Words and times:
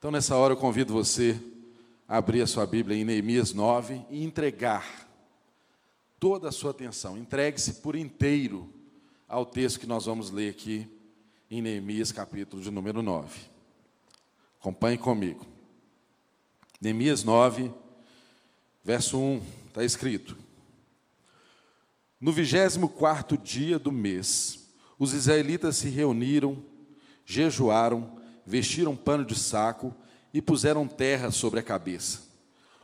Então, 0.00 0.10
nessa 0.10 0.34
hora, 0.34 0.54
eu 0.54 0.56
convido 0.56 0.94
você 0.94 1.38
a 2.08 2.16
abrir 2.16 2.40
a 2.40 2.46
sua 2.46 2.64
Bíblia 2.64 2.96
em 2.96 3.04
Neemias 3.04 3.52
9 3.52 4.00
e 4.08 4.24
entregar 4.24 5.06
toda 6.18 6.48
a 6.48 6.52
sua 6.52 6.70
atenção, 6.70 7.18
entregue-se 7.18 7.74
por 7.82 7.94
inteiro 7.94 8.66
ao 9.28 9.44
texto 9.44 9.78
que 9.78 9.86
nós 9.86 10.06
vamos 10.06 10.30
ler 10.30 10.48
aqui 10.48 10.88
em 11.50 11.60
Neemias, 11.60 12.12
capítulo 12.12 12.62
de 12.62 12.70
número 12.70 13.02
9. 13.02 13.40
Acompanhe 14.58 14.96
comigo. 14.96 15.44
Neemias 16.80 17.22
9, 17.22 17.70
verso 18.82 19.18
1, 19.18 19.42
está 19.66 19.84
escrito: 19.84 20.34
No 22.18 22.32
vigésimo 22.32 22.88
quarto 22.88 23.36
dia 23.36 23.78
do 23.78 23.92
mês, 23.92 24.66
os 24.98 25.12
israelitas 25.12 25.76
se 25.76 25.90
reuniram, 25.90 26.56
jejuaram, 27.26 28.18
vestiram 28.50 28.96
pano 28.96 29.24
de 29.24 29.38
saco 29.38 29.94
e 30.34 30.42
puseram 30.42 30.86
terra 30.86 31.30
sobre 31.30 31.60
a 31.60 31.62
cabeça. 31.62 32.18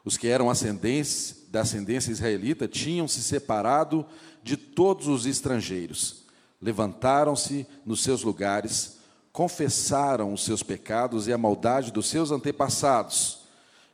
Os 0.05 0.17
que 0.17 0.29
eram 0.29 0.49
ascendentes, 0.49 1.45
da 1.49 1.63
ascendência 1.63 2.13
israelita 2.13 2.69
tinham 2.69 3.09
se 3.09 3.23
separado 3.23 4.07
de 4.43 4.57
todos 4.57 5.09
os 5.09 5.27
estrangeiros. 5.27 6.25
Levantaram-se 6.63 7.67
nos 7.85 8.03
seus 8.03 8.23
lugares, 8.23 8.99
confessaram 9.33 10.33
os 10.33 10.45
seus 10.45 10.63
pecados 10.63 11.27
e 11.27 11.33
a 11.33 11.39
maldade 11.39 11.91
dos 11.91 12.07
seus 12.07 12.31
antepassados. 12.31 13.41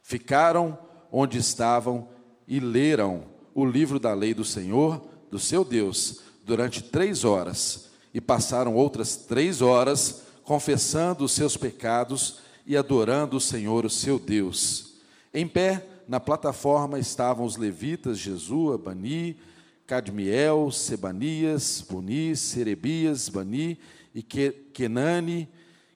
Ficaram 0.02 0.78
onde 1.10 1.38
estavam 1.38 2.08
e 2.46 2.60
leram 2.60 3.24
o 3.54 3.64
livro 3.64 3.98
da 3.98 4.12
lei 4.12 4.34
do 4.34 4.44
Senhor, 4.44 5.02
do 5.30 5.38
seu 5.38 5.64
Deus, 5.64 6.20
durante 6.44 6.82
três 6.82 7.24
horas. 7.24 7.88
E 8.12 8.20
passaram 8.20 8.74
outras 8.74 9.16
três 9.16 9.62
horas 9.62 10.22
confessando 10.44 11.24
os 11.24 11.32
seus 11.32 11.56
pecados 11.56 12.38
e 12.66 12.76
adorando 12.76 13.36
o 13.36 13.40
Senhor, 13.40 13.84
o 13.84 13.90
seu 13.90 14.18
Deus. 14.18 14.94
Em 15.32 15.46
pé, 15.46 15.86
na 16.06 16.20
plataforma 16.20 16.98
estavam 16.98 17.44
os 17.44 17.56
levitas 17.56 18.18
Jesua, 18.18 18.76
Bani, 18.76 19.36
Cadmiel, 19.86 20.70
Sebanias, 20.70 21.84
Buni, 21.88 22.36
Serebias, 22.36 23.28
Bani 23.28 23.78
e 24.14 24.22
Kenani, 24.22 25.48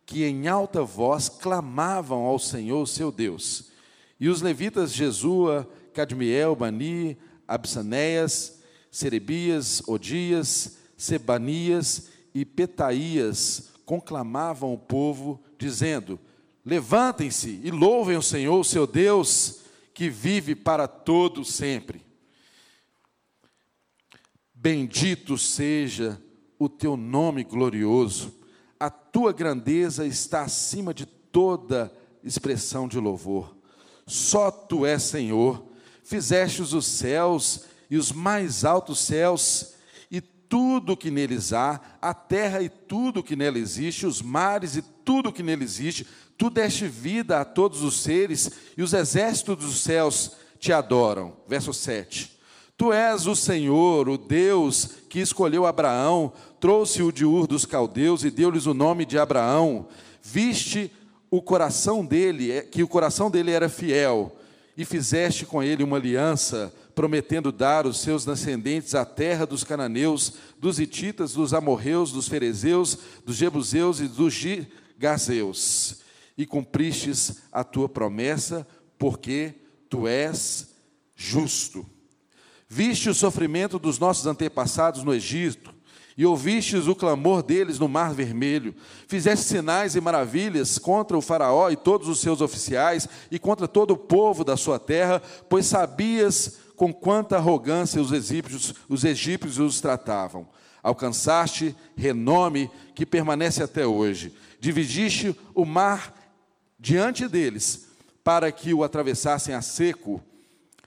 que 0.05 0.24
em 0.24 0.48
alta 0.48 0.83
voz 0.83 1.28
clamavam 1.28 2.24
ao 2.24 2.39
Senhor, 2.39 2.86
seu 2.86 3.11
Deus. 3.11 3.70
E 4.19 4.28
os 4.28 4.41
levitas 4.41 4.92
Jesua, 4.92 5.69
Cadmiel, 5.92 6.55
Bani, 6.55 7.19
Absanéias, 7.47 8.61
Serebias, 8.91 9.83
Odias, 9.86 10.78
Sebanias 10.97 12.08
e 12.34 12.44
Petaías 12.44 13.75
conclamavam 13.87 14.75
o 14.75 14.79
povo, 14.79 15.41
dizendo: 15.56 16.19
Levantem-se 16.65 17.61
e 17.62 17.70
louvem 17.70 18.17
o 18.17 18.23
Senhor, 18.23 18.62
seu 18.65 18.87
Deus, 18.87 19.61
que 19.95 20.11
vive 20.11 20.55
para 20.56 20.89
todo 20.89 21.45
sempre. 21.45 22.05
Bendito 24.53 25.39
seja 25.39 26.20
o 26.59 26.69
teu 26.69 26.97
nome 26.97 27.45
glorioso. 27.45 28.34
A 28.79 28.91
tua 28.91 29.33
grandeza 29.33 30.05
está 30.05 30.42
acima 30.42 30.92
de 30.92 31.07
toda 31.07 31.92
expressão 32.25 32.89
de 32.89 32.98
louvor. 32.98 33.57
Só 34.07 34.51
tu 34.51 34.84
és 34.84 35.03
Senhor. 35.03 35.64
Fizestes 36.03 36.73
os 36.73 36.87
céus 36.87 37.64
e 37.89 37.97
os 37.97 38.11
mais 38.11 38.64
altos 38.64 38.98
céus 38.98 39.75
tudo 40.48 40.97
que 40.97 41.11
neles 41.11 41.52
há, 41.52 41.80
a 42.00 42.14
terra 42.14 42.62
e 42.62 42.69
tudo 42.69 43.22
que 43.22 43.36
nela 43.36 43.58
existe, 43.58 44.06
os 44.06 44.22
mares 44.22 44.77
e 44.77 44.83
tudo 44.83 45.33
que 45.33 45.42
nele 45.42 45.64
existe, 45.64 46.06
Tu 46.39 46.50
deste 46.50 46.86
vida 46.86 47.41
a 47.41 47.44
todos 47.44 47.83
os 47.83 48.02
seres 48.02 48.50
e 48.77 48.83
os 48.83 48.92
exércitos 48.92 49.56
dos 49.56 49.80
céus 49.80 50.33
te 50.58 50.72
adoram. 50.72 51.34
Verso 51.48 51.72
7. 51.72 52.36
Tu 52.77 52.92
és 52.92 53.27
o 53.27 53.34
Senhor, 53.34 54.06
o 54.06 54.19
Deus 54.19 54.91
que 55.08 55.18
escolheu 55.18 55.64
Abraão, 55.64 56.30
trouxe-o 56.61 57.11
de 57.11 57.24
Ur 57.24 57.46
dos 57.46 57.64
caldeus 57.64 58.23
e 58.23 58.30
deu-lhes 58.30 58.67
o 58.67 58.74
nome 58.74 59.07
de 59.07 59.18
Abraão. 59.18 59.89
Viste 60.23 60.92
o 61.30 61.40
coração 61.40 62.05
dele, 62.05 62.52
é, 62.52 62.61
que 62.61 62.83
o 62.83 62.89
coração 62.89 63.30
dele 63.30 63.51
era 63.51 63.68
fiel, 63.68 64.36
e 64.77 64.84
fizeste 64.84 65.46
com 65.46 65.63
ele 65.63 65.83
uma 65.83 65.96
aliança, 65.96 66.73
prometendo 66.96 67.52
dar 67.52 67.86
os 67.86 68.01
seus 68.01 68.24
descendentes 68.24 68.95
a 68.95 69.05
terra 69.05 69.45
dos 69.45 69.62
cananeus, 69.62 70.33
dos 70.58 70.80
hititas, 70.80 71.34
dos 71.34 71.52
amorreus, 71.52 72.11
dos 72.11 72.27
ferezeus, 72.27 72.98
dos 73.23 73.36
jebuseus 73.36 74.01
e 74.01 74.08
dos 74.08 74.33
gigazeus 74.33 76.01
e 76.39 76.46
cumpristes 76.46 77.42
a 77.52 77.62
tua 77.62 77.86
promessa, 77.86 78.67
porque 78.98 79.55
tu 79.90 80.08
és 80.08 80.70
justo. 81.14 81.84
Viste 82.67 83.11
o 83.11 83.14
sofrimento 83.14 83.78
dos 83.78 83.98
nossos 83.98 84.27
antepassados 84.27 85.05
no 85.05 85.14
Egito, 85.14 85.74
e 86.17 86.24
ouvistes 86.24 86.86
o 86.86 86.95
clamor 86.95 87.42
deles 87.42 87.78
no 87.78 87.89
Mar 87.89 88.14
Vermelho. 88.14 88.74
Fizeste 89.07 89.45
sinais 89.45 89.95
e 89.95 90.01
maravilhas 90.01 90.78
contra 90.78 91.17
o 91.17 91.20
Faraó 91.20 91.68
e 91.68 91.77
todos 91.77 92.08
os 92.08 92.20
seus 92.20 92.40
oficiais, 92.40 93.07
e 93.30 93.39
contra 93.39 93.68
todo 93.68 93.90
o 93.90 93.98
povo 93.98 94.42
da 94.42 94.57
sua 94.57 94.78
terra, 94.78 95.20
pois 95.46 95.67
sabias 95.67 96.65
com 96.77 96.92
quanta 96.92 97.37
arrogância 97.37 98.01
os 98.01 98.13
egípcios, 98.13 98.75
os 98.89 99.05
egípcios 99.05 99.59
os 99.59 99.81
tratavam. 99.81 100.47
Alcançaste 100.83 101.75
renome 101.97 102.70
que 102.95 103.05
permanece 103.05 103.63
até 103.63 103.87
hoje. 103.87 104.33
Dividiste 104.61 105.35
o 105.55 105.64
mar 105.64 106.14
diante 106.79 107.27
deles, 107.27 107.89
para 108.23 108.53
que 108.53 108.73
o 108.75 108.85
atravessassem 108.85 109.55
a 109.55 109.63
seco, 109.63 110.23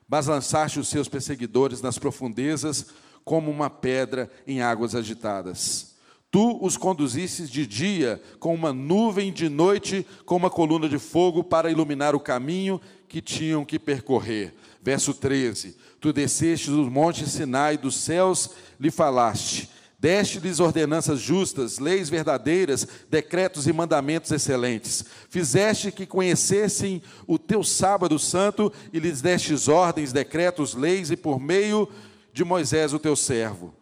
mas 0.07 0.27
lançaste 0.27 0.79
os 0.79 0.87
seus 0.87 1.07
perseguidores 1.07 1.81
nas 1.81 1.97
profundezas, 1.97 2.87
como 3.25 3.51
uma 3.51 3.69
pedra 3.69 4.29
em 4.47 4.61
águas 4.61 4.95
agitadas. 4.95 5.95
Tu 6.31 6.63
os 6.63 6.77
conduzistes 6.77 7.49
de 7.49 7.65
dia 7.65 8.21
com 8.39 8.53
uma 8.53 8.71
nuvem, 8.71 9.33
de 9.33 9.49
noite 9.49 10.05
com 10.25 10.35
uma 10.35 10.49
coluna 10.49 10.87
de 10.87 10.99
fogo 10.99 11.43
para 11.43 11.71
iluminar 11.71 12.15
o 12.15 12.19
caminho 12.19 12.79
que 13.07 13.21
tinham 13.21 13.65
que 13.65 13.79
percorrer. 13.79 14.53
Verso 14.89 15.13
13: 15.13 15.77
Tu 16.01 16.11
desceste 16.11 16.71
dos 16.71 16.89
montes 16.89 17.31
Sinai, 17.31 17.77
dos 17.77 17.93
céus 17.93 18.49
lhe 18.79 18.89
falaste 18.89 19.69
Deste-lhes 19.99 20.59
ordenanças 20.59 21.19
justas, 21.19 21.77
leis 21.77 22.09
verdadeiras, 22.09 22.87
decretos 23.07 23.67
e 23.67 23.73
mandamentos 23.73 24.31
excelentes. 24.31 25.03
Fizeste 25.29 25.91
que 25.91 26.07
conhecessem 26.07 27.03
o 27.27 27.37
teu 27.37 27.63
sábado 27.63 28.17
santo 28.17 28.71
e 28.91 28.99
lhes 28.99 29.21
destes 29.21 29.67
ordens, 29.67 30.13
decretos, 30.13 30.73
leis 30.73 31.11
e 31.11 31.17
por 31.17 31.39
meio 31.39 31.87
de 32.31 32.43
Moisés, 32.43 32.91
o 32.91 32.97
teu 32.97 33.15
servo. 33.15 33.75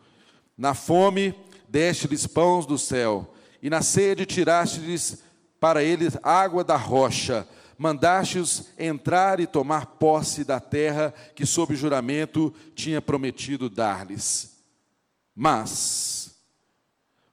Na 0.58 0.74
fome, 0.74 1.36
deste-lhes 1.70 2.28
pães 2.28 2.66
do 2.66 2.78
céu, 2.80 3.34
e 3.62 3.70
na 3.70 3.82
sede 3.82 4.26
tiraste-lhes 4.26 5.20
para 5.60 5.84
eles 5.84 6.18
água 6.22 6.64
da 6.64 6.76
rocha. 6.76 7.48
Mandaste-os 7.78 8.70
entrar 8.78 9.40
e 9.40 9.46
tomar 9.46 9.86
posse 9.86 10.44
da 10.44 10.60
terra 10.60 11.14
que, 11.36 11.46
sob 11.46 11.76
juramento, 11.76 12.54
tinha 12.74 13.02
prometido 13.02 13.70
dar-lhes. 13.70 14.58
Mas, 15.36 16.36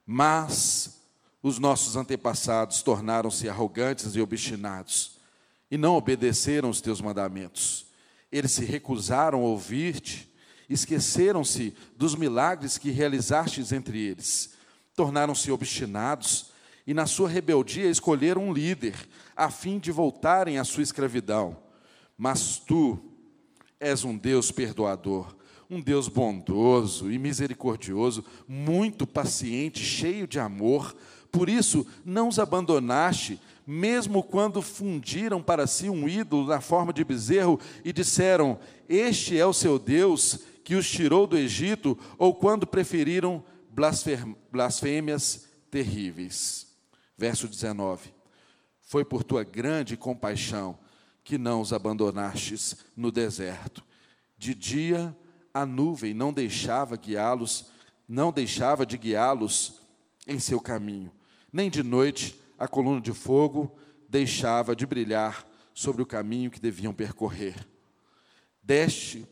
mas 0.04 1.00
os 1.42 1.58
nossos 1.58 1.96
antepassados 1.96 2.82
tornaram-se 2.82 3.48
arrogantes 3.48 4.14
e 4.14 4.20
obstinados 4.20 5.18
e 5.70 5.76
não 5.76 5.96
obedeceram 5.96 6.70
os 6.70 6.80
teus 6.80 7.00
mandamentos. 7.00 7.86
Eles 8.30 8.52
se 8.52 8.64
recusaram 8.64 9.40
a 9.40 9.44
ouvir-te, 9.44 10.32
esqueceram-se 10.68 11.74
dos 11.96 12.14
milagres 12.14 12.78
que 12.78 12.90
realizastes 12.90 13.72
entre 13.72 13.98
eles, 13.98 14.50
tornaram-se 14.94 15.50
obstinados 15.50 16.52
e, 16.86 16.94
na 16.94 17.06
sua 17.06 17.28
rebeldia, 17.28 17.90
escolheram 17.90 18.48
um 18.48 18.52
líder, 18.52 18.94
a 19.36 19.50
fim 19.50 19.78
de 19.78 19.90
voltarem 19.90 20.58
à 20.58 20.64
sua 20.64 20.82
escravidão. 20.82 21.56
Mas 22.16 22.58
tu 22.58 22.98
és 23.80 24.04
um 24.04 24.16
Deus 24.16 24.50
perdoador 24.50 25.34
um 25.74 25.80
Deus 25.80 26.08
bondoso 26.08 27.10
e 27.10 27.18
misericordioso, 27.18 28.24
muito 28.46 29.06
paciente, 29.06 29.80
cheio 29.80 30.26
de 30.26 30.38
amor. 30.38 30.94
Por 31.30 31.48
isso, 31.48 31.86
não 32.04 32.28
os 32.28 32.38
abandonaste, 32.38 33.40
mesmo 33.66 34.22
quando 34.22 34.62
fundiram 34.62 35.42
para 35.42 35.66
si 35.66 35.88
um 35.88 36.08
ídolo 36.08 36.46
na 36.46 36.60
forma 36.60 36.92
de 36.92 37.02
bezerro 37.02 37.58
e 37.84 37.92
disseram: 37.92 38.58
Este 38.88 39.38
é 39.38 39.44
o 39.44 39.52
seu 39.52 39.78
Deus 39.78 40.38
que 40.62 40.74
os 40.74 40.88
tirou 40.88 41.26
do 41.26 41.36
Egito, 41.36 41.98
ou 42.18 42.34
quando 42.34 42.66
preferiram 42.66 43.42
blasfêmias 44.50 45.48
terríveis. 45.70 46.66
Verso 47.18 47.48
19: 47.48 48.13
Foi 48.84 49.04
por 49.04 49.24
tua 49.24 49.42
grande 49.42 49.96
compaixão 49.96 50.78
que 51.22 51.38
não 51.38 51.60
os 51.60 51.72
abandonastes 51.72 52.76
no 52.96 53.10
deserto. 53.10 53.82
De 54.36 54.54
dia 54.54 55.16
a 55.52 55.64
nuvem 55.64 56.12
não 56.12 56.32
deixava 56.32 56.96
guiá-los, 56.96 57.66
não 58.08 58.30
deixava 58.30 58.84
de 58.84 58.98
guiá-los 58.98 59.80
em 60.26 60.38
seu 60.38 60.60
caminho. 60.60 61.10
Nem 61.52 61.70
de 61.70 61.82
noite 61.82 62.38
a 62.58 62.68
coluna 62.68 63.00
de 63.00 63.12
fogo 63.12 63.74
deixava 64.08 64.76
de 64.76 64.86
brilhar 64.86 65.46
sobre 65.72 66.02
o 66.02 66.06
caminho 66.06 66.50
que 66.50 66.60
deviam 66.60 66.92
percorrer. 66.92 67.66
Deste 68.62 69.26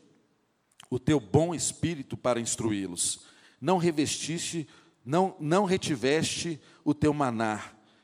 o 0.89 0.99
teu 0.99 1.19
bom 1.19 1.55
espírito 1.55 2.15
para 2.15 2.39
instruí-los. 2.39 3.21
Não 3.59 3.77
revestiste, 3.77 4.67
não, 5.03 5.35
não 5.39 5.65
retiveste 5.65 6.61
o 6.83 6.93
teu 6.93 7.13
maná, 7.13 7.63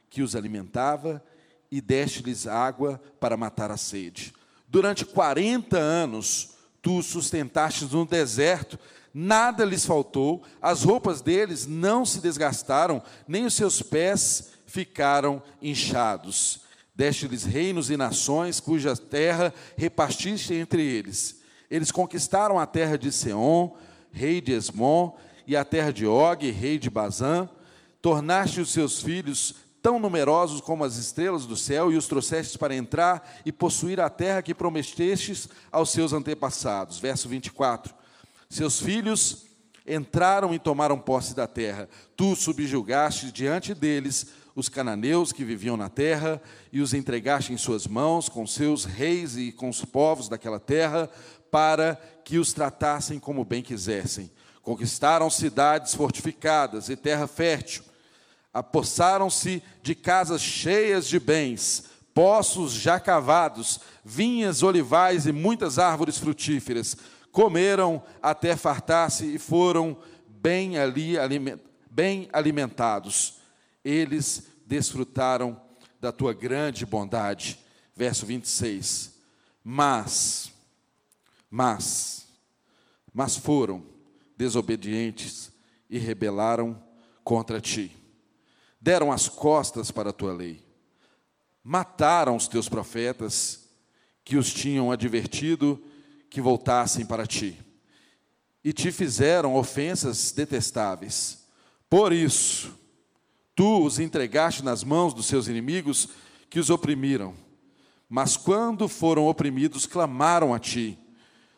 que 0.09 0.23
os 0.23 0.35
alimentava, 0.35 1.23
e 1.71 1.81
deste-lhes 1.81 2.47
água 2.47 3.01
para 3.19 3.37
matar 3.37 3.71
a 3.71 3.77
sede. 3.77 4.33
Durante 4.67 5.05
quarenta 5.05 5.77
anos, 5.77 6.51
tu 6.81 6.97
os 6.97 7.07
sustentaste 7.07 7.85
no 7.85 8.05
deserto, 8.05 8.77
nada 9.13 9.65
lhes 9.65 9.85
faltou, 9.85 10.43
as 10.61 10.83
roupas 10.83 11.21
deles 11.21 11.65
não 11.65 12.05
se 12.05 12.19
desgastaram, 12.19 13.01
nem 13.27 13.45
os 13.45 13.53
seus 13.53 13.81
pés 13.81 14.51
ficaram 14.65 15.41
inchados. 15.61 16.61
Deste-lhes 16.95 17.43
reinos 17.43 17.89
e 17.89 17.97
nações, 17.97 18.59
cuja 18.59 18.95
terra 18.95 19.53
repartiste 19.77 20.53
entre 20.53 20.83
eles. 20.83 21.39
Eles 21.69 21.91
conquistaram 21.91 22.59
a 22.59 22.65
terra 22.65 22.97
de 22.97 23.11
Seom, 23.11 23.75
rei 24.11 24.41
de 24.41 24.51
Esmon, 24.51 25.15
e 25.47 25.55
a 25.55 25.65
terra 25.65 25.91
de 25.91 26.05
Og, 26.05 26.51
rei 26.51 26.77
de 26.77 26.89
Bazã. 26.89 27.49
Tornaste 28.01 28.61
os 28.61 28.71
seus 28.71 29.01
filhos 29.01 29.55
tão 29.81 29.99
numerosos 29.99 30.61
como 30.61 30.83
as 30.83 30.97
estrelas 30.97 31.45
do 31.45 31.55
céu, 31.55 31.91
e 31.91 31.97
os 31.97 32.07
trouxestes 32.07 32.57
para 32.57 32.75
entrar 32.75 33.41
e 33.45 33.51
possuir 33.51 33.99
a 33.99 34.09
terra 34.09 34.41
que 34.41 34.53
prometestes 34.53 35.47
aos 35.71 35.89
seus 35.91 36.13
antepassados. 36.13 36.99
Verso 36.99 37.29
24. 37.29 37.93
Seus 38.49 38.79
filhos 38.79 39.45
entraram 39.87 40.53
e 40.53 40.59
tomaram 40.59 40.99
posse 40.99 41.35
da 41.35 41.47
terra. 41.47 41.89
Tu 42.15 42.35
subjugaste 42.35 43.31
diante 43.31 43.73
deles 43.73 44.27
os 44.55 44.69
cananeus 44.69 45.31
que 45.31 45.43
viviam 45.43 45.77
na 45.77 45.89
terra 45.89 46.41
e 46.71 46.81
os 46.81 46.93
entregaste 46.93 47.53
em 47.53 47.57
suas 47.57 47.87
mãos 47.87 48.27
com 48.27 48.45
seus 48.45 48.85
reis 48.85 49.37
e 49.37 49.51
com 49.51 49.69
os 49.69 49.83
povos 49.85 50.27
daquela 50.27 50.59
terra 50.59 51.09
para 51.49 51.95
que 52.23 52.37
os 52.37 52.53
tratassem 52.53 53.19
como 53.19 53.45
bem 53.45 53.63
quisessem. 53.63 54.29
Conquistaram 54.61 55.29
cidades 55.29 55.95
fortificadas 55.95 56.89
e 56.89 56.95
terra 56.95 57.25
fértil. 57.25 57.83
Apossaram-se 58.53 59.61
de 59.81 59.93
casas 59.93 60.41
cheias 60.41 61.07
de 61.07 61.19
bens, 61.19 61.85
poços 62.13 62.73
já 62.73 62.99
cavados, 62.99 63.79
vinhas, 64.03 64.63
olivais 64.63 65.25
e 65.25 65.31
muitas 65.31 65.77
árvores 65.77 66.17
frutíferas. 66.17 66.97
Comeram 67.31 68.01
até 68.21 68.55
fartar-se 68.55 69.35
e 69.35 69.37
foram 69.37 69.97
bem 70.27 70.77
ali 70.77 71.17
bem 71.89 72.29
alimentados. 72.31 73.39
Eles 73.83 74.47
desfrutaram 74.65 75.59
da 75.99 76.11
tua 76.11 76.33
grande 76.33 76.85
bondade. 76.85 77.59
Verso 77.95 78.25
26. 78.25 79.13
Mas, 79.63 80.51
mas, 81.49 82.27
mas 83.13 83.35
foram 83.35 83.83
desobedientes 84.37 85.51
e 85.89 85.97
rebelaram 85.97 86.81
contra 87.23 87.59
ti. 87.59 87.98
Deram 88.79 89.11
as 89.11 89.27
costas 89.27 89.91
para 89.91 90.11
a 90.11 90.13
tua 90.13 90.33
lei. 90.33 90.63
Mataram 91.63 92.35
os 92.35 92.47
teus 92.47 92.69
profetas 92.69 93.67
que 94.23 94.37
os 94.37 94.53
tinham 94.53 94.91
advertido 94.91 95.81
que 96.29 96.41
voltassem 96.41 97.05
para 97.05 97.25
ti. 97.25 97.59
E 98.63 98.71
te 98.71 98.91
fizeram 98.91 99.55
ofensas 99.55 100.31
detestáveis. 100.31 101.39
Por 101.89 102.13
isso, 102.13 102.79
Tu 103.59 103.83
os 103.83 103.99
entregaste 103.99 104.63
nas 104.63 104.85
mãos 104.85 105.13
dos 105.13 105.25
seus 105.25 105.49
inimigos 105.49 106.07
que 106.49 106.61
os 106.61 106.69
oprimiram. 106.69 107.33
Mas 108.07 108.37
quando 108.37 108.87
foram 108.87 109.27
oprimidos, 109.27 109.85
clamaram 109.85 110.53
a 110.53 110.59
ti. 110.59 110.97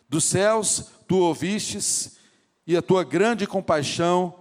Dos 0.10 0.24
céus 0.24 0.86
tu 1.08 1.18
ouvistes, 1.18 2.18
e 2.66 2.76
a 2.76 2.82
tua 2.82 3.04
grande 3.04 3.46
compaixão 3.46 4.34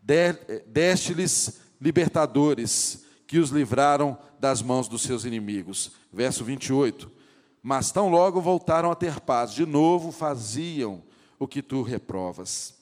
deste-lhes 0.00 1.62
libertadores, 1.84 3.04
que 3.26 3.38
os 3.38 3.50
livraram 3.50 4.16
das 4.40 4.62
mãos 4.62 4.88
dos 4.88 5.02
seus 5.02 5.26
inimigos. 5.26 5.92
Verso 6.10 6.42
28. 6.42 7.12
Mas 7.62 7.92
tão 7.92 8.08
logo 8.08 8.40
voltaram 8.40 8.90
a 8.90 8.94
ter 8.94 9.20
paz, 9.20 9.52
de 9.52 9.66
novo 9.66 10.10
faziam 10.10 11.02
o 11.38 11.46
que 11.46 11.60
tu 11.60 11.82
reprovas. 11.82 12.74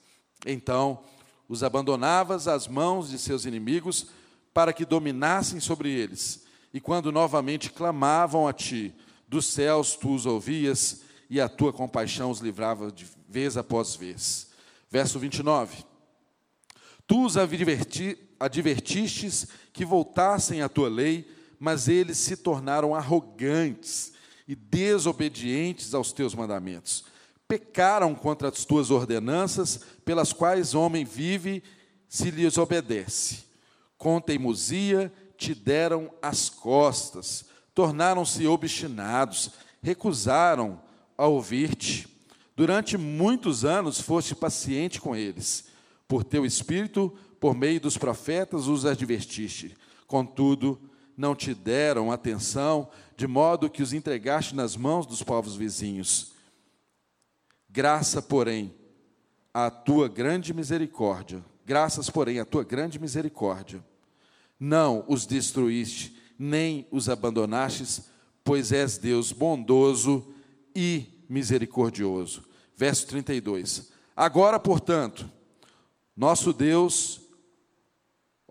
Então 0.46 1.00
os 1.48 1.64
abandonavas 1.64 2.46
às 2.46 2.68
mãos 2.68 3.10
de 3.10 3.18
seus 3.18 3.44
inimigos 3.44 4.06
para 4.54 4.72
que 4.72 4.84
dominassem 4.84 5.58
sobre 5.58 5.90
eles. 5.90 6.44
E 6.72 6.80
quando 6.80 7.10
novamente 7.10 7.72
clamavam 7.72 8.46
a 8.46 8.52
ti, 8.52 8.94
dos 9.26 9.46
céus 9.46 9.96
tu 9.96 10.14
os 10.14 10.26
ouvias 10.26 11.02
e 11.28 11.40
a 11.40 11.48
tua 11.48 11.72
compaixão 11.72 12.30
os 12.30 12.38
livrava 12.38 12.92
de 12.92 13.04
vez 13.28 13.56
após 13.56 13.96
vez. 13.96 14.50
Verso 14.88 15.18
29. 15.18 15.84
Tu 17.06 17.24
os 17.24 17.36
adverti, 17.36 18.16
advertistes 18.44 19.46
que 19.72 19.84
voltassem 19.84 20.62
à 20.62 20.68
tua 20.68 20.88
lei, 20.88 21.30
mas 21.58 21.88
eles 21.88 22.18
se 22.18 22.36
tornaram 22.36 22.94
arrogantes 22.94 24.12
e 24.46 24.54
desobedientes 24.54 25.94
aos 25.94 26.12
teus 26.12 26.34
mandamentos 26.34 27.04
pecaram 27.52 28.14
contra 28.14 28.48
as 28.48 28.64
tuas 28.64 28.90
ordenanças, 28.90 29.78
pelas 30.06 30.32
quais 30.32 30.74
homem 30.74 31.04
vive 31.04 31.62
se 32.08 32.30
lhes 32.30 32.56
obedece. 32.56 33.44
Com 33.98 34.18
teimosia 34.22 35.12
te 35.36 35.54
deram 35.54 36.10
as 36.22 36.48
costas, 36.48 37.44
tornaram-se 37.74 38.46
obstinados, 38.46 39.50
recusaram 39.82 40.80
a 41.14 41.26
ouvir-te. 41.26 42.08
Durante 42.56 42.96
muitos 42.96 43.66
anos 43.66 44.00
foste 44.00 44.34
paciente 44.34 44.98
com 44.98 45.14
eles. 45.14 45.66
Por 46.08 46.24
teu 46.24 46.46
espírito, 46.46 47.14
por 47.42 47.56
meio 47.56 47.80
dos 47.80 47.98
profetas, 47.98 48.68
os 48.68 48.86
advertiste. 48.86 49.76
Contudo, 50.06 50.80
não 51.16 51.34
te 51.34 51.52
deram 51.52 52.12
atenção, 52.12 52.88
de 53.16 53.26
modo 53.26 53.68
que 53.68 53.82
os 53.82 53.92
entregaste 53.92 54.54
nas 54.54 54.76
mãos 54.76 55.06
dos 55.06 55.24
povos 55.24 55.56
vizinhos. 55.56 56.34
Graça, 57.68 58.22
porém, 58.22 58.72
à 59.52 59.72
tua 59.72 60.08
grande 60.08 60.54
misericórdia, 60.54 61.44
graças, 61.66 62.08
porém, 62.08 62.38
à 62.38 62.44
tua 62.44 62.62
grande 62.62 63.00
misericórdia, 63.00 63.84
não 64.58 65.04
os 65.08 65.26
destruíste, 65.26 66.16
nem 66.38 66.86
os 66.92 67.08
abandonastes, 67.08 68.02
pois 68.44 68.70
és 68.70 68.98
Deus 68.98 69.32
bondoso 69.32 70.32
e 70.76 71.24
misericordioso. 71.28 72.44
Verso 72.76 73.04
32. 73.08 73.90
Agora, 74.16 74.60
portanto, 74.60 75.28
nosso 76.16 76.52
Deus, 76.52 77.21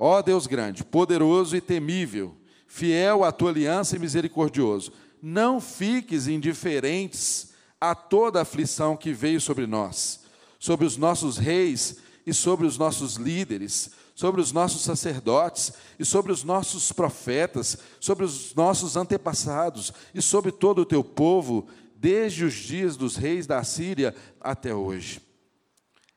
ó 0.04 0.20
Deus 0.24 0.48
grande, 0.48 0.84
poderoso 0.84 1.56
e 1.56 1.62
temível, 1.62 2.36
fiel 2.66 3.24
à 3.24 3.32
tua 3.32 3.52
aliança 3.52 3.96
e 3.96 4.00
misericordioso, 4.00 4.92
não 5.22 5.62
fiques 5.62 6.28
indiferentes 6.28 7.54
a 7.80 7.94
toda 7.94 8.40
a 8.40 8.42
aflição 8.42 8.98
que 8.98 9.14
veio 9.14 9.40
sobre 9.40 9.68
nós, 9.68 10.22
sobre 10.58 10.88
os 10.88 10.98
nossos 10.98 11.38
reis 11.38 11.98
e 12.26 12.34
sobre 12.34 12.66
os 12.66 12.80
nossos 12.80 13.14
líderes, 13.18 13.92
sobre 14.16 14.42
os 14.42 14.52
nossos 14.52 14.82
sacerdotes 14.82 15.72
e 16.00 16.04
sobre 16.04 16.32
os 16.32 16.44
nossos 16.44 16.92
profetas, 16.92 17.78
sobre 18.00 18.26
os 18.26 18.56
nossos 18.56 18.98
antepassados 18.98 19.94
e 20.16 20.22
sobre 20.22 20.52
todo 20.52 20.80
o 20.80 20.86
teu 20.86 21.04
povo, 21.04 21.68
desde 21.96 22.44
os 22.44 22.56
dias 22.56 22.98
dos 22.98 23.16
reis 23.16 23.46
da 23.46 23.64
Síria 23.64 24.16
até 24.40 24.74
hoje. 24.74 25.22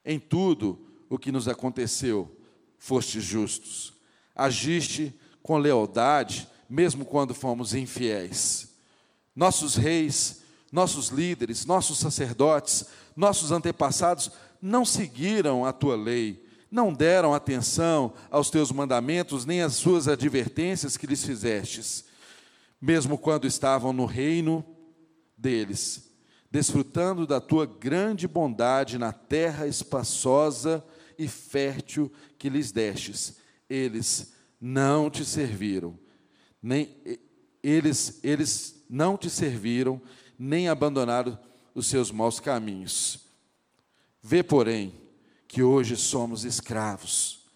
Em 0.02 0.18
tudo 0.18 0.86
o 1.10 1.18
que 1.18 1.30
nos 1.30 1.48
aconteceu, 1.48 2.34
foste 2.84 3.20
justos, 3.20 3.94
agiste 4.34 5.14
com 5.42 5.56
lealdade, 5.56 6.48
mesmo 6.68 7.04
quando 7.04 7.34
fomos 7.34 7.74
infiéis. 7.74 8.74
Nossos 9.34 9.74
reis 9.74 10.44
nossos 10.74 11.10
líderes, 11.10 11.64
nossos 11.64 11.98
sacerdotes, 11.98 12.86
nossos 13.14 13.52
antepassados 13.52 14.28
não 14.60 14.84
seguiram 14.84 15.64
a 15.64 15.72
tua 15.72 15.94
lei, 15.94 16.44
não 16.68 16.92
deram 16.92 17.32
atenção 17.32 18.12
aos 18.28 18.50
teus 18.50 18.72
mandamentos, 18.72 19.44
nem 19.44 19.62
às 19.62 19.74
suas 19.74 20.08
advertências 20.08 20.96
que 20.96 21.06
lhes 21.06 21.24
fizestes, 21.24 22.06
mesmo 22.82 23.16
quando 23.16 23.46
estavam 23.46 23.92
no 23.92 24.04
reino 24.04 24.64
deles, 25.38 26.10
desfrutando 26.50 27.24
da 27.24 27.40
tua 27.40 27.66
grande 27.66 28.26
bondade 28.26 28.98
na 28.98 29.12
terra 29.12 29.68
espaçosa 29.68 30.84
e 31.16 31.28
fértil 31.28 32.10
que 32.44 32.50
lhes 32.50 32.70
destes. 32.70 33.36
Eles 33.70 34.34
não 34.60 35.08
te 35.08 35.24
serviram, 35.24 35.98
nem 36.62 36.94
eles, 37.62 38.20
eles 38.22 38.84
não 38.86 39.16
te 39.16 39.30
serviram 39.30 39.98
nem 40.38 40.68
abandonaram 40.68 41.38
os 41.74 41.86
seus 41.86 42.10
maus 42.10 42.40
caminhos. 42.40 43.20
Vê, 44.22 44.42
porém, 44.42 44.92
que 45.48 45.62
hoje 45.62 45.96
somos 45.96 46.44
escravos, 46.44 47.46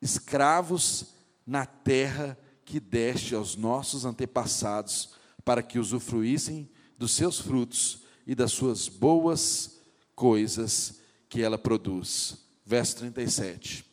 escravos 0.00 1.08
na 1.46 1.66
terra 1.66 2.38
que 2.64 2.80
deste 2.80 3.34
aos 3.34 3.56
nossos 3.56 4.06
antepassados, 4.06 5.16
para 5.44 5.62
que 5.62 5.78
usufruíssem 5.78 6.66
dos 6.96 7.12
seus 7.12 7.38
frutos 7.38 8.04
e 8.26 8.34
das 8.34 8.52
suas 8.52 8.88
boas 8.88 9.78
coisas 10.14 10.98
que 11.28 11.42
ela 11.42 11.58
produz. 11.58 12.38
Verso 12.64 12.96
37. 12.96 13.89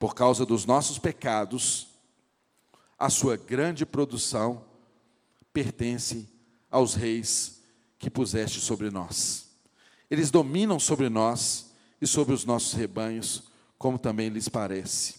Por 0.00 0.14
causa 0.14 0.46
dos 0.46 0.64
nossos 0.64 0.98
pecados, 0.98 1.88
a 2.98 3.10
sua 3.10 3.36
grande 3.36 3.84
produção 3.84 4.64
pertence 5.52 6.26
aos 6.70 6.94
reis 6.94 7.60
que 7.98 8.08
puseste 8.08 8.60
sobre 8.60 8.90
nós. 8.90 9.50
Eles 10.10 10.30
dominam 10.30 10.80
sobre 10.80 11.10
nós 11.10 11.74
e 12.00 12.06
sobre 12.06 12.32
os 12.32 12.46
nossos 12.46 12.72
rebanhos, 12.72 13.42
como 13.76 13.98
também 13.98 14.30
lhes 14.30 14.48
parece. 14.48 15.16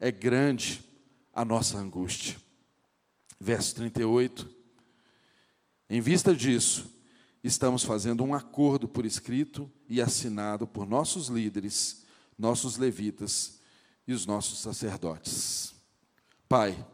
É 0.00 0.10
grande 0.10 0.82
a 1.30 1.44
nossa 1.44 1.76
angústia. 1.76 2.38
Verso 3.38 3.74
38. 3.74 4.48
Em 5.90 6.00
vista 6.00 6.34
disso, 6.34 6.90
estamos 7.44 7.84
fazendo 7.84 8.24
um 8.24 8.34
acordo 8.34 8.88
por 8.88 9.04
escrito 9.04 9.70
e 9.86 10.00
assinado 10.00 10.66
por 10.66 10.88
nossos 10.88 11.28
líderes, 11.28 12.02
nossos 12.38 12.78
levitas 12.78 13.55
e 14.06 14.12
os 14.12 14.26
nossos 14.26 14.60
sacerdotes. 14.60 15.74
Pai, 16.48 16.86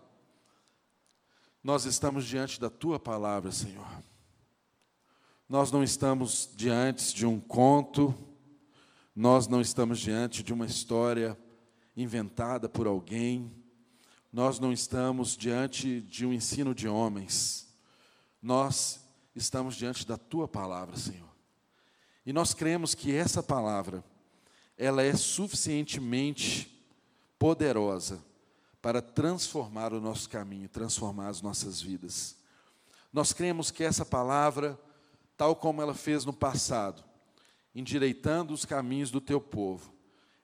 nós 1.62 1.85
estamos 1.85 2.25
diante 2.25 2.61
da 2.61 2.71
tua 2.71 2.99
palavra, 2.99 3.52
Senhor. 3.52 3.87
Nós 5.49 5.71
não 5.71 5.85
estamos 5.85 6.50
diante 6.57 7.14
de 7.14 7.26
um 7.26 7.38
conto, 7.38 8.14
nós 9.14 9.47
não 9.47 9.61
estamos 9.61 10.00
diante 10.00 10.42
de 10.42 10.52
uma 10.52 10.64
história 10.64 11.38
inventada 11.95 12.69
por 12.69 12.87
alguém, 12.87 13.52
nós 14.33 14.59
não 14.59 14.73
estamos 14.73 15.37
diante 15.37 16.00
de 16.00 16.25
um 16.25 16.33
ensino 16.33 16.75
de 16.75 16.88
homens, 16.88 17.69
nós 18.40 19.00
estamos 19.37 19.76
diante 19.76 20.07
da 20.07 20.16
tua 20.16 20.49
palavra, 20.49 20.97
Senhor. 20.97 21.28
E 22.25 22.33
nós 22.33 22.54
cremos 22.54 22.95
que 22.95 23.14
essa 23.14 23.42
palavra, 23.42 24.02
ela 24.78 25.02
é 25.02 25.14
suficientemente 25.14 26.82
poderosa 27.43 28.25
para 28.81 29.03
transformar 29.03 29.93
o 29.93 30.01
nosso 30.01 30.31
caminho, 30.31 30.69
transformar 30.69 31.27
as 31.27 31.43
nossas 31.43 31.83
vidas. 31.83 32.37
Nós 33.13 33.33
cremos 33.33 33.69
que 33.69 33.83
essa 33.83 34.05
palavra, 34.05 34.79
tal 35.37 35.57
como 35.57 35.83
ela 35.83 35.93
fez 35.93 36.25
no 36.25 36.33
passado, 36.33 37.03
endireitando 37.75 38.55
os 38.55 38.65
caminhos 38.65 39.11
do 39.11 39.21
teu 39.21 39.41
povo, 39.41 39.93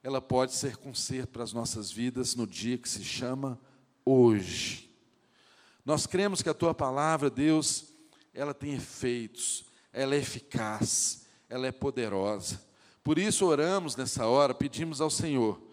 ela 0.03 0.19
pode 0.19 0.53
ser 0.53 0.75
conserto 0.75 1.29
para 1.29 1.43
as 1.43 1.53
nossas 1.53 1.89
vidas 1.89 2.35
no 2.35 2.45
dia 2.45 2.77
que 2.77 2.89
se 2.89 3.01
chama 3.01 3.57
hoje. 4.03 4.93
Nós 5.85 6.05
cremos 6.05 6.41
que 6.41 6.49
a 6.49 6.53
tua 6.53 6.73
palavra, 6.73 7.29
Deus, 7.29 7.93
ela 8.33 8.53
tem 8.53 8.73
efeitos, 8.73 9.63
ela 9.93 10.15
é 10.15 10.17
eficaz, 10.17 11.25
ela 11.47 11.65
é 11.65 11.71
poderosa. 11.71 12.61
Por 13.01 13.17
isso 13.17 13.45
oramos 13.45 13.95
nessa 13.95 14.25
hora, 14.27 14.53
pedimos 14.53 14.99
ao 14.99 15.09
Senhor 15.09 15.68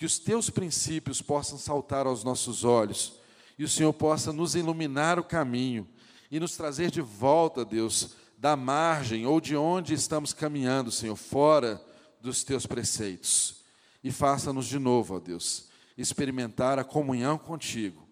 que 0.00 0.06
os 0.06 0.18
teus 0.18 0.48
princípios 0.48 1.20
possam 1.20 1.58
saltar 1.58 2.06
aos 2.06 2.24
nossos 2.24 2.64
olhos 2.64 3.20
e 3.58 3.64
o 3.64 3.68
Senhor 3.68 3.92
possa 3.92 4.32
nos 4.32 4.54
iluminar 4.54 5.18
o 5.18 5.22
caminho 5.22 5.86
e 6.30 6.40
nos 6.40 6.56
trazer 6.56 6.90
de 6.90 7.02
volta, 7.02 7.66
Deus, 7.66 8.14
da 8.38 8.56
margem 8.56 9.26
ou 9.26 9.42
de 9.42 9.54
onde 9.54 9.92
estamos 9.92 10.32
caminhando, 10.32 10.90
Senhor, 10.90 11.16
fora 11.16 11.84
dos 12.18 12.42
teus 12.42 12.64
preceitos. 12.64 13.56
E 14.02 14.10
faça-nos 14.10 14.64
de 14.64 14.78
novo, 14.78 15.16
ó 15.16 15.20
Deus, 15.20 15.68
experimentar 15.98 16.78
a 16.78 16.84
comunhão 16.84 17.36
contigo. 17.36 18.02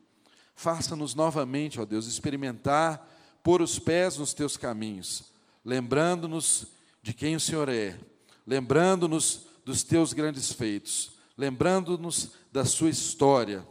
Faça-nos 0.54 1.14
novamente, 1.14 1.80
ó 1.80 1.86
Deus, 1.86 2.06
experimentar 2.06 3.08
pôr 3.42 3.62
os 3.62 3.78
pés 3.78 4.18
nos 4.18 4.34
teus 4.34 4.58
caminhos, 4.58 5.32
lembrando-nos 5.64 6.66
de 7.02 7.14
quem 7.14 7.34
o 7.34 7.40
Senhor 7.40 7.70
é, 7.70 7.98
lembrando-nos 8.46 9.46
dos 9.64 9.82
teus 9.82 10.12
grandes 10.12 10.52
feitos, 10.52 11.16
lembrando-nos 11.38 12.32
da 12.52 12.64
sua 12.64 12.90
história 12.90 13.66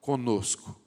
conosco 0.00 0.80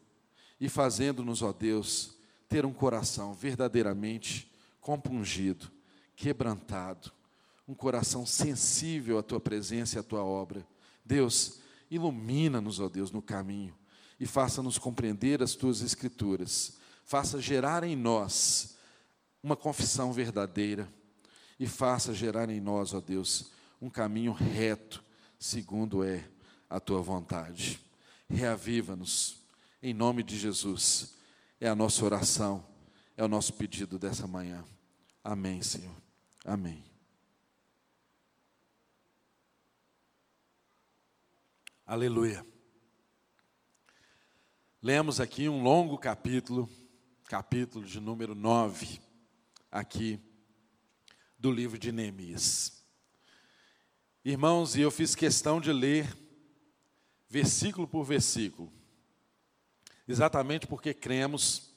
e 0.59 0.69
fazendo-nos, 0.69 1.41
ó 1.41 1.51
Deus, 1.51 2.15
ter 2.47 2.65
um 2.65 2.73
coração 2.73 3.33
verdadeiramente 3.33 4.49
compungido, 4.79 5.69
quebrantado, 6.15 7.11
um 7.67 7.75
coração 7.75 8.25
sensível 8.25 9.17
à 9.17 9.23
tua 9.23 9.39
presença 9.39 9.97
e 9.97 9.99
à 9.99 10.03
tua 10.03 10.23
obra. 10.23 10.65
Deus, 11.03 11.59
ilumina-nos, 11.91 12.79
ó 12.79 12.87
Deus, 12.87 13.11
no 13.11 13.21
caminho 13.21 13.75
e 14.19 14.25
faça-nos 14.25 14.77
compreender 14.77 15.43
as 15.43 15.53
tuas 15.53 15.81
escrituras. 15.81 16.77
Faça 17.03 17.41
gerar 17.41 17.83
em 17.83 17.95
nós 17.95 18.77
uma 19.43 19.55
confissão 19.55 20.13
verdadeira 20.13 20.87
e 21.59 21.67
faça 21.67 22.13
gerar 22.13 22.49
em 22.49 22.61
nós, 22.61 22.93
ó 22.93 23.01
Deus, 23.01 23.51
um 23.81 23.89
caminho 23.89 24.31
reto, 24.31 25.02
segundo 25.43 26.05
é 26.05 26.25
a 26.69 26.79
tua 26.79 27.01
vontade. 27.01 27.77
Reaviva-nos, 28.29 29.45
em 29.81 29.93
nome 29.93 30.23
de 30.23 30.39
Jesus. 30.39 31.17
É 31.59 31.67
a 31.67 31.75
nossa 31.75 32.05
oração, 32.05 32.65
é 33.17 33.23
o 33.25 33.27
nosso 33.27 33.51
pedido 33.51 33.99
dessa 33.99 34.25
manhã. 34.25 34.63
Amém, 35.21 35.61
Senhor. 35.61 35.95
Amém. 36.45 36.81
Aleluia. 41.85 42.45
Lemos 44.81 45.19
aqui 45.19 45.49
um 45.49 45.61
longo 45.61 45.97
capítulo, 45.97 46.69
capítulo 47.25 47.85
de 47.85 47.99
número 47.99 48.33
9, 48.33 49.01
aqui 49.69 50.21
do 51.37 51.51
livro 51.51 51.77
de 51.77 51.91
Neemias. 51.91 52.82
Irmãos, 54.25 54.77
e 54.77 54.81
eu 54.81 54.89
fiz 54.89 55.15
questão 55.15 55.59
de 55.59 55.73
ler 55.73 56.17
versículo 57.27 57.85
por 57.85 58.05
versículo, 58.05 58.71
exatamente 60.07 60.65
porque 60.65 60.93
cremos 60.93 61.73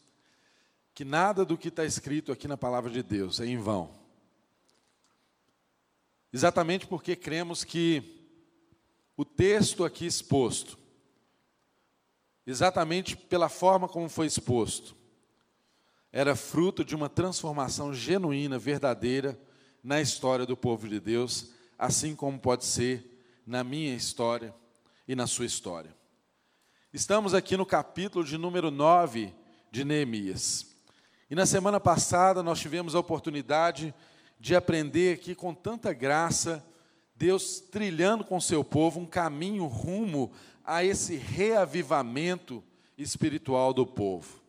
que 0.94 1.04
nada 1.04 1.44
do 1.44 1.58
que 1.58 1.68
está 1.68 1.84
escrito 1.84 2.30
aqui 2.30 2.46
na 2.46 2.56
palavra 2.56 2.88
de 2.88 3.02
Deus 3.02 3.40
é 3.40 3.46
em 3.46 3.58
vão. 3.58 3.90
Exatamente 6.32 6.86
porque 6.86 7.16
cremos 7.16 7.64
que 7.64 8.30
o 9.16 9.24
texto 9.24 9.84
aqui 9.84 10.06
exposto, 10.06 10.78
exatamente 12.46 13.16
pela 13.16 13.48
forma 13.48 13.88
como 13.88 14.08
foi 14.08 14.26
exposto, 14.26 14.94
era 16.12 16.36
fruto 16.36 16.84
de 16.84 16.94
uma 16.94 17.08
transformação 17.08 17.92
genuína, 17.92 18.56
verdadeira, 18.56 19.36
na 19.82 20.00
história 20.00 20.46
do 20.46 20.56
povo 20.56 20.88
de 20.88 21.00
Deus, 21.00 21.55
assim 21.78 22.14
como 22.14 22.38
pode 22.38 22.64
ser 22.64 23.22
na 23.46 23.62
minha 23.62 23.94
história 23.94 24.54
e 25.06 25.14
na 25.14 25.26
sua 25.26 25.46
história. 25.46 25.94
Estamos 26.92 27.34
aqui 27.34 27.56
no 27.56 27.66
capítulo 27.66 28.24
de 28.24 28.38
número 28.38 28.70
9 28.70 29.34
de 29.70 29.84
Neemias. 29.84 30.74
E 31.30 31.34
na 31.34 31.44
semana 31.44 31.78
passada 31.78 32.42
nós 32.42 32.58
tivemos 32.58 32.94
a 32.94 33.00
oportunidade 33.00 33.94
de 34.38 34.54
aprender 34.54 35.14
aqui 35.14 35.34
com 35.34 35.54
tanta 35.54 35.92
graça 35.92 36.64
Deus 37.16 37.60
trilhando 37.60 38.24
com 38.24 38.38
seu 38.38 38.62
povo 38.62 39.00
um 39.00 39.06
caminho 39.06 39.66
rumo 39.66 40.30
a 40.62 40.84
esse 40.84 41.16
reavivamento 41.16 42.62
espiritual 42.96 43.72
do 43.72 43.86
povo. 43.86 44.40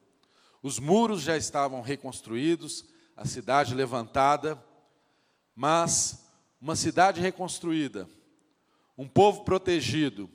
Os 0.62 0.80
muros 0.80 1.22
já 1.22 1.38
estavam 1.38 1.82
reconstruídos, 1.82 2.84
a 3.16 3.26
cidade 3.26 3.74
levantada, 3.74 4.62
mas 5.56 6.27
uma 6.62 6.76
cidade 6.76 7.22
reconstruída, 7.22 8.08
um 8.98 9.08
povo 9.08 9.44
protegido, 9.44 10.30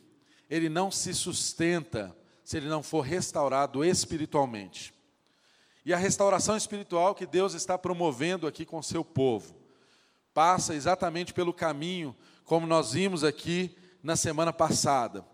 ele 0.48 0.68
não 0.68 0.90
se 0.90 1.12
sustenta 1.14 2.16
se 2.44 2.56
ele 2.56 2.68
não 2.68 2.82
for 2.82 3.00
restaurado 3.00 3.84
espiritualmente. 3.84 4.92
E 5.84 5.92
a 5.92 5.96
restauração 5.96 6.56
espiritual 6.56 7.14
que 7.14 7.26
Deus 7.26 7.54
está 7.54 7.76
promovendo 7.76 8.46
aqui 8.46 8.64
com 8.64 8.82
seu 8.82 9.04
povo 9.04 9.56
passa 10.32 10.74
exatamente 10.74 11.34
pelo 11.34 11.52
caminho, 11.52 12.16
como 12.44 12.66
nós 12.66 12.92
vimos 12.92 13.24
aqui 13.24 13.76
na 14.02 14.16
semana 14.16 14.52
passada, 14.52 15.24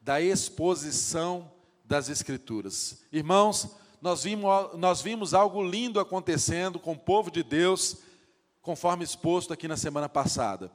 da 0.00 0.20
exposição 0.20 1.50
das 1.84 2.08
Escrituras. 2.08 3.02
Irmãos, 3.12 3.76
nós 4.00 4.24
vimos, 4.24 4.76
nós 4.76 5.02
vimos 5.02 5.34
algo 5.34 5.62
lindo 5.62 5.98
acontecendo 5.98 6.78
com 6.78 6.92
o 6.92 6.98
povo 6.98 7.30
de 7.30 7.42
Deus, 7.42 7.98
conforme 8.66 9.04
exposto 9.04 9.52
aqui 9.52 9.68
na 9.68 9.76
semana 9.76 10.08
passada, 10.08 10.72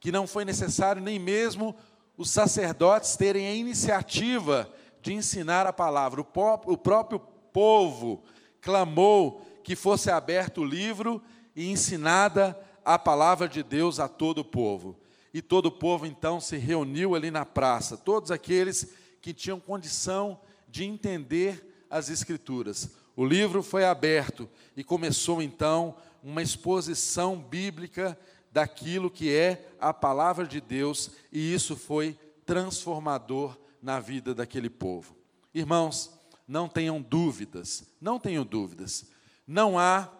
que 0.00 0.10
não 0.10 0.26
foi 0.26 0.46
necessário 0.46 1.02
nem 1.02 1.18
mesmo 1.18 1.76
os 2.16 2.30
sacerdotes 2.30 3.16
terem 3.16 3.46
a 3.46 3.52
iniciativa 3.52 4.72
de 5.02 5.12
ensinar 5.12 5.66
a 5.66 5.72
palavra, 5.72 6.22
o 6.22 6.78
próprio 6.78 7.20
povo 7.52 8.22
clamou 8.62 9.44
que 9.62 9.76
fosse 9.76 10.10
aberto 10.10 10.62
o 10.62 10.64
livro 10.64 11.22
e 11.54 11.70
ensinada 11.70 12.58
a 12.82 12.98
palavra 12.98 13.46
de 13.46 13.62
Deus 13.62 14.00
a 14.00 14.08
todo 14.08 14.38
o 14.38 14.44
povo. 14.44 14.98
E 15.34 15.42
todo 15.42 15.66
o 15.66 15.72
povo 15.72 16.06
então 16.06 16.40
se 16.40 16.56
reuniu 16.56 17.14
ali 17.14 17.30
na 17.30 17.44
praça, 17.44 17.94
todos 17.94 18.30
aqueles 18.30 18.88
que 19.20 19.34
tinham 19.34 19.60
condição 19.60 20.40
de 20.66 20.84
entender 20.84 21.84
as 21.90 22.08
Escrituras. 22.08 22.90
O 23.14 23.22
livro 23.22 23.62
foi 23.62 23.84
aberto 23.84 24.48
e 24.74 24.82
começou 24.82 25.42
então 25.42 25.94
uma 26.24 26.40
exposição 26.40 27.38
bíblica 27.38 28.18
daquilo 28.50 29.10
que 29.10 29.32
é 29.32 29.68
a 29.78 29.92
palavra 29.92 30.46
de 30.46 30.58
Deus, 30.60 31.10
e 31.30 31.52
isso 31.52 31.76
foi 31.76 32.18
transformador 32.46 33.58
na 33.82 34.00
vida 34.00 34.34
daquele 34.34 34.70
povo. 34.70 35.14
Irmãos, 35.52 36.10
não 36.48 36.66
tenham 36.66 37.00
dúvidas, 37.00 37.84
não 38.00 38.18
tenham 38.18 38.44
dúvidas, 38.44 39.04
não 39.46 39.78
há 39.78 40.10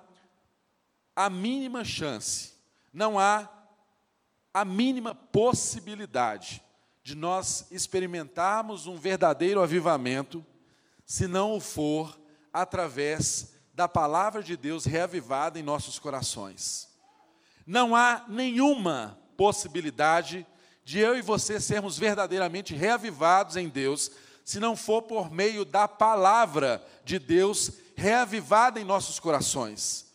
a 1.16 1.30
mínima 1.30 1.84
chance, 1.84 2.52
não 2.92 3.18
há 3.18 3.50
a 4.52 4.64
mínima 4.64 5.14
possibilidade 5.14 6.62
de 7.02 7.14
nós 7.14 7.66
experimentarmos 7.70 8.86
um 8.86 8.96
verdadeiro 8.96 9.62
avivamento, 9.62 10.44
se 11.06 11.26
não 11.26 11.56
o 11.56 11.60
for 11.60 12.18
através 12.52 13.53
da 13.74 13.88
palavra 13.88 14.42
de 14.42 14.56
Deus 14.56 14.84
reavivada 14.84 15.58
em 15.58 15.62
nossos 15.62 15.98
corações. 15.98 16.88
Não 17.66 17.96
há 17.96 18.24
nenhuma 18.28 19.18
possibilidade 19.36 20.46
de 20.84 20.98
eu 20.98 21.16
e 21.16 21.22
você 21.22 21.58
sermos 21.58 21.98
verdadeiramente 21.98 22.74
reavivados 22.74 23.56
em 23.56 23.68
Deus, 23.68 24.10
se 24.44 24.60
não 24.60 24.76
for 24.76 25.02
por 25.02 25.30
meio 25.30 25.64
da 25.64 25.88
palavra 25.88 26.84
de 27.04 27.18
Deus 27.18 27.72
reavivada 27.96 28.78
em 28.78 28.84
nossos 28.84 29.18
corações. 29.18 30.06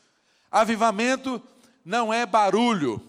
Avivamento 0.52 1.42
não 1.84 2.14
é 2.14 2.26
barulho, 2.26 3.02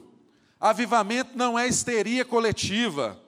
avivamento 0.58 1.36
não 1.36 1.58
é 1.58 1.68
histeria 1.68 2.24
coletiva, 2.24 3.20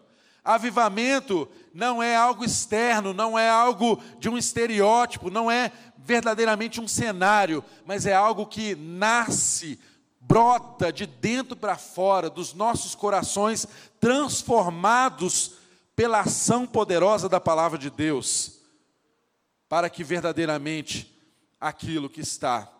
avivamento 0.42 1.48
não 1.74 2.02
é 2.02 2.14
algo 2.14 2.44
externo, 2.44 3.12
não 3.12 3.38
é 3.38 3.48
algo 3.48 4.00
de 4.18 4.28
um 4.28 4.36
estereótipo, 4.36 5.30
não 5.30 5.50
é 5.50 5.72
verdadeiramente 5.98 6.80
um 6.80 6.88
cenário, 6.88 7.64
mas 7.84 8.06
é 8.06 8.14
algo 8.14 8.46
que 8.46 8.74
nasce, 8.74 9.78
brota 10.20 10.92
de 10.92 11.06
dentro 11.06 11.56
para 11.56 11.76
fora, 11.76 12.28
dos 12.28 12.54
nossos 12.54 12.94
corações 12.94 13.66
transformados 14.00 15.52
pela 15.94 16.20
ação 16.20 16.66
poderosa 16.66 17.28
da 17.28 17.40
palavra 17.40 17.78
de 17.78 17.90
Deus, 17.90 18.60
para 19.68 19.88
que 19.88 20.02
verdadeiramente 20.02 21.16
aquilo 21.60 22.10
que 22.10 22.20
está 22.20 22.70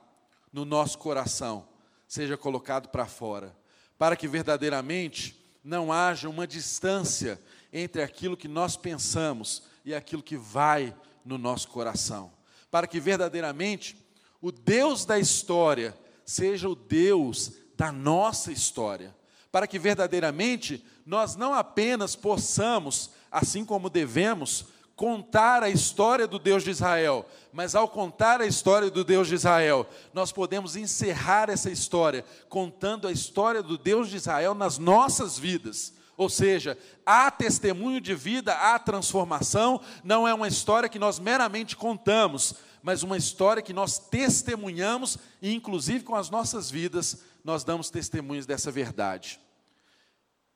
no 0.53 0.65
nosso 0.65 0.99
coração 0.99 1.67
seja 2.07 2.37
colocado 2.37 2.89
para 2.89 3.07
fora, 3.07 3.57
para 3.97 4.17
que 4.17 4.29
verdadeiramente 4.29 5.41
não 5.65 5.93
haja 5.93 6.29
uma 6.29 6.47
distância 6.47 7.41
entre 7.73 8.03
aquilo 8.03 8.37
que 8.37 8.49
nós 8.49 8.77
pensamos 8.77 9.63
e 9.85 9.95
aquilo 9.95 10.23
que 10.23 10.37
vai 10.37 10.95
no 11.25 11.39
nosso 11.39 11.69
coração, 11.69 12.33
para 12.71 12.87
que 12.87 13.01
verdadeiramente 13.01 13.97
o 14.41 14.51
Deus 14.51 15.05
da 15.05 15.19
história 15.19 15.97
seja 16.25 16.69
o 16.69 16.75
Deus 16.75 17.53
da 17.77 17.91
nossa 17.91 18.53
história, 18.53 19.15
para 19.51 19.67
que 19.67 19.79
verdadeiramente 19.79 20.85
nós 21.07 21.37
não 21.37 21.55
apenas 21.55 22.17
possamos, 22.17 23.11
assim 23.31 23.65
como 23.65 23.91
devemos, 23.91 24.67
contar 24.95 25.63
a 25.63 25.71
história 25.71 26.27
do 26.27 26.39
Deus 26.39 26.63
de 26.63 26.71
Israel, 26.71 27.27
mas 27.53 27.75
ao 27.75 27.89
contar 27.89 28.41
a 28.41 28.47
história 28.47 28.91
do 28.91 29.03
Deus 29.03 29.27
de 29.27 29.35
Israel, 29.35 29.87
nós 30.13 30.31
podemos 30.31 30.77
encerrar 30.77 31.51
essa 31.51 31.71
história 31.71 32.25
contando 32.49 33.09
a 33.09 33.13
história 33.13 33.63
do 33.63 33.79
Deus 33.79 34.09
de 34.09 34.17
Israel 34.17 34.55
nas 34.55 34.79
nossas 34.79 35.39
vidas. 35.39 35.95
Ou 36.23 36.29
seja, 36.29 36.79
há 37.05 37.33
testemunho 37.33 38.01
de 38.01 38.15
vida, 38.15 38.55
há 38.55 38.79
transformação, 38.79 39.81
não 40.05 40.27
é 40.27 40.33
uma 40.33 40.47
história 40.47 40.89
que 40.89 41.01
nós 41.01 41.19
meramente 41.19 41.77
contamos, 41.77 42.55
mas 42.81 43.03
uma 43.03 43.17
história 43.17 43.61
que 43.61 43.73
nós 43.73 43.99
testemunhamos 43.99 45.19
e, 45.41 45.53
inclusive, 45.53 46.05
com 46.05 46.15
as 46.15 46.31
nossas 46.31 46.71
vidas, 46.71 47.25
nós 47.43 47.65
damos 47.65 47.91
testemunhos 47.91 48.47
dessa 48.47 48.71
verdade. 48.71 49.41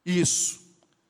Isso 0.05 0.61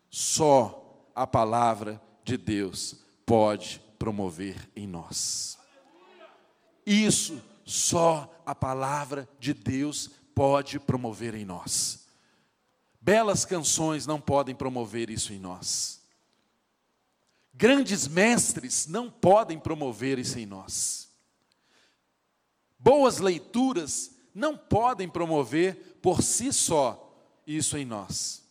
só 0.09 1.11
a 1.15 1.27
palavra 1.27 2.01
de 2.25 2.39
Deus 2.39 2.97
pode 3.27 3.83
promover 3.99 4.71
em 4.75 4.87
nós. 4.87 5.59
Isso 6.87 7.43
só 7.63 8.35
a 8.47 8.55
palavra 8.55 9.29
de 9.39 9.53
Deus 9.53 10.11
pode 10.35 10.79
promover 10.79 11.35
em 11.35 11.45
nós. 11.45 12.06
Belas 13.07 13.45
canções 13.45 14.05
não 14.05 14.21
podem 14.21 14.53
promover 14.53 15.11
isso 15.11 15.33
em 15.33 15.39
nós. 15.39 16.03
Grandes 17.55 18.09
mestres 18.09 18.89
não 18.89 19.09
podem 19.09 19.61
promover 19.61 20.19
isso 20.19 20.41
em 20.41 20.45
nós. 20.45 21.09
Boas 22.77 23.19
leituras 23.19 24.11
não 24.35 24.59
podem 24.59 25.09
promover 25.09 26.01
por 26.03 26.21
si 26.21 26.53
só 26.53 27.17
isso 27.47 27.79
em 27.79 27.85
nós. 27.85 28.43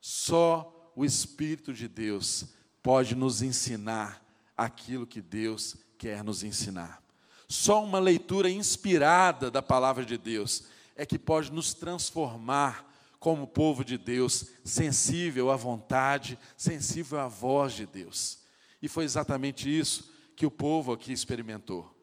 Só 0.00 0.90
o 0.96 1.04
Espírito 1.04 1.74
de 1.74 1.86
Deus 1.86 2.46
pode 2.82 3.14
nos 3.14 3.42
ensinar 3.42 4.24
aquilo 4.56 5.06
que 5.06 5.20
Deus 5.20 5.76
quer 5.98 6.24
nos 6.24 6.42
ensinar. 6.42 7.02
Só 7.46 7.84
uma 7.84 7.98
leitura 7.98 8.48
inspirada 8.48 9.50
da 9.50 9.60
palavra 9.60 10.02
de 10.02 10.16
Deus 10.16 10.64
é 10.96 11.04
que 11.04 11.18
pode 11.18 11.52
nos 11.52 11.74
transformar 11.74 12.87
como 13.18 13.46
povo 13.46 13.84
de 13.84 13.98
Deus, 13.98 14.46
sensível 14.64 15.50
à 15.50 15.56
vontade, 15.56 16.38
sensível 16.56 17.18
à 17.18 17.26
voz 17.26 17.72
de 17.72 17.86
Deus. 17.86 18.38
E 18.80 18.88
foi 18.88 19.04
exatamente 19.04 19.68
isso 19.68 20.12
que 20.36 20.46
o 20.46 20.50
povo 20.50 20.92
aqui 20.92 21.12
experimentou. 21.12 21.94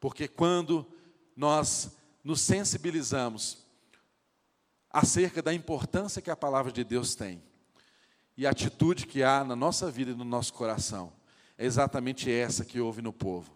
Porque 0.00 0.26
quando 0.26 0.86
nós 1.36 1.96
nos 2.22 2.40
sensibilizamos 2.40 3.64
acerca 4.90 5.40
da 5.40 5.54
importância 5.54 6.22
que 6.22 6.30
a 6.30 6.36
palavra 6.36 6.72
de 6.72 6.82
Deus 6.82 7.14
tem, 7.14 7.42
e 8.36 8.46
a 8.46 8.50
atitude 8.50 9.06
que 9.06 9.22
há 9.22 9.44
na 9.44 9.54
nossa 9.54 9.90
vida 9.90 10.10
e 10.10 10.14
no 10.14 10.24
nosso 10.24 10.52
coração 10.52 11.12
é 11.56 11.64
exatamente 11.64 12.30
essa 12.30 12.64
que 12.64 12.80
houve 12.80 13.00
no 13.00 13.12
povo. 13.12 13.54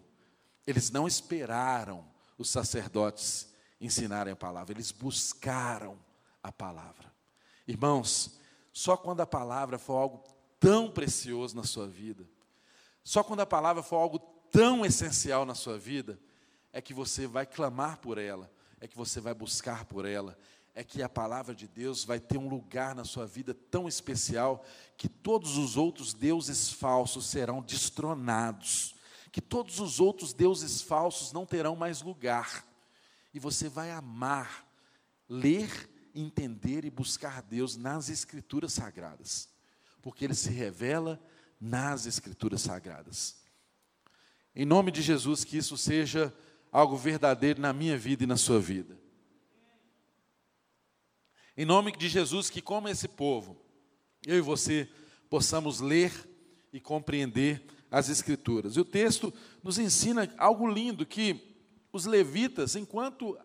Eles 0.65 0.89
não 0.89 1.05
esperaram 1.05 2.05
os 2.37 2.49
sacerdotes 2.49 3.49
ensinarem 3.81 4.31
a 4.31 4.37
palavra, 4.37 4.73
eles 4.73 4.91
buscaram 4.91 5.97
a 6.43 6.51
palavra. 6.51 7.13
Irmãos, 7.67 8.39
só 8.71 8.95
quando 8.97 9.21
a 9.21 9.27
palavra 9.27 9.77
for 9.77 9.95
algo 9.95 10.23
tão 10.59 10.89
precioso 10.91 11.55
na 11.55 11.63
sua 11.63 11.87
vida, 11.87 12.27
só 13.03 13.23
quando 13.23 13.41
a 13.41 13.45
palavra 13.45 13.81
for 13.81 13.97
algo 13.97 14.19
tão 14.51 14.85
essencial 14.85 15.45
na 15.45 15.55
sua 15.55 15.77
vida, 15.77 16.19
é 16.71 16.81
que 16.81 16.93
você 16.93 17.27
vai 17.27 17.45
clamar 17.45 17.97
por 17.97 18.17
ela, 18.17 18.51
é 18.79 18.87
que 18.87 18.97
você 18.97 19.19
vai 19.19 19.33
buscar 19.33 19.85
por 19.85 20.05
ela, 20.05 20.37
é 20.75 20.83
que 20.83 21.01
a 21.01 21.09
palavra 21.09 21.53
de 21.53 21.67
Deus 21.67 22.05
vai 22.05 22.19
ter 22.19 22.37
um 22.37 22.47
lugar 22.47 22.95
na 22.95 23.03
sua 23.03 23.25
vida 23.25 23.53
tão 23.53 23.87
especial 23.87 24.63
que 24.97 25.09
todos 25.09 25.57
os 25.57 25.75
outros 25.75 26.13
deuses 26.13 26.71
falsos 26.71 27.25
serão 27.25 27.61
destronados, 27.61 28.95
que 29.31 29.41
todos 29.41 29.79
os 29.79 29.99
outros 29.99 30.33
deuses 30.33 30.81
falsos 30.81 31.33
não 31.33 31.45
terão 31.45 31.75
mais 31.75 32.01
lugar. 32.01 32.65
E 33.33 33.39
você 33.39 33.67
vai 33.67 33.91
amar 33.91 34.65
ler, 35.27 35.89
entender 36.13 36.85
e 36.85 36.89
buscar 36.89 37.41
Deus 37.41 37.75
nas 37.75 38.09
escrituras 38.09 38.73
sagradas, 38.73 39.49
porque 40.01 40.25
ele 40.25 40.35
se 40.35 40.49
revela 40.49 41.19
nas 41.59 42.05
escrituras 42.05 42.61
sagradas. 42.61 43.37
Em 44.55 44.65
nome 44.65 44.91
de 44.91 45.01
Jesus 45.01 45.43
que 45.43 45.57
isso 45.57 45.77
seja 45.77 46.33
algo 46.71 46.97
verdadeiro 46.97 47.61
na 47.61 47.73
minha 47.73 47.97
vida 47.97 48.23
e 48.23 48.27
na 48.27 48.37
sua 48.37 48.59
vida. 48.59 48.97
Em 51.55 51.65
nome 51.65 51.91
de 51.91 52.07
Jesus, 52.07 52.49
que 52.49 52.61
como 52.61 52.87
esse 52.87 53.07
povo, 53.07 53.57
eu 54.25 54.37
e 54.37 54.41
você 54.41 54.89
possamos 55.29 55.81
ler 55.81 56.13
e 56.71 56.79
compreender 56.79 57.65
as 57.91 58.09
Escrituras. 58.09 58.75
E 58.75 58.79
o 58.79 58.85
texto 58.85 59.33
nos 59.63 59.77
ensina 59.77 60.33
algo 60.37 60.67
lindo: 60.67 61.05
que 61.05 61.57
os 61.91 62.05
levitas, 62.05 62.75
enquanto 62.75 63.37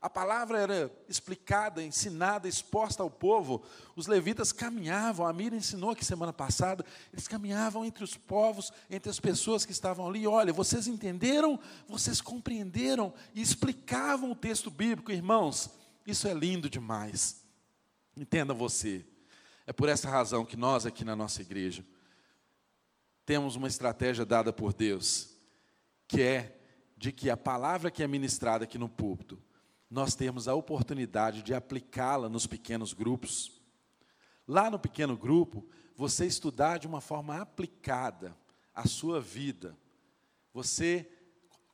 a 0.00 0.08
palavra 0.08 0.60
era 0.60 0.92
explicada, 1.08 1.82
ensinada, 1.82 2.46
exposta 2.46 3.02
ao 3.02 3.10
povo, 3.10 3.64
os 3.96 4.06
levitas 4.06 4.52
caminhavam, 4.52 5.26
a 5.26 5.32
Mira 5.32 5.56
ensinou 5.56 5.90
aqui 5.90 6.04
semana 6.04 6.32
passada, 6.32 6.84
eles 7.12 7.26
caminhavam 7.26 7.84
entre 7.84 8.04
os 8.04 8.16
povos, 8.16 8.72
entre 8.88 9.10
as 9.10 9.18
pessoas 9.18 9.66
que 9.66 9.72
estavam 9.72 10.06
ali. 10.06 10.24
Olha, 10.24 10.52
vocês 10.52 10.86
entenderam, 10.86 11.58
vocês 11.88 12.20
compreenderam 12.20 13.12
e 13.34 13.42
explicavam 13.42 14.30
o 14.30 14.36
texto 14.36 14.70
bíblico, 14.70 15.10
irmãos. 15.10 15.68
Isso 16.06 16.28
é 16.28 16.32
lindo 16.32 16.70
demais. 16.70 17.44
Entenda 18.16 18.54
você. 18.54 19.04
É 19.66 19.72
por 19.72 19.88
essa 19.88 20.08
razão 20.08 20.44
que 20.44 20.56
nós 20.56 20.86
aqui 20.86 21.04
na 21.04 21.16
nossa 21.16 21.42
igreja 21.42 21.84
temos 23.26 23.56
uma 23.56 23.68
estratégia 23.68 24.24
dada 24.24 24.52
por 24.52 24.72
Deus, 24.72 25.36
que 26.06 26.22
é 26.22 26.58
de 26.96 27.12
que 27.12 27.28
a 27.28 27.36
palavra 27.36 27.90
que 27.90 28.02
é 28.02 28.06
ministrada 28.06 28.64
aqui 28.64 28.78
no 28.78 28.88
púlpito, 28.88 29.38
nós 29.90 30.14
temos 30.14 30.48
a 30.48 30.54
oportunidade 30.54 31.42
de 31.42 31.54
aplicá-la 31.54 32.28
nos 32.28 32.46
pequenos 32.46 32.92
grupos. 32.92 33.60
Lá 34.46 34.70
no 34.70 34.78
pequeno 34.78 35.16
grupo, 35.16 35.66
você 35.96 36.26
estudar 36.26 36.78
de 36.78 36.86
uma 36.86 37.00
forma 37.00 37.40
aplicada 37.40 38.36
a 38.74 38.86
sua 38.86 39.20
vida, 39.20 39.76
você 40.52 41.10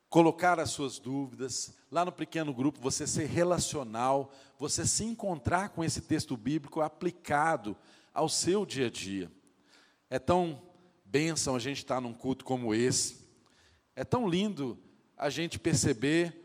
colocar 0.09 0.59
as 0.59 0.69
suas 0.69 0.97
dúvidas, 0.97 1.75
lá 1.91 2.05
no 2.05 2.11
pequeno 2.11 2.53
grupo 2.53 2.79
você 2.79 3.05
ser 3.05 3.25
relacional, 3.25 4.31
você 4.57 4.87
se 4.87 5.03
encontrar 5.03 5.69
com 5.69 5.83
esse 5.83 6.01
texto 6.01 6.37
bíblico 6.37 6.81
aplicado 6.81 7.75
ao 8.13 8.29
seu 8.29 8.65
dia 8.65 8.87
a 8.87 8.89
dia. 8.89 9.31
É 10.09 10.17
tão 10.17 10.61
bênção 11.03 11.55
a 11.55 11.59
gente 11.59 11.77
estar 11.77 11.99
num 11.99 12.13
culto 12.13 12.45
como 12.45 12.73
esse. 12.73 13.25
É 13.95 14.03
tão 14.03 14.27
lindo 14.27 14.79
a 15.17 15.29
gente 15.29 15.59
perceber 15.59 16.44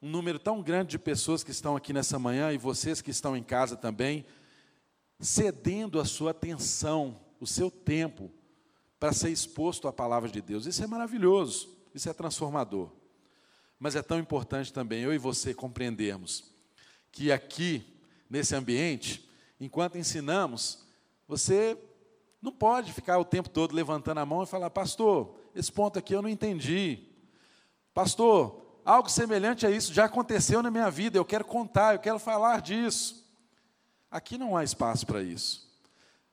um 0.00 0.08
número 0.08 0.38
tão 0.38 0.62
grande 0.62 0.90
de 0.90 0.98
pessoas 0.98 1.42
que 1.42 1.50
estão 1.50 1.76
aqui 1.76 1.92
nessa 1.92 2.18
manhã 2.18 2.52
e 2.52 2.58
vocês 2.58 3.00
que 3.00 3.10
estão 3.10 3.36
em 3.36 3.42
casa 3.42 3.76
também, 3.76 4.24
cedendo 5.18 5.98
a 6.00 6.04
sua 6.04 6.30
atenção, 6.30 7.18
o 7.40 7.46
seu 7.46 7.70
tempo, 7.70 8.30
para 8.98 9.12
ser 9.12 9.30
exposto 9.30 9.88
à 9.88 9.92
palavra 9.92 10.28
de 10.28 10.40
Deus. 10.40 10.66
Isso 10.66 10.82
é 10.82 10.86
maravilhoso, 10.86 11.76
isso 11.94 12.08
é 12.08 12.12
transformador. 12.12 12.90
Mas 13.78 13.96
é 13.96 14.02
tão 14.02 14.18
importante 14.18 14.72
também 14.72 15.02
eu 15.02 15.12
e 15.12 15.18
você 15.18 15.54
compreendermos 15.54 16.52
que 17.10 17.32
aqui, 17.32 17.84
nesse 18.28 18.54
ambiente, 18.54 19.28
enquanto 19.60 19.98
ensinamos, 19.98 20.86
você 21.26 21.76
não 22.40 22.52
pode 22.52 22.92
ficar 22.92 23.18
o 23.18 23.24
tempo 23.24 23.48
todo 23.48 23.74
levantando 23.74 24.18
a 24.18 24.26
mão 24.26 24.42
e 24.42 24.46
falar, 24.46 24.70
pastor, 24.70 25.34
esse 25.54 25.72
ponto 25.72 25.98
aqui 25.98 26.14
eu 26.14 26.22
não 26.22 26.28
entendi. 26.28 27.00
Pastor, 27.92 28.67
algo 28.88 29.10
semelhante 29.10 29.66
a 29.66 29.70
isso 29.70 29.92
já 29.92 30.06
aconteceu 30.06 30.62
na 30.62 30.70
minha 30.70 30.90
vida, 30.90 31.18
eu 31.18 31.24
quero 31.24 31.44
contar, 31.44 31.94
eu 31.94 31.98
quero 31.98 32.18
falar 32.18 32.62
disso. 32.62 33.22
Aqui 34.10 34.38
não 34.38 34.56
há 34.56 34.64
espaço 34.64 35.06
para 35.06 35.22
isso. 35.22 35.68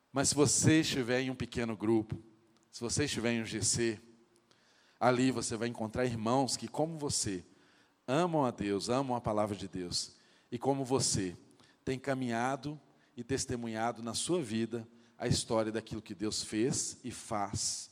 Mas 0.10 0.30
se 0.30 0.36
você 0.36 0.80
estiver 0.80 1.20
em 1.20 1.30
um 1.30 1.36
pequeno 1.36 1.76
grupo, 1.76 2.18
se 2.72 2.80
você 2.80 3.04
estiver 3.04 3.34
em 3.34 3.42
um 3.42 3.46
GC, 3.46 4.00
ali 4.98 5.32
você 5.32 5.58
vai 5.58 5.68
encontrar 5.68 6.06
irmãos 6.06 6.56
que, 6.56 6.70
como 6.70 6.98
você, 6.98 7.44
amam 8.08 8.46
a 8.46 8.52
Deus, 8.52 8.88
amam 8.88 9.18
a 9.18 9.22
palavra 9.22 9.54
de 9.54 9.68
Deus, 9.68 10.16
e 10.50 10.58
como 10.58 10.86
você, 10.86 11.36
tem 11.84 12.00
caminhado 12.00 12.80
e 13.18 13.24
testemunhado 13.24 14.02
na 14.02 14.14
sua 14.14 14.42
vida 14.42 14.88
a 15.18 15.28
história 15.28 15.74
daquilo 15.74 16.02
que 16.02 16.16
Deus 16.16 16.42
fez 16.42 16.98
e 17.04 17.12
faz. 17.12 17.92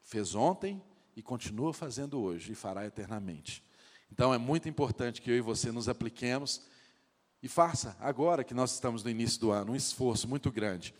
Fez 0.00 0.36
ontem 0.36 0.80
e 1.16 1.22
continua 1.22 1.72
fazendo 1.72 2.20
hoje 2.20 2.52
e 2.52 2.54
fará 2.54 2.86
eternamente. 2.86 3.64
Então 4.12 4.34
é 4.34 4.38
muito 4.38 4.68
importante 4.68 5.22
que 5.22 5.30
eu 5.30 5.36
e 5.36 5.40
você 5.40 5.70
nos 5.70 5.88
apliquemos 5.88 6.62
e 7.42 7.48
faça 7.48 7.96
agora 8.00 8.44
que 8.44 8.54
nós 8.54 8.72
estamos 8.72 9.02
no 9.02 9.10
início 9.10 9.40
do 9.40 9.50
ano 9.50 9.72
um 9.72 9.76
esforço 9.76 10.28
muito 10.28 10.50
grande 10.50 10.94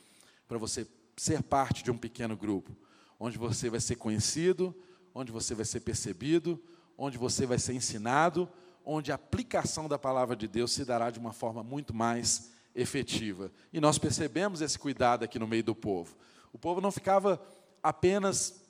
para 0.49 0.59
você 0.59 0.87
ser 1.17 1.43
parte 1.43 1.85
de 1.85 1.91
um 1.91 1.99
pequeno 1.99 2.37
grupo, 2.37 2.75
onde 3.19 3.37
você 3.37 3.69
vai 3.69 3.79
ser 3.79 3.97
conhecido, 3.97 4.75
onde 5.15 5.31
você 5.31 5.55
vai 5.55 5.65
ser 5.65 5.81
percebido, 5.81 6.63
onde 6.97 7.19
você 7.19 7.45
vai 7.45 7.59
ser 7.59 7.75
ensinado, 7.75 8.49
onde 8.85 9.13
a 9.13 9.17
aplicação 9.17 9.87
da 9.87 9.99
palavra 9.99 10.35
de 10.35 10.49
Deus 10.49 10.73
se 10.73 10.85
dará 10.85 11.11
de 11.11 11.19
uma 11.19 11.33
forma 11.33 11.63
muito 11.63 11.95
mais 11.95 12.51
efetiva. 12.75 13.53
E 13.73 13.81
nós 13.81 13.99
percebemos 13.99 14.61
esse 14.61 14.79
cuidado 14.79 15.25
aqui 15.25 15.39
no 15.39 15.47
meio 15.47 15.63
do 15.63 15.75
povo. 15.75 16.17
O 16.53 16.59
povo 16.59 16.81
não 16.81 16.91
ficava 16.91 17.41
apenas 17.83 18.61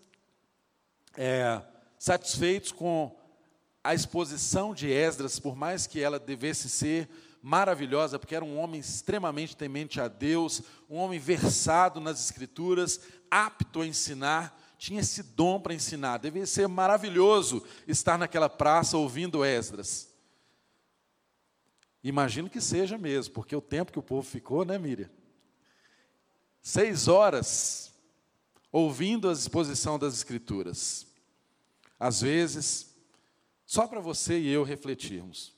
é, 1.17 1.63
satisfeitos 1.99 2.73
com 2.73 3.17
a 3.83 3.95
exposição 3.95 4.75
de 4.75 4.91
Esdras, 4.91 5.39
por 5.39 5.57
mais 5.57 5.87
que 5.87 6.01
ela 6.01 6.19
devesse 6.19 6.69
ser 6.69 7.09
maravilhosa, 7.43 8.19
porque 8.19 8.35
era 8.35 8.45
um 8.45 8.59
homem 8.59 8.81
extremamente 8.81 9.57
temente 9.57 10.01
a 10.01 10.09
Deus, 10.09 10.63
um 10.89 10.97
homem 10.97 11.19
versado 11.19 11.99
nas 12.01 12.23
Escrituras, 12.23 13.01
apto 13.31 13.81
a 13.81 13.87
ensinar, 13.87 14.59
tinha 14.77 15.01
esse 15.01 15.23
dom 15.23 15.61
para 15.61 15.75
ensinar. 15.75 16.19
Devia 16.19 16.47
ser 16.47 16.69
maravilhoso 16.69 17.65
estar 17.87 18.19
naquela 18.19 18.49
praça 18.49 18.97
ouvindo 18.97 19.45
Esdras. 19.45 20.09
Imagino 22.03 22.49
que 22.49 22.61
seja 22.61 22.97
mesmo, 22.97 23.35
porque 23.35 23.55
o 23.55 23.61
tempo 23.61 23.93
que 23.93 23.99
o 23.99 24.03
povo 24.03 24.27
ficou, 24.27 24.65
né, 24.65 24.79
Miriam? 24.79 25.11
Seis 26.63 27.09
horas 27.09 27.93
ouvindo 28.73 29.29
a 29.29 29.33
exposição 29.33 29.99
das 29.99 30.15
Escrituras. 30.15 31.07
Às 31.99 32.23
vezes, 32.23 32.90
só 33.71 33.87
para 33.87 34.01
você 34.01 34.37
e 34.37 34.49
eu 34.49 34.65
refletirmos. 34.65 35.55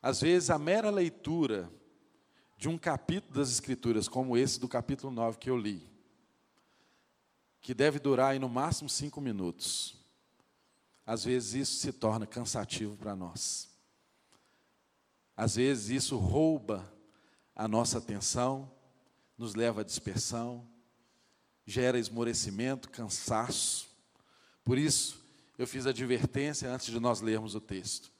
Às 0.00 0.20
vezes, 0.20 0.48
a 0.48 0.60
mera 0.60 0.90
leitura 0.90 1.68
de 2.56 2.68
um 2.68 2.78
capítulo 2.78 3.34
das 3.34 3.50
Escrituras, 3.50 4.06
como 4.06 4.36
esse 4.36 4.60
do 4.60 4.68
capítulo 4.68 5.12
9 5.12 5.38
que 5.38 5.50
eu 5.50 5.56
li, 5.56 5.90
que 7.60 7.74
deve 7.74 7.98
durar 7.98 8.30
aí 8.30 8.38
no 8.38 8.48
máximo 8.48 8.88
cinco 8.88 9.20
minutos, 9.20 9.96
às 11.04 11.24
vezes 11.24 11.54
isso 11.54 11.80
se 11.80 11.92
torna 11.92 12.28
cansativo 12.28 12.96
para 12.96 13.16
nós. 13.16 13.68
Às 15.36 15.56
vezes 15.56 15.88
isso 15.90 16.16
rouba 16.16 16.94
a 17.56 17.66
nossa 17.66 17.98
atenção, 17.98 18.70
nos 19.36 19.56
leva 19.56 19.80
à 19.80 19.84
dispersão, 19.84 20.64
gera 21.66 21.98
esmorecimento, 21.98 22.88
cansaço. 22.88 23.88
Por 24.64 24.78
isso, 24.78 25.21
eu 25.58 25.66
fiz 25.66 25.86
a 25.86 25.90
advertência 25.90 26.70
antes 26.70 26.86
de 26.86 26.98
nós 26.98 27.20
lermos 27.20 27.54
o 27.54 27.60
texto. 27.60 28.10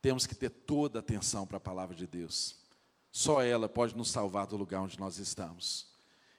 Temos 0.00 0.26
que 0.26 0.34
ter 0.34 0.50
toda 0.50 0.98
a 0.98 1.00
atenção 1.00 1.46
para 1.46 1.56
a 1.56 1.60
palavra 1.60 1.94
de 1.94 2.06
Deus. 2.06 2.56
Só 3.10 3.42
ela 3.42 3.68
pode 3.68 3.96
nos 3.96 4.10
salvar 4.10 4.46
do 4.46 4.56
lugar 4.56 4.80
onde 4.80 4.98
nós 4.98 5.18
estamos. 5.18 5.88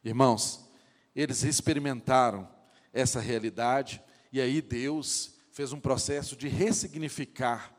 Irmãos, 0.04 0.68
eles 1.16 1.44
experimentaram 1.44 2.48
essa 2.94 3.20
realidade 3.20 4.02
e 4.32 4.40
aí 4.40 4.62
Deus 4.62 5.34
fez 5.52 5.74
um 5.74 5.80
processo 5.80 6.36
de 6.36 6.48
ressignificar 6.48 7.76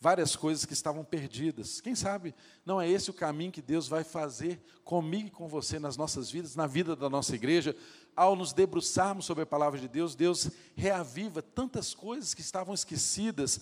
várias 0.00 0.36
coisas 0.36 0.64
que 0.64 0.72
estavam 0.72 1.04
perdidas. 1.04 1.80
Quem 1.80 1.94
sabe 1.94 2.34
não 2.64 2.80
é 2.80 2.88
esse 2.88 3.10
o 3.10 3.14
caminho 3.14 3.52
que 3.52 3.60
Deus 3.60 3.88
vai 3.88 4.04
fazer 4.04 4.60
comigo 4.84 5.28
e 5.28 5.30
com 5.30 5.48
você 5.48 5.78
nas 5.78 5.96
nossas 5.96 6.30
vidas, 6.30 6.56
na 6.56 6.66
vida 6.66 6.94
da 6.94 7.10
nossa 7.10 7.34
igreja, 7.34 7.76
ao 8.18 8.34
nos 8.34 8.52
debruçarmos 8.52 9.24
sobre 9.24 9.44
a 9.44 9.46
palavra 9.46 9.78
de 9.78 9.86
Deus, 9.86 10.16
Deus 10.16 10.50
reaviva 10.74 11.40
tantas 11.40 11.94
coisas 11.94 12.34
que 12.34 12.40
estavam 12.40 12.74
esquecidas 12.74 13.60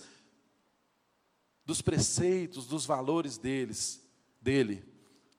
dos 1.63 1.81
preceitos, 1.81 2.65
dos 2.65 2.85
valores 2.85 3.37
deles, 3.37 4.01
dele, 4.41 4.83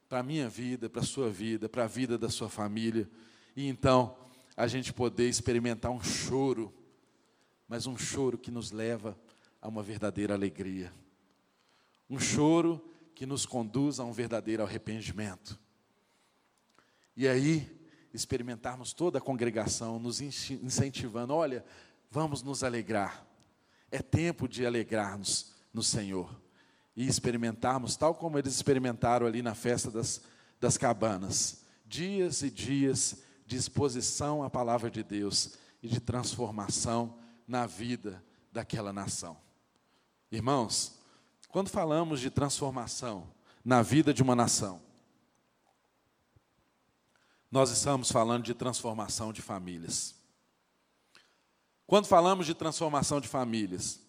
para 0.09 0.21
a 0.21 0.23
minha 0.23 0.49
vida, 0.49 0.89
para 0.89 1.03
a 1.03 1.05
sua 1.05 1.29
vida, 1.29 1.69
para 1.69 1.85
a 1.85 1.89
vida 1.89 2.17
da 2.17 2.29
sua 2.29 2.49
família 2.49 3.11
e 3.57 3.67
então 3.67 4.17
a 4.57 4.69
gente 4.69 4.93
poder 4.93 5.29
experimentar 5.29 5.91
um 5.91 6.01
choro, 6.01 6.73
mas 7.67 7.87
um 7.87 7.99
choro 7.99 8.39
que 8.39 8.53
nos 8.53 8.71
leva 8.71 9.19
a 9.61 9.67
uma 9.67 9.83
verdadeira 9.83 10.35
alegria. 10.35 10.93
Um 12.09 12.21
choro 12.21 12.81
que 13.17 13.27
nos 13.27 13.45
conduz 13.45 13.99
a 13.99 14.05
um 14.05 14.13
verdadeiro 14.13 14.63
arrependimento. 14.63 15.59
E 17.17 17.27
aí, 17.27 17.78
experimentarmos 18.13 18.93
toda 18.93 19.19
a 19.19 19.21
congregação 19.21 19.99
nos 19.99 20.21
incentivando, 20.21 21.35
olha, 21.35 21.65
vamos 22.11 22.43
nos 22.43 22.65
alegrar. 22.65 23.27
É 23.91 24.01
tempo 24.01 24.49
de 24.49 24.67
alegrarmos 24.67 25.55
no 25.73 25.83
Senhor 25.83 26.31
e 26.97 27.07
experimentarmos, 27.07 27.97
tal 27.97 28.15
como 28.15 28.39
eles 28.39 28.55
experimentaram 28.55 29.27
ali 29.27 29.43
na 29.43 29.55
festa 29.55 29.91
das, 29.91 30.23
das 30.61 30.77
cabanas, 30.77 31.65
dias 31.87 32.43
e 32.43 32.51
dias 32.51 33.23
de 33.47 33.57
exposição 33.57 34.43
à 34.43 34.51
palavra 34.51 34.91
de 34.91 35.03
Deus 35.03 35.57
e 35.83 35.89
de 35.89 36.01
transformação 36.01 37.19
na 37.47 37.67
vida 37.67 38.23
daquela 38.53 38.93
nação. 38.93 39.37
Irmãos, 40.31 40.99
quando 41.49 41.71
falamos 41.71 42.21
de 42.21 42.31
transformação 42.31 43.33
na 43.65 43.81
vida 43.81 44.13
de 44.13 44.23
uma 44.23 44.37
nação, 44.37 44.83
nós 47.51 47.71
estamos 47.71 48.11
falando 48.11 48.45
de 48.45 48.55
transformação 48.55 49.33
de 49.33 49.43
famílias. 49.43 50.15
Quando 51.87 52.07
falamos 52.07 52.47
de 52.47 52.55
transformação 52.55 53.21
de 53.21 53.29
famílias, 53.29 54.01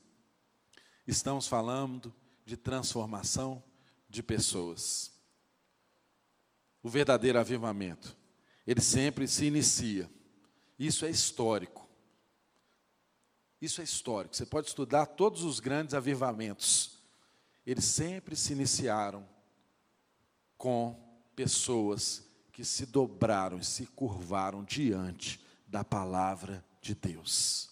estamos 1.07 1.47
falando 1.47 2.13
de 2.45 2.57
transformação 2.57 3.63
de 4.09 4.21
pessoas. 4.21 5.11
O 6.83 6.89
verdadeiro 6.89 7.39
avivamento 7.39 8.17
ele 8.69 8.81
sempre 8.81 9.27
se 9.27 9.45
inicia. 9.45 10.07
Isso 10.77 11.03
é 11.03 11.09
histórico. 11.09 11.89
Isso 13.59 13.81
é 13.81 13.83
histórico. 13.83 14.35
Você 14.35 14.45
pode 14.45 14.67
estudar 14.67 15.07
todos 15.07 15.43
os 15.43 15.59
grandes 15.59 15.95
avivamentos. 15.95 16.99
Eles 17.65 17.85
sempre 17.85 18.35
se 18.35 18.53
iniciaram 18.53 19.27
com 20.55 20.95
pessoas 21.35 22.28
que 22.59 22.65
se 22.65 22.85
dobraram 22.85 23.57
e 23.57 23.63
se 23.63 23.85
curvaram 23.85 24.65
diante 24.65 25.39
da 25.65 25.81
palavra 25.81 26.61
de 26.81 26.93
Deus. 26.93 27.69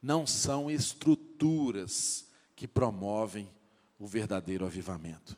Não 0.00 0.24
são 0.24 0.70
estruturas 0.70 2.24
que 2.54 2.68
promovem 2.68 3.50
o 3.98 4.06
verdadeiro 4.06 4.64
avivamento. 4.64 5.36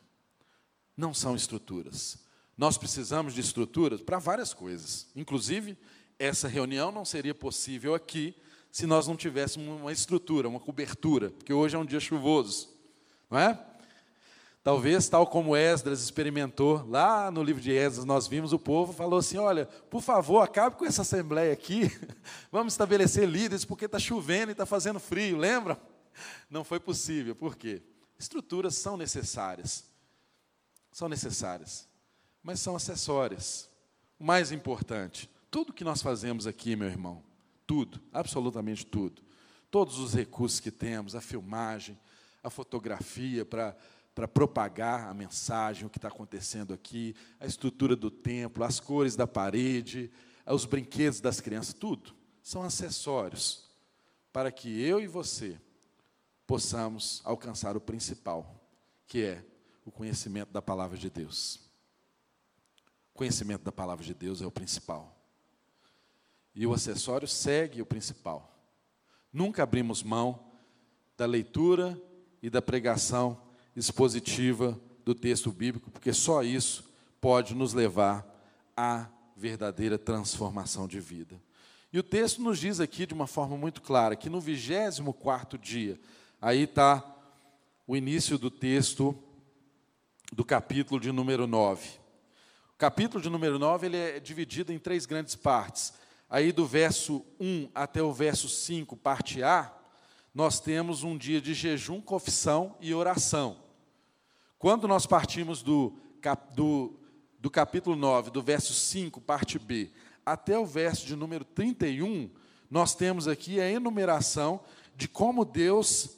Não 0.95 1.11
são 1.11 1.35
estruturas. 1.35 2.19
Nós 2.55 2.77
precisamos 2.77 3.33
de 3.33 3.41
estruturas 3.41 3.99
para 3.99 4.19
várias 4.19 4.53
coisas. 4.53 5.07
Inclusive, 5.15 5.75
essa 6.19 6.47
reunião 6.47 6.91
não 6.91 7.03
seria 7.03 7.33
possível 7.33 7.95
aqui 7.95 8.35
se 8.71 8.85
nós 8.85 9.07
não 9.07 9.17
tivéssemos 9.17 9.81
uma 9.81 9.91
estrutura, 9.91 10.47
uma 10.47 10.59
cobertura, 10.59 11.31
porque 11.31 11.51
hoje 11.51 11.75
é 11.75 11.79
um 11.79 11.85
dia 11.85 11.99
chuvoso, 11.99 12.69
não 13.27 13.39
é? 13.39 13.59
Talvez, 14.67 15.07
tal 15.07 15.25
como 15.25 15.55
Esdras 15.55 16.01
experimentou, 16.01 16.85
lá 16.89 17.31
no 17.31 17.41
livro 17.41 17.61
de 17.61 17.71
Esdras, 17.71 18.03
nós 18.03 18.27
vimos 18.27 18.51
o 18.51 18.59
povo 18.59 18.91
falou 18.91 19.19
assim: 19.19 19.37
olha, 19.37 19.65
por 19.65 20.01
favor, 20.01 20.41
acabe 20.41 20.75
com 20.75 20.83
essa 20.83 21.03
assembleia 21.03 21.53
aqui, 21.53 21.89
vamos 22.51 22.73
estabelecer 22.73 23.29
líderes, 23.29 23.63
porque 23.63 23.85
está 23.85 23.97
chovendo 23.97 24.49
e 24.49 24.51
está 24.51 24.65
fazendo 24.65 24.99
frio, 24.99 25.37
lembra? 25.37 25.79
Não 26.49 26.65
foi 26.65 26.81
possível, 26.81 27.33
por 27.33 27.55
quê? 27.55 27.81
Estruturas 28.19 28.75
são 28.75 28.97
necessárias, 28.97 29.85
são 30.91 31.07
necessárias, 31.07 31.87
mas 32.43 32.59
são 32.59 32.75
acessórias. 32.75 33.69
O 34.19 34.25
mais 34.25 34.51
importante, 34.51 35.29
tudo 35.49 35.71
que 35.71 35.85
nós 35.85 36.01
fazemos 36.01 36.45
aqui, 36.45 36.75
meu 36.75 36.89
irmão, 36.89 37.23
tudo, 37.65 38.01
absolutamente 38.11 38.85
tudo, 38.85 39.21
todos 39.71 39.97
os 39.97 40.13
recursos 40.13 40.59
que 40.59 40.71
temos, 40.71 41.15
a 41.15 41.21
filmagem, 41.21 41.97
a 42.43 42.49
fotografia 42.49 43.45
para 43.45 43.73
para 44.17 44.27
propagar 44.27 45.07
a 45.07 45.13
mensagem, 45.13 45.85
o 45.85 45.89
que 45.91 45.99
está 45.99 46.07
acontecendo 46.07 46.73
aqui, 46.73 47.15
a 47.39 47.45
estrutura 47.45 47.95
do 47.95 48.09
templo, 48.09 48.63
as 48.63 48.79
cores 48.79 49.15
da 49.15 49.27
parede, 49.27 50.11
os 50.43 50.65
brinquedos 50.65 51.21
das 51.21 51.39
crianças, 51.39 51.75
tudo 51.75 52.15
são 52.41 52.63
acessórios 52.63 53.69
para 54.33 54.51
que 54.51 54.81
eu 54.81 54.99
e 54.99 55.05
você 55.05 55.61
possamos 56.47 57.21
alcançar 57.25 57.77
o 57.77 57.79
principal, 57.79 58.59
que 59.05 59.23
é 59.23 59.45
o 59.85 59.91
conhecimento 59.91 60.51
da 60.51 60.63
palavra 60.63 60.97
de 60.97 61.11
Deus. 61.11 61.59
O 63.13 63.17
conhecimento 63.19 63.61
da 63.61 63.71
palavra 63.71 64.03
de 64.03 64.15
Deus 64.15 64.41
é 64.41 64.47
o 64.47 64.51
principal. 64.51 65.15
E 66.55 66.65
o 66.65 66.73
acessório 66.73 67.27
segue 67.27 67.83
o 67.83 67.85
principal. 67.85 68.51
Nunca 69.31 69.61
abrimos 69.61 70.01
mão 70.01 70.53
da 71.15 71.27
leitura 71.27 72.01
e 72.41 72.49
da 72.49 72.63
pregação 72.63 73.45
expositiva 73.77 74.79
do 75.05 75.13
texto 75.13 75.51
bíblico, 75.51 75.91
porque 75.91 76.11
só 76.11 76.43
isso 76.43 76.83
pode 77.21 77.53
nos 77.53 77.73
levar 77.73 78.25
à 78.75 79.07
verdadeira 79.35 79.97
transformação 79.99 80.87
de 80.87 80.99
vida. 80.99 81.39
E 81.93 81.99
o 81.99 82.03
texto 82.03 82.41
nos 82.41 82.59
diz 82.59 82.79
aqui 82.79 83.05
de 83.05 83.13
uma 83.13 83.27
forma 83.27 83.55
muito 83.55 83.81
clara 83.81 84.15
que 84.15 84.29
no 84.29 84.41
24 84.41 85.57
dia, 85.59 85.99
aí 86.41 86.63
está 86.63 87.03
o 87.85 87.95
início 87.95 88.37
do 88.37 88.49
texto 88.49 89.17
do 90.33 90.43
capítulo 90.43 90.99
de 90.99 91.11
número 91.11 91.45
9. 91.47 91.87
O 92.73 92.77
capítulo 92.77 93.21
de 93.21 93.29
número 93.29 93.57
9 93.57 93.85
ele 93.85 93.97
é 93.97 94.19
dividido 94.19 94.73
em 94.73 94.79
três 94.79 95.05
grandes 95.05 95.35
partes. 95.35 95.93
Aí 96.29 96.51
do 96.51 96.65
verso 96.65 97.23
1 97.39 97.69
até 97.73 98.01
o 98.01 98.11
verso 98.11 98.49
5, 98.49 98.97
parte 98.97 99.41
A, 99.41 99.71
nós 100.33 100.59
temos 100.59 101.03
um 101.03 101.17
dia 101.17 101.39
de 101.39 101.53
jejum, 101.53 102.01
confissão 102.01 102.75
e 102.81 102.93
oração. 102.93 103.66
Quando 104.59 104.87
nós 104.87 105.05
partimos 105.05 105.61
do, 105.61 105.93
do, 106.55 106.99
do 107.39 107.49
capítulo 107.49 107.95
9, 107.95 108.31
do 108.31 108.41
verso 108.41 108.73
5, 108.73 109.21
parte 109.21 109.59
B, 109.59 109.91
até 110.25 110.57
o 110.57 110.65
verso 110.65 111.05
de 111.05 111.15
número 111.15 111.45
31, 111.45 112.29
nós 112.69 112.95
temos 112.95 113.27
aqui 113.27 113.59
a 113.59 113.69
enumeração 113.69 114.61
de 114.95 115.07
como 115.07 115.45
Deus 115.45 116.17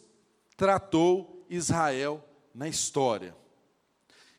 tratou 0.55 1.45
Israel 1.49 2.25
na 2.55 2.67
história. 2.69 3.35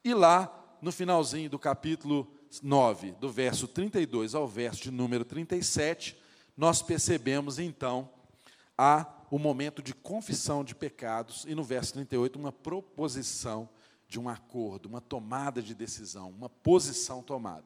E 0.03 0.15
lá, 0.15 0.51
no 0.81 0.91
finalzinho 0.91 1.51
do 1.51 1.59
capítulo 1.59 2.27
9, 2.63 3.13
do 3.13 3.29
verso 3.31 3.69
32 3.69 4.35
ao 4.35 4.49
verso 4.49 4.83
de 4.83 4.91
número 4.91 5.27
37, 5.27 6.17
nós 6.57 6.81
percebemos 6.81 7.59
então 7.59 8.09
a 8.79 9.07
o 9.31 9.39
momento 9.39 9.83
de 9.83 9.95
confissão 9.95 10.65
de 10.65 10.75
pecados 10.75 11.45
e 11.47 11.55
no 11.55 11.63
verso 11.63 11.93
38 11.93 12.37
uma 12.39 12.51
proposição 12.51 13.69
de 14.11 14.19
um 14.19 14.29
acordo, 14.29 14.87
uma 14.87 15.01
tomada 15.01 15.63
de 15.63 15.73
decisão, 15.73 16.31
uma 16.31 16.49
posição 16.49 17.23
tomada. 17.23 17.65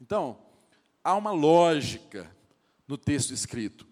Então, 0.00 0.38
há 1.04 1.14
uma 1.14 1.30
lógica 1.30 2.34
no 2.88 2.96
texto 2.96 3.34
escrito. 3.34 3.86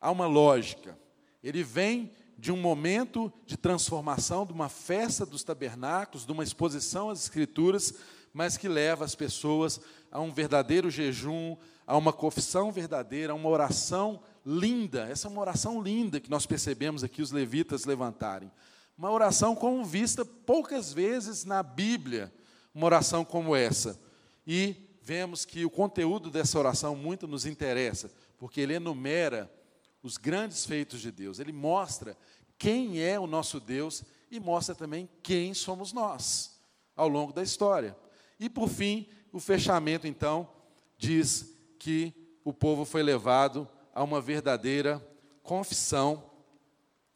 Há 0.00 0.10
uma 0.10 0.26
lógica. 0.26 0.98
Ele 1.44 1.62
vem 1.62 2.10
de 2.38 2.50
um 2.50 2.56
momento 2.56 3.30
de 3.44 3.58
transformação, 3.58 4.46
de 4.46 4.52
uma 4.54 4.70
festa 4.70 5.26
dos 5.26 5.44
tabernáculos, 5.44 6.24
de 6.24 6.32
uma 6.32 6.42
exposição 6.42 7.10
às 7.10 7.20
Escrituras, 7.20 7.92
mas 8.32 8.56
que 8.56 8.66
leva 8.66 9.04
as 9.04 9.14
pessoas 9.14 9.78
a 10.10 10.18
um 10.20 10.32
verdadeiro 10.32 10.90
jejum, 10.90 11.54
a 11.86 11.98
uma 11.98 12.14
confissão 12.14 12.72
verdadeira, 12.72 13.34
a 13.34 13.36
uma 13.36 13.50
oração 13.50 14.22
linda. 14.44 15.06
Essa 15.06 15.28
é 15.28 15.30
uma 15.30 15.42
oração 15.42 15.82
linda 15.82 16.18
que 16.18 16.30
nós 16.30 16.46
percebemos 16.46 17.04
aqui 17.04 17.20
os 17.20 17.30
levitas 17.30 17.84
levantarem. 17.84 18.50
Uma 19.00 19.10
oração 19.10 19.56
como 19.56 19.82
vista 19.82 20.26
poucas 20.26 20.92
vezes 20.92 21.46
na 21.46 21.62
Bíblia, 21.62 22.30
uma 22.74 22.84
oração 22.84 23.24
como 23.24 23.56
essa. 23.56 23.98
E 24.46 24.76
vemos 25.00 25.46
que 25.46 25.64
o 25.64 25.70
conteúdo 25.70 26.30
dessa 26.30 26.58
oração 26.58 26.94
muito 26.94 27.26
nos 27.26 27.46
interessa, 27.46 28.12
porque 28.36 28.60
ele 28.60 28.74
enumera 28.74 29.50
os 30.02 30.18
grandes 30.18 30.66
feitos 30.66 31.00
de 31.00 31.10
Deus. 31.10 31.38
Ele 31.38 31.50
mostra 31.50 32.14
quem 32.58 33.00
é 33.00 33.18
o 33.18 33.26
nosso 33.26 33.58
Deus 33.58 34.04
e 34.30 34.38
mostra 34.38 34.74
também 34.74 35.08
quem 35.22 35.54
somos 35.54 35.94
nós 35.94 36.60
ao 36.94 37.08
longo 37.08 37.32
da 37.32 37.42
história. 37.42 37.96
E 38.38 38.50
por 38.50 38.68
fim, 38.68 39.08
o 39.32 39.40
fechamento 39.40 40.06
então 40.06 40.46
diz 40.98 41.54
que 41.78 42.12
o 42.44 42.52
povo 42.52 42.84
foi 42.84 43.02
levado 43.02 43.66
a 43.94 44.04
uma 44.04 44.20
verdadeira 44.20 45.02
confissão 45.42 46.22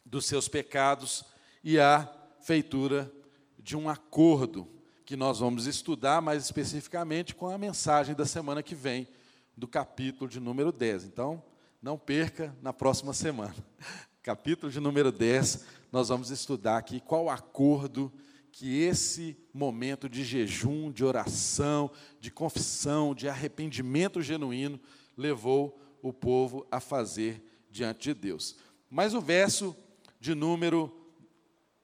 dos 0.02 0.24
seus 0.24 0.48
pecados 0.48 1.26
e 1.64 1.80
a 1.80 2.06
feitura 2.42 3.10
de 3.58 3.74
um 3.74 3.88
acordo 3.88 4.68
que 5.06 5.16
nós 5.16 5.38
vamos 5.38 5.66
estudar 5.66 6.20
mais 6.20 6.44
especificamente 6.44 7.34
com 7.34 7.48
a 7.48 7.56
mensagem 7.56 8.14
da 8.14 8.26
semana 8.26 8.62
que 8.62 8.74
vem, 8.74 9.08
do 9.56 9.66
capítulo 9.66 10.28
de 10.28 10.38
número 10.38 10.70
10. 10.70 11.04
Então, 11.04 11.42
não 11.80 11.98
perca 11.98 12.54
na 12.60 12.72
próxima 12.72 13.14
semana. 13.14 13.54
Capítulo 14.22 14.72
de 14.72 14.80
número 14.80 15.12
10, 15.12 15.66
nós 15.92 16.08
vamos 16.08 16.30
estudar 16.30 16.78
aqui 16.78 16.98
qual 16.98 17.28
acordo 17.28 18.10
que 18.50 18.80
esse 18.80 19.36
momento 19.52 20.08
de 20.08 20.24
jejum, 20.24 20.90
de 20.90 21.04
oração, 21.04 21.90
de 22.18 22.30
confissão, 22.30 23.14
de 23.14 23.28
arrependimento 23.28 24.22
genuíno 24.22 24.80
levou 25.14 25.78
o 26.00 26.10
povo 26.10 26.66
a 26.70 26.80
fazer 26.80 27.66
diante 27.70 28.04
de 28.04 28.14
Deus. 28.14 28.56
Mas 28.88 29.12
o 29.12 29.20
verso 29.20 29.76
de 30.18 30.34
número 30.34 31.03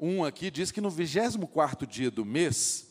1 0.01 0.25
aqui 0.25 0.51
diz 0.51 0.71
que 0.71 0.81
no 0.81 0.91
24 0.91 1.87
dia 1.87 2.11
do 2.11 2.25
mês, 2.25 2.89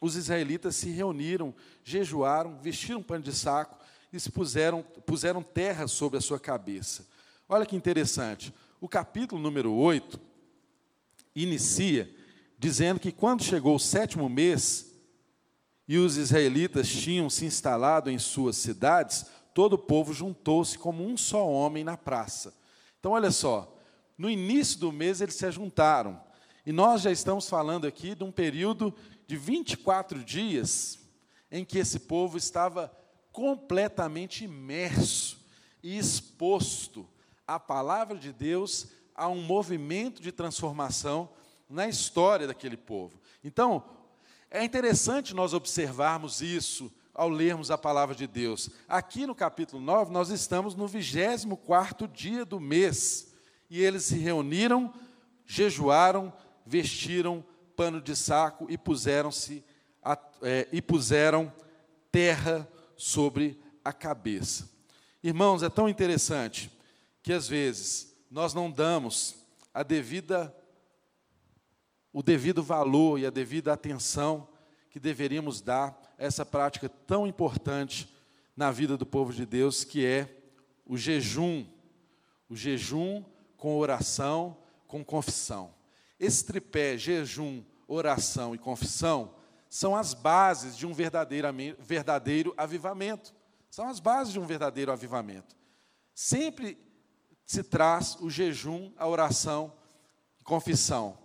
os 0.00 0.16
israelitas 0.16 0.76
se 0.76 0.90
reuniram, 0.90 1.54
jejuaram, 1.82 2.58
vestiram 2.60 3.02
pano 3.02 3.24
de 3.24 3.32
saco 3.32 3.78
e 4.12 4.20
se 4.20 4.30
puseram, 4.30 4.82
puseram 5.06 5.42
terra 5.42 5.88
sobre 5.88 6.18
a 6.18 6.20
sua 6.20 6.38
cabeça. 6.38 7.06
Olha 7.48 7.64
que 7.64 7.76
interessante. 7.76 8.52
O 8.80 8.88
capítulo 8.88 9.40
número 9.40 9.72
8 9.72 10.20
inicia 11.34 12.12
dizendo 12.58 13.00
que 13.00 13.10
quando 13.10 13.42
chegou 13.42 13.74
o 13.74 13.80
sétimo 13.80 14.28
mês 14.28 14.92
e 15.88 15.98
os 15.98 16.16
israelitas 16.16 16.88
tinham 16.88 17.28
se 17.30 17.44
instalado 17.44 18.10
em 18.10 18.18
suas 18.18 18.56
cidades, 18.56 19.26
todo 19.54 19.74
o 19.74 19.78
povo 19.78 20.12
juntou-se 20.12 20.78
como 20.78 21.04
um 21.04 21.16
só 21.16 21.48
homem 21.48 21.82
na 21.84 21.96
praça. 21.96 22.54
Então, 22.98 23.12
olha 23.12 23.30
só, 23.30 23.76
no 24.16 24.30
início 24.30 24.78
do 24.78 24.92
mês 24.92 25.20
eles 25.20 25.34
se 25.34 25.50
juntaram. 25.50 26.20
E 26.64 26.70
nós 26.70 27.02
já 27.02 27.10
estamos 27.10 27.48
falando 27.48 27.86
aqui 27.86 28.14
de 28.14 28.22
um 28.22 28.30
período 28.30 28.94
de 29.26 29.36
24 29.36 30.22
dias 30.22 31.00
em 31.50 31.64
que 31.64 31.78
esse 31.78 31.98
povo 31.98 32.38
estava 32.38 32.92
completamente 33.32 34.44
imerso 34.44 35.40
e 35.82 35.98
exposto 35.98 37.08
à 37.46 37.58
palavra 37.58 38.16
de 38.16 38.32
Deus, 38.32 38.88
a 39.14 39.28
um 39.28 39.42
movimento 39.42 40.22
de 40.22 40.30
transformação 40.30 41.28
na 41.68 41.88
história 41.88 42.46
daquele 42.46 42.76
povo. 42.76 43.20
Então, 43.42 43.82
é 44.48 44.62
interessante 44.62 45.34
nós 45.34 45.52
observarmos 45.52 46.40
isso 46.40 46.92
ao 47.12 47.28
lermos 47.28 47.70
a 47.70 47.76
palavra 47.76 48.14
de 48.14 48.26
Deus. 48.26 48.70
Aqui 48.88 49.26
no 49.26 49.34
capítulo 49.34 49.82
9, 49.82 50.12
nós 50.12 50.30
estamos 50.30 50.74
no 50.74 50.86
24 50.86 52.06
dia 52.06 52.44
do 52.44 52.60
mês, 52.60 53.34
e 53.68 53.80
eles 53.80 54.04
se 54.04 54.16
reuniram, 54.16 54.92
jejuaram, 55.44 56.32
vestiram 56.66 57.44
pano 57.76 58.00
de 58.00 58.14
saco 58.14 58.66
e 58.68 58.76
puseram-se 58.76 59.64
é, 60.42 60.68
e 60.72 60.82
puseram 60.82 61.52
terra 62.10 62.68
sobre 62.96 63.60
a 63.84 63.92
cabeça. 63.92 64.70
Irmãos, 65.22 65.62
é 65.62 65.70
tão 65.70 65.88
interessante 65.88 66.70
que 67.22 67.32
às 67.32 67.48
vezes 67.48 68.14
nós 68.30 68.52
não 68.52 68.70
damos 68.70 69.36
a 69.72 69.82
devida 69.82 70.54
o 72.12 72.22
devido 72.22 72.62
valor 72.62 73.18
e 73.18 73.24
a 73.24 73.30
devida 73.30 73.72
atenção 73.72 74.46
que 74.90 75.00
deveríamos 75.00 75.62
dar 75.62 75.98
a 76.18 76.24
essa 76.24 76.44
prática 76.44 76.88
tão 76.88 77.26
importante 77.26 78.12
na 78.54 78.70
vida 78.70 78.96
do 78.98 79.06
povo 79.06 79.32
de 79.32 79.46
Deus, 79.46 79.82
que 79.82 80.04
é 80.04 80.28
o 80.84 80.96
jejum. 80.96 81.64
O 82.50 82.54
jejum 82.54 83.24
com 83.56 83.78
oração, 83.78 84.58
com 84.86 85.02
confissão. 85.02 85.72
Esse 86.22 86.44
tripé, 86.44 86.96
jejum, 86.96 87.64
oração 87.88 88.54
e 88.54 88.58
confissão, 88.58 89.34
são 89.68 89.96
as 89.96 90.14
bases 90.14 90.76
de 90.76 90.86
um 90.86 90.94
verdadeiro, 90.94 92.54
avivamento. 92.56 93.34
São 93.68 93.88
as 93.88 93.98
bases 93.98 94.32
de 94.32 94.38
um 94.38 94.46
verdadeiro 94.46 94.92
avivamento. 94.92 95.56
Sempre 96.14 96.78
se 97.44 97.64
traz 97.64 98.16
o 98.20 98.30
jejum, 98.30 98.92
a 98.96 99.08
oração 99.08 99.72
e 100.40 100.44
confissão. 100.44 101.18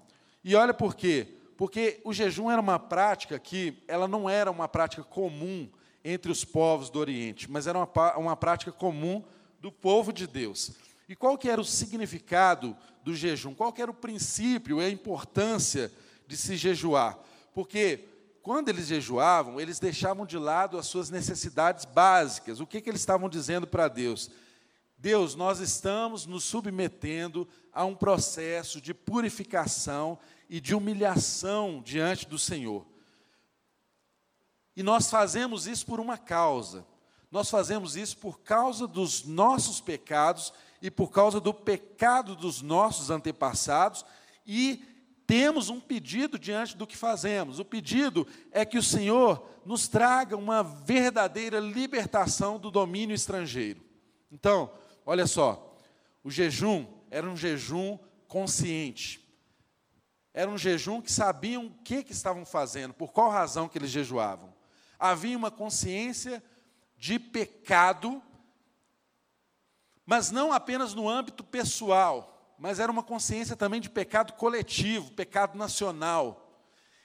E 0.43 0.55
olha 0.55 0.73
por 0.73 0.95
quê? 0.95 1.27
Porque 1.55 2.01
o 2.03 2.11
jejum 2.11 2.49
era 2.49 2.59
uma 2.59 2.79
prática 2.79 3.37
que 3.37 3.83
ela 3.87 4.07
não 4.07 4.27
era 4.27 4.49
uma 4.49 4.67
prática 4.67 5.03
comum 5.03 5.69
entre 6.03 6.31
os 6.31 6.43
povos 6.43 6.89
do 6.89 6.97
Oriente, 6.97 7.51
mas 7.51 7.67
era 7.67 7.77
uma, 7.77 8.17
uma 8.17 8.35
prática 8.35 8.71
comum 8.71 9.23
do 9.59 9.71
povo 9.71 10.11
de 10.11 10.25
Deus. 10.25 10.71
E 11.07 11.15
qual 11.15 11.37
que 11.37 11.49
era 11.49 11.61
o 11.61 11.65
significado 11.65 12.75
do 13.03 13.15
jejum? 13.15 13.53
Qual 13.53 13.71
que 13.71 13.81
era 13.81 13.91
o 13.91 13.93
princípio 13.93 14.81
e 14.81 14.85
a 14.85 14.89
importância 14.89 15.91
de 16.27 16.35
se 16.35 16.57
jejuar? 16.57 17.17
Porque 17.53 18.05
quando 18.41 18.69
eles 18.69 18.87
jejuavam, 18.87 19.59
eles 19.59 19.79
deixavam 19.79 20.25
de 20.25 20.37
lado 20.37 20.77
as 20.77 20.87
suas 20.87 21.09
necessidades 21.09 21.85
básicas. 21.85 22.59
O 22.59 22.67
que, 22.67 22.81
que 22.81 22.89
eles 22.89 23.01
estavam 23.01 23.29
dizendo 23.29 23.65
para 23.65 23.87
Deus? 23.87 24.29
Deus, 24.97 25.35
nós 25.35 25.59
estamos 25.59 26.25
nos 26.25 26.43
submetendo 26.43 27.47
a 27.71 27.85
um 27.85 27.93
processo 27.95 28.81
de 28.81 28.93
purificação 28.93 30.17
e 30.49 30.59
de 30.59 30.73
humilhação 30.73 31.81
diante 31.83 32.27
do 32.27 32.39
Senhor. 32.39 32.85
E 34.75 34.83
nós 34.83 35.09
fazemos 35.09 35.67
isso 35.67 35.85
por 35.85 35.99
uma 35.99 36.17
causa. 36.17 36.85
Nós 37.29 37.49
fazemos 37.49 37.95
isso 37.95 38.17
por 38.17 38.39
causa 38.39 38.87
dos 38.87 39.25
nossos 39.25 39.81
pecados 39.81 40.53
e 40.81 40.91
por 40.91 41.11
causa 41.11 41.39
do 41.39 41.53
pecado 41.53 42.35
dos 42.35 42.61
nossos 42.61 43.09
antepassados 43.09 44.05
e 44.45 44.83
temos 45.27 45.69
um 45.69 45.79
pedido 45.79 46.39
diante 46.39 46.77
do 46.77 46.87
que 46.87 46.95
fazemos. 46.95 47.59
O 47.59 47.65
pedido 47.65 48.25
é 48.51 48.63
que 48.63 48.77
o 48.77 48.83
Senhor 48.83 49.45
nos 49.65 49.87
traga 49.87 50.37
uma 50.37 50.63
verdadeira 50.63 51.59
libertação 51.59 52.57
do 52.57 52.71
domínio 52.71 53.13
estrangeiro. 53.13 53.81
Então, 54.31 54.71
olha 55.05 55.27
só, 55.27 55.75
o 56.23 56.31
jejum 56.31 56.85
era 57.11 57.29
um 57.29 57.35
jejum 57.35 57.99
consciente. 58.27 59.27
Era 60.33 60.49
um 60.49 60.57
jejum 60.57 61.01
que 61.01 61.11
sabiam 61.11 61.65
o 61.65 61.73
que, 61.83 62.03
que 62.03 62.13
estavam 62.13 62.45
fazendo, 62.45 62.93
por 62.93 63.11
qual 63.11 63.29
razão 63.29 63.67
que 63.67 63.77
eles 63.77 63.89
jejuavam. 63.89 64.53
Havia 64.97 65.37
uma 65.37 65.51
consciência 65.51 66.41
de 66.97 67.19
pecado 67.19 68.21
mas 70.07 70.31
não 70.31 70.53
apenas 70.53 70.93
no 70.93 71.09
âmbito 71.09 71.43
pessoal, 71.43 72.55
mas 72.57 72.79
era 72.79 72.89
uma 72.89 73.03
consciência 73.03 73.57
também 73.57 73.81
de 73.81 73.89
pecado 73.89 74.31
coletivo, 74.33 75.11
pecado 75.11 75.57
nacional. 75.57 76.49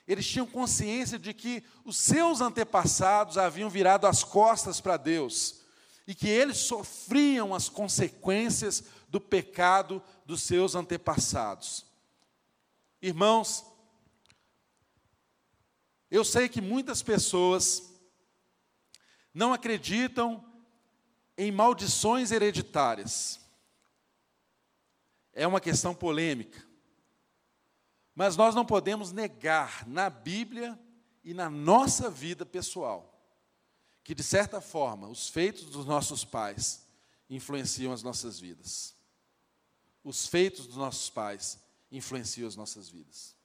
Eles 0.07 0.25
tinham 0.25 0.47
consciência 0.47 1.19
de 1.19 1.33
que 1.33 1.65
os 1.83 1.97
seus 1.97 2.39
antepassados 2.39 3.37
haviam 3.37 3.69
virado 3.69 4.07
as 4.07 4.23
costas 4.23 4.79
para 4.79 4.95
Deus 4.95 5.61
e 6.07 6.15
que 6.15 6.29
eles 6.29 6.59
sofriam 6.59 7.53
as 7.53 7.67
consequências 7.67 8.85
do 9.09 9.19
pecado 9.19 10.01
dos 10.25 10.41
seus 10.41 10.73
antepassados. 10.73 11.85
Irmãos, 13.01 13.65
eu 16.09 16.23
sei 16.23 16.47
que 16.47 16.61
muitas 16.61 17.03
pessoas 17.03 17.83
não 19.33 19.51
acreditam 19.51 20.52
em 21.37 21.51
maldições 21.51 22.31
hereditárias. 22.31 23.39
É 25.33 25.47
uma 25.47 25.59
questão 25.59 25.95
polêmica. 25.95 26.63
Mas 28.13 28.37
nós 28.37 28.53
não 28.53 28.65
podemos 28.65 29.11
negar 29.11 29.87
na 29.87 30.09
Bíblia 30.09 30.79
e 31.23 31.33
na 31.33 31.49
nossa 31.49 32.09
vida 32.09 32.45
pessoal 32.45 33.09
que, 34.03 34.13
de 34.13 34.23
certa 34.23 34.59
forma, 34.59 35.07
os 35.07 35.29
feitos 35.29 35.65
dos 35.65 35.85
nossos 35.85 36.25
pais 36.25 36.85
influenciam 37.29 37.93
as 37.93 38.03
nossas 38.03 38.39
vidas. 38.39 38.95
Os 40.03 40.27
feitos 40.27 40.67
dos 40.67 40.75
nossos 40.75 41.09
pais 41.09 41.57
influenciam 41.89 42.47
as 42.47 42.55
nossas 42.55 42.89
vidas. 42.89 43.35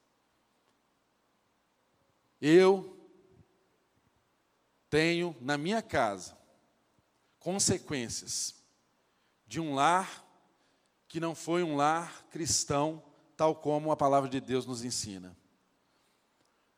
Eu 2.41 2.97
tenho 4.91 5.37
na 5.41 5.57
minha 5.57 5.81
casa 5.81 6.37
consequências 7.39 8.55
de 9.47 9.61
um 9.61 9.75
lar 9.75 10.25
que 11.07 11.19
não 11.19 11.35
foi 11.35 11.63
um 11.63 11.77
lar 11.77 12.27
cristão, 12.31 13.03
tal 13.37 13.55
como 13.55 13.91
a 13.91 13.97
palavra 13.97 14.29
de 14.29 14.41
Deus 14.41 14.67
nos 14.67 14.85
ensina. 14.85 15.37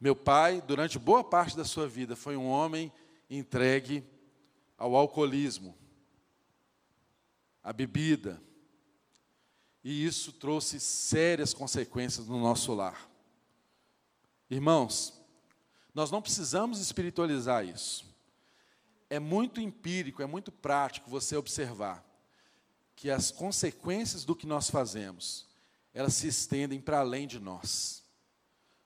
Meu 0.01 0.15
pai, 0.15 0.63
durante 0.63 0.99
boa 0.99 1.25
parte 1.25 1.57
da 1.57 1.65
sua 1.65 1.89
vida, 1.89 2.15
foi 2.15 2.37
um 2.37 2.47
homem 2.47 2.93
entregue 3.29 4.05
ao 4.79 4.95
alcoolismo, 4.95 5.77
à 7.63 7.73
bebida, 7.73 8.41
e 9.83 10.05
isso 10.05 10.33
trouxe 10.33 10.79
sérias 10.79 11.53
consequências 11.53 12.27
no 12.27 12.39
nosso 12.39 12.73
lar. 12.75 13.11
Irmãos, 14.49 15.21
nós 15.95 16.11
não 16.11 16.23
precisamos 16.23 16.81
espiritualizar 16.81 17.65
isso 17.67 18.10
é 19.11 19.19
muito 19.19 19.61
empírico, 19.61 20.23
é 20.23 20.27
muito 20.27 20.53
prático 20.53 21.11
você 21.11 21.37
observar 21.37 22.07
que 22.95 23.11
as 23.11 23.33
consequências 23.33 24.25
do 24.25 24.37
que 24.37 24.47
nós 24.47 24.71
fazemos, 24.71 25.49
elas 25.93 26.15
se 26.15 26.29
estendem 26.29 26.81
para 26.81 27.01
além 27.01 27.27
de 27.27 27.41
nós. 27.41 28.05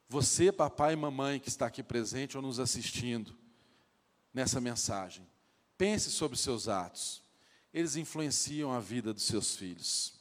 Você, 0.08 0.50
papai 0.50 0.94
e 0.94 0.96
mamãe 0.96 1.38
que 1.38 1.48
está 1.48 1.66
aqui 1.66 1.82
presente 1.82 2.36
ou 2.36 2.42
nos 2.42 2.58
assistindo 2.58 3.36
nessa 4.32 4.60
mensagem, 4.60 5.26
pense 5.76 6.10
sobre 6.10 6.36
os 6.36 6.40
seus 6.40 6.68
atos. 6.68 7.22
Eles 7.72 7.96
influenciam 7.96 8.72
a 8.72 8.80
vida 8.80 9.12
dos 9.12 9.24
seus 9.24 9.56
filhos. 9.56 10.14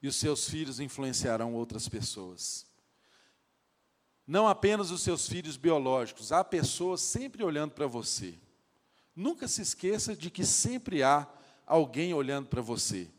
E 0.00 0.08
os 0.08 0.16
seus 0.16 0.48
filhos 0.48 0.80
influenciarão 0.80 1.54
outras 1.54 1.88
pessoas. 1.88 2.66
Não 4.26 4.46
apenas 4.46 4.90
os 4.90 5.02
seus 5.02 5.28
filhos 5.28 5.56
biológicos, 5.56 6.30
há 6.30 6.44
pessoas 6.44 7.00
sempre 7.00 7.42
olhando 7.42 7.72
para 7.72 7.86
você. 7.86 8.38
Nunca 9.18 9.48
se 9.48 9.60
esqueça 9.60 10.14
de 10.14 10.30
que 10.30 10.46
sempre 10.46 11.02
há 11.02 11.26
alguém 11.66 12.14
olhando 12.14 12.46
para 12.46 12.62
você. 12.62 13.10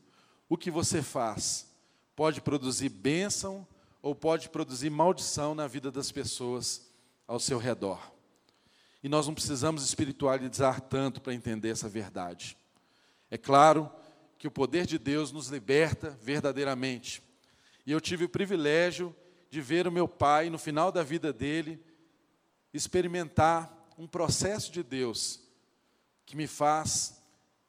O 0.48 0.56
que 0.56 0.72
você 0.72 1.02
faz 1.02 1.68
pode 2.16 2.40
produzir 2.40 2.88
bênção 2.88 3.68
ou 4.02 4.16
pode 4.16 4.48
produzir 4.48 4.90
maldição 4.90 5.54
na 5.54 5.68
vida 5.68 5.92
das 5.92 6.10
pessoas 6.10 6.90
ao 7.28 7.38
seu 7.38 7.58
redor. 7.58 8.14
E 9.04 9.10
nós 9.10 9.28
não 9.28 9.34
precisamos 9.34 9.84
espiritualizar 9.84 10.80
tanto 10.80 11.20
para 11.20 11.34
entender 11.34 11.68
essa 11.68 11.90
verdade. 11.90 12.58
É 13.30 13.38
claro 13.38 13.92
que 14.38 14.48
o 14.48 14.52
poder 14.52 14.86
de 14.86 14.98
Deus 14.98 15.34
nos 15.34 15.50
liberta 15.50 16.18
verdadeiramente. 16.22 17.22
E 17.86 17.92
eu 17.92 18.00
tive 18.00 18.24
o 18.24 18.30
privilégio 18.30 19.14
de 19.50 19.60
ver 19.60 19.86
o 19.86 19.92
meu 19.92 20.08
pai, 20.08 20.50
no 20.50 20.58
final 20.58 20.94
da 20.94 21.04
vida 21.04 21.34
dele, 21.34 21.78
experimentar 22.74 23.70
um 23.98 24.08
processo 24.08 24.72
de 24.72 24.82
Deus 24.82 25.49
que 26.30 26.38
me 26.38 26.46
faz 26.46 27.20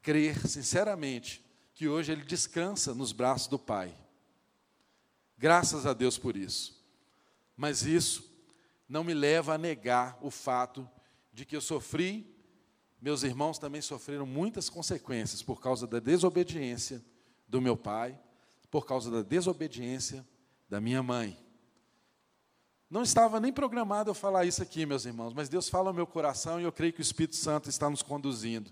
crer 0.03 0.47
sinceramente 0.47 1.43
que 1.73 1.89
hoje 1.89 2.13
ele 2.13 2.23
descansa 2.23 2.95
nos 2.95 3.11
braços 3.11 3.49
do 3.49 3.59
Pai. 3.59 3.97
Graças 5.39 5.87
a 5.87 5.95
Deus 5.95 6.19
por 6.19 6.37
isso. 6.37 6.79
Mas 7.57 7.87
isso 7.87 8.31
não 8.87 9.03
me 9.03 9.15
leva 9.15 9.55
a 9.55 9.59
negar 9.59 10.19
o 10.21 10.31
fato 10.31 10.87
de 11.33 11.47
que 11.47 11.57
eu 11.57 11.61
sofri, 11.63 12.37
meus 13.01 13.23
irmãos 13.23 13.59
também 13.59 13.81
sofreram 13.81 14.27
muitas 14.27 14.69
consequências 14.69 15.43
por 15.43 15.59
causa 15.59 15.87
da 15.87 15.99
desobediência 15.99 17.03
do 17.49 17.63
meu 17.63 17.79
pai, 17.79 18.21
por 18.71 18.85
causa 18.85 19.11
da 19.11 19.23
desobediência 19.23 20.23
da 20.69 20.83
minha 20.83 21.03
mãe. 21.03 21.35
Não 22.91 23.05
estava 23.05 23.39
nem 23.39 23.53
programado 23.53 24.11
eu 24.11 24.15
falar 24.15 24.45
isso 24.47 24.61
aqui, 24.61 24.85
meus 24.85 25.05
irmãos, 25.05 25.33
mas 25.33 25.49
Deus 25.49 25.69
fala 25.69 25.91
ao 25.91 25.95
meu 25.95 26.09
coração 26.09 26.61
e 26.61 26.65
eu 26.65 26.73
creio 26.73 26.93
que 26.93 26.99
o 26.99 27.01
Espírito 27.01 27.37
Santo 27.37 27.71
está 27.71 27.89
nos 27.89 28.03
conduzindo. 28.03 28.69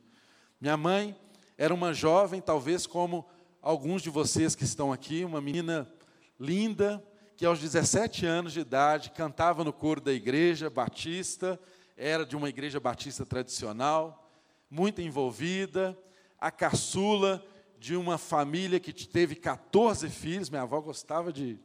Minha 0.61 0.77
mãe 0.77 1.17
era 1.57 1.73
uma 1.73 1.95
jovem, 1.95 2.41
talvez 2.41 2.85
como 2.85 3.25
alguns 3.63 4.03
de 4.03 4.11
vocês 4.11 4.57
que 4.57 4.65
estão 4.65 4.93
aqui, 4.93 5.25
uma 5.25 5.41
menina 5.41 5.89
linda, 6.37 7.01
que 7.37 7.47
aos 7.47 7.61
17 7.61 8.27
anos 8.27 8.53
de 8.53 8.59
idade 8.59 9.11
cantava 9.11 9.63
no 9.63 9.73
coro 9.73 10.01
da 10.01 10.13
igreja 10.13 10.69
batista, 10.69 11.57
era 11.97 12.27
de 12.27 12.35
uma 12.35 12.49
igreja 12.49 12.81
batista 12.81 13.25
tradicional, 13.25 14.29
muito 14.69 15.01
envolvida, 15.01 15.97
a 16.41 16.51
caçula 16.51 17.41
de 17.79 17.95
uma 17.95 18.19
família 18.19 18.81
que 18.81 18.93
teve 18.93 19.37
14 19.37 20.09
filhos, 20.09 20.51
minha 20.51 20.63
avó 20.63 20.81
gostava 20.81 21.33
de 21.33 21.57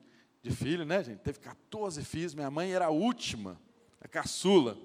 de 0.44 0.52
filho, 0.52 0.86
né, 0.86 1.02
gente? 1.02 1.20
Teve 1.20 1.40
14 1.40 2.04
filhos, 2.04 2.36
minha 2.36 2.52
mãe 2.52 2.74
era 2.74 2.88
a 2.88 2.90
última, 2.90 3.58
a 4.02 4.10
caçula. 4.10 4.78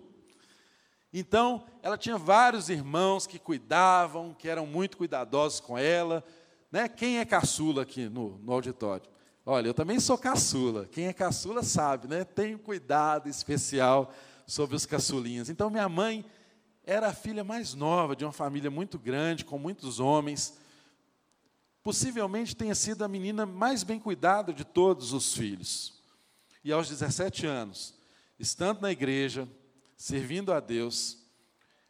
Então, 1.13 1.67
ela 1.83 1.99
tinha 1.99 2.17
vários 2.17 2.69
irmãos 2.69 3.27
que 3.27 3.41
cuidavam, 3.41 4.33
que 4.35 4.49
eram 4.49 4.65
muito 4.65 4.97
cuidadosos 4.97 5.59
com 5.59 5.77
ela. 5.77 6.23
né? 6.71 6.89
Quem 6.89 7.19
é 7.19 7.25
caçula 7.25 7.83
aqui 7.83 8.09
no, 8.09 8.39
no 8.39 8.53
auditório? 8.53 9.11
Olha, 9.45 9.67
eu 9.67 9.75
também 9.75 9.99
sou 9.99 10.17
caçula. 10.17 10.87
Quem 10.93 11.09
é 11.09 11.13
caçula 11.13 11.65
sabe, 11.65 12.07
né? 12.07 12.23
Tenho 12.23 12.59
cuidado 12.59 13.29
especial 13.29 14.15
sobre 14.47 14.77
os 14.77 14.87
caçulinhos. 14.87 15.51
Então, 15.51 15.71
minha 15.71 15.89
mãe 15.89 16.25
era 16.85 17.09
a 17.09 17.13
filha 17.13 17.43
mais 17.43 17.75
nova 17.75 18.15
de 18.15 18.25
uma 18.25 18.33
família 18.33 18.71
muito 18.71 18.97
grande, 18.97 19.45
com 19.45 19.59
muitos 19.59 19.99
homens. 19.99 20.57
Possivelmente 21.83 22.57
tenha 22.57 22.75
sido 22.75 23.05
a 23.05 23.09
menina 23.09 23.47
mais 23.47 23.83
bem 23.83 23.99
cuidada 23.99 24.53
de 24.53 24.65
todos 24.65 25.13
os 25.13 25.35
filhos. 25.35 26.03
E 26.65 26.73
aos 26.73 26.89
17 26.89 27.47
anos, 27.47 27.95
estando 28.39 28.81
na 28.81 28.91
igreja, 28.91 29.49
servindo 29.97 30.53
a 30.53 30.61
Deus, 30.61 31.19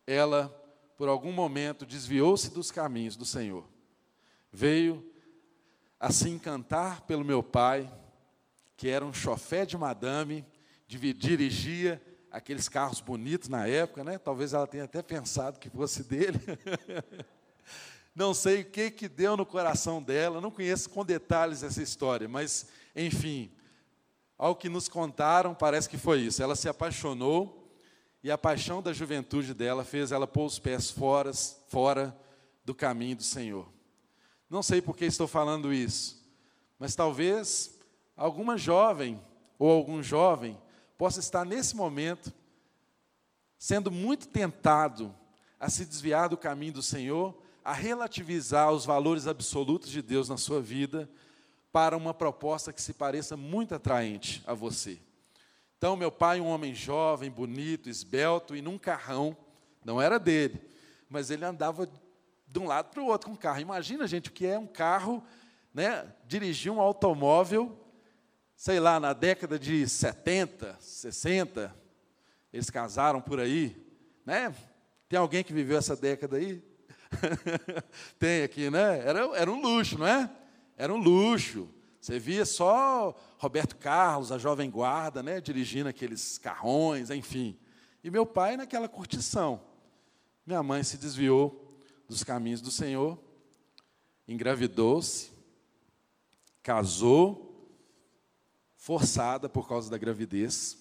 ela, 0.06 0.48
por 0.96 1.08
algum 1.08 1.32
momento, 1.32 1.84
desviou-se 1.84 2.50
dos 2.50 2.70
caminhos 2.70 3.16
do 3.16 3.24
Senhor. 3.24 3.64
Veio 4.52 5.04
a 5.98 6.12
se 6.12 6.28
encantar 6.28 7.02
pelo 7.02 7.24
meu 7.24 7.42
pai, 7.42 7.92
que 8.76 8.88
era 8.88 9.04
um 9.04 9.12
chofé 9.12 9.66
de 9.66 9.76
madame, 9.76 10.46
dirigia 10.86 12.00
aqueles 12.30 12.68
carros 12.68 13.00
bonitos 13.00 13.48
na 13.48 13.66
época, 13.66 14.04
né? 14.04 14.18
Talvez 14.18 14.52
ela 14.52 14.66
tenha 14.66 14.84
até 14.84 15.02
pensado 15.02 15.58
que 15.58 15.68
fosse 15.68 16.02
dele. 16.02 16.38
não 18.18 18.34
sei 18.34 18.62
o 18.62 18.64
que 18.64 18.90
que 18.90 19.08
deu 19.08 19.36
no 19.36 19.46
coração 19.46 20.02
dela, 20.02 20.40
não 20.40 20.50
conheço 20.50 20.90
com 20.90 21.04
detalhes 21.04 21.62
essa 21.62 21.80
história, 21.80 22.28
mas 22.28 22.66
enfim, 22.96 23.48
ao 24.36 24.56
que 24.56 24.68
nos 24.68 24.88
contaram, 24.88 25.54
parece 25.54 25.88
que 25.88 25.96
foi 25.96 26.22
isso. 26.22 26.42
Ela 26.42 26.56
se 26.56 26.68
apaixonou 26.68 27.72
e 28.20 28.28
a 28.28 28.36
paixão 28.36 28.82
da 28.82 28.92
juventude 28.92 29.54
dela 29.54 29.84
fez 29.84 30.10
ela 30.10 30.26
pôr 30.26 30.46
os 30.46 30.58
pés 30.58 30.90
fora, 30.90 31.32
fora 31.68 32.18
do 32.64 32.74
caminho 32.74 33.14
do 33.14 33.22
Senhor. 33.22 33.68
Não 34.50 34.64
sei 34.64 34.82
por 34.82 34.96
que 34.96 35.04
estou 35.04 35.28
falando 35.28 35.72
isso, 35.72 36.20
mas 36.76 36.96
talvez 36.96 37.78
alguma 38.16 38.58
jovem 38.58 39.22
ou 39.60 39.70
algum 39.70 40.02
jovem 40.02 40.60
possa 40.96 41.20
estar 41.20 41.44
nesse 41.44 41.76
momento 41.76 42.32
sendo 43.56 43.92
muito 43.92 44.26
tentado 44.26 45.14
a 45.60 45.70
se 45.70 45.84
desviar 45.84 46.28
do 46.28 46.36
caminho 46.36 46.72
do 46.72 46.82
Senhor, 46.82 47.46
a 47.68 47.72
relativizar 47.74 48.72
os 48.72 48.86
valores 48.86 49.26
absolutos 49.26 49.90
de 49.90 50.00
Deus 50.00 50.26
na 50.26 50.38
sua 50.38 50.58
vida 50.58 51.06
para 51.70 51.98
uma 51.98 52.14
proposta 52.14 52.72
que 52.72 52.80
se 52.80 52.94
pareça 52.94 53.36
muito 53.36 53.74
atraente 53.74 54.42
a 54.46 54.54
você. 54.54 54.98
Então, 55.76 55.94
meu 55.94 56.10
pai, 56.10 56.40
um 56.40 56.46
homem 56.46 56.74
jovem, 56.74 57.30
bonito, 57.30 57.90
esbelto 57.90 58.56
e 58.56 58.62
num 58.62 58.78
carrão, 58.78 59.36
não 59.84 60.00
era 60.00 60.18
dele, 60.18 60.58
mas 61.10 61.30
ele 61.30 61.44
andava 61.44 61.86
de 62.46 62.58
um 62.58 62.66
lado 62.66 62.88
para 62.88 63.02
o 63.02 63.06
outro 63.06 63.28
com 63.28 63.34
o 63.34 63.38
carro. 63.38 63.60
Imagina, 63.60 64.06
gente, 64.06 64.30
o 64.30 64.32
que 64.32 64.46
é 64.46 64.58
um 64.58 64.66
carro, 64.66 65.22
né, 65.74 66.10
dirigir 66.26 66.72
um 66.72 66.80
automóvel, 66.80 67.78
sei 68.56 68.80
lá, 68.80 68.98
na 68.98 69.12
década 69.12 69.58
de 69.58 69.86
70, 69.86 70.78
60, 70.80 71.76
eles 72.50 72.70
casaram 72.70 73.20
por 73.20 73.38
aí, 73.38 73.76
né? 74.24 74.54
Tem 75.06 75.18
alguém 75.18 75.44
que 75.44 75.52
viveu 75.52 75.76
essa 75.76 75.94
década 75.94 76.38
aí? 76.38 76.66
Tem 78.18 78.42
aqui, 78.42 78.70
né? 78.70 78.98
Era, 79.00 79.20
era 79.36 79.50
um 79.50 79.60
luxo, 79.60 79.98
não 79.98 80.06
é? 80.06 80.30
Era 80.76 80.92
um 80.92 80.98
luxo. 80.98 81.68
Você 82.00 82.18
via 82.18 82.44
só 82.44 83.14
Roberto 83.38 83.76
Carlos, 83.76 84.30
a 84.30 84.38
jovem 84.38 84.70
guarda, 84.70 85.22
né, 85.22 85.40
dirigindo 85.40 85.88
aqueles 85.88 86.38
carrões, 86.38 87.10
enfim. 87.10 87.58
E 88.02 88.10
meu 88.10 88.24
pai 88.24 88.56
naquela 88.56 88.88
curtição. 88.88 89.60
Minha 90.46 90.62
mãe 90.62 90.82
se 90.82 90.96
desviou 90.96 91.78
dos 92.08 92.24
caminhos 92.24 92.62
do 92.62 92.70
Senhor, 92.70 93.18
engravidou-se, 94.26 95.30
casou, 96.62 97.48
forçada 98.76 99.48
por 99.48 99.68
causa 99.68 99.90
da 99.90 99.98
gravidez, 99.98 100.78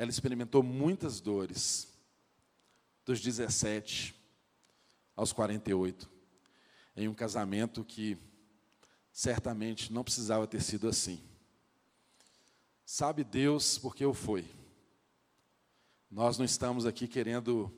Ela 0.00 0.08
experimentou 0.08 0.62
muitas 0.62 1.20
dores, 1.20 1.86
dos 3.04 3.20
17 3.20 4.14
aos 5.14 5.30
48, 5.30 6.08
em 6.96 7.06
um 7.06 7.12
casamento 7.12 7.84
que 7.84 8.16
certamente 9.12 9.92
não 9.92 10.02
precisava 10.02 10.46
ter 10.46 10.62
sido 10.62 10.88
assim. 10.88 11.22
Sabe 12.82 13.22
Deus 13.22 13.76
porque 13.76 14.02
eu 14.02 14.14
fui. 14.14 14.46
Nós 16.10 16.38
não 16.38 16.46
estamos 16.46 16.86
aqui 16.86 17.06
querendo 17.06 17.70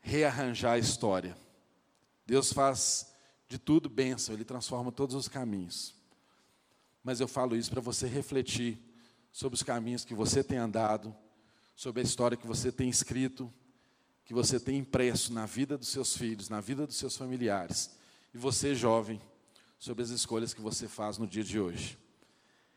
rearranjar 0.00 0.72
a 0.72 0.78
história. 0.78 1.38
Deus 2.26 2.52
faz 2.52 3.14
de 3.46 3.60
tudo 3.60 3.88
bênção, 3.88 4.34
Ele 4.34 4.44
transforma 4.44 4.90
todos 4.90 5.14
os 5.14 5.28
caminhos. 5.28 5.94
Mas 7.00 7.20
eu 7.20 7.28
falo 7.28 7.54
isso 7.54 7.70
para 7.70 7.80
você 7.80 8.08
refletir 8.08 8.92
sobre 9.34 9.56
os 9.56 9.64
caminhos 9.64 10.04
que 10.04 10.14
você 10.14 10.44
tem 10.44 10.58
andado, 10.58 11.12
sobre 11.74 12.00
a 12.00 12.04
história 12.04 12.36
que 12.36 12.46
você 12.46 12.70
tem 12.70 12.88
escrito, 12.88 13.52
que 14.24 14.32
você 14.32 14.60
tem 14.60 14.78
impresso 14.78 15.32
na 15.32 15.44
vida 15.44 15.76
dos 15.76 15.88
seus 15.88 16.16
filhos, 16.16 16.48
na 16.48 16.60
vida 16.60 16.86
dos 16.86 16.94
seus 16.94 17.16
familiares. 17.16 17.90
E 18.32 18.38
você, 18.38 18.76
jovem, 18.76 19.20
sobre 19.76 20.04
as 20.04 20.10
escolhas 20.10 20.54
que 20.54 20.60
você 20.60 20.86
faz 20.86 21.18
no 21.18 21.26
dia 21.26 21.42
de 21.42 21.58
hoje. 21.58 21.98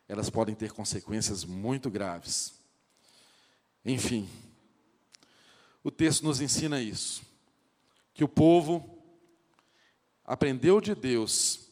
Elas 0.07 0.31
podem 0.31 0.55
ter 0.55 0.71
consequências 0.71 1.45
muito 1.45 1.91
graves. 1.91 2.55
Enfim, 3.85 4.27
o 5.83 5.91
texto 5.91 6.23
nos 6.23 6.41
ensina 6.41 6.81
isso: 6.81 7.21
que 8.15 8.23
o 8.23 8.27
povo 8.27 8.99
aprendeu 10.25 10.81
de 10.81 10.95
Deus 10.95 11.69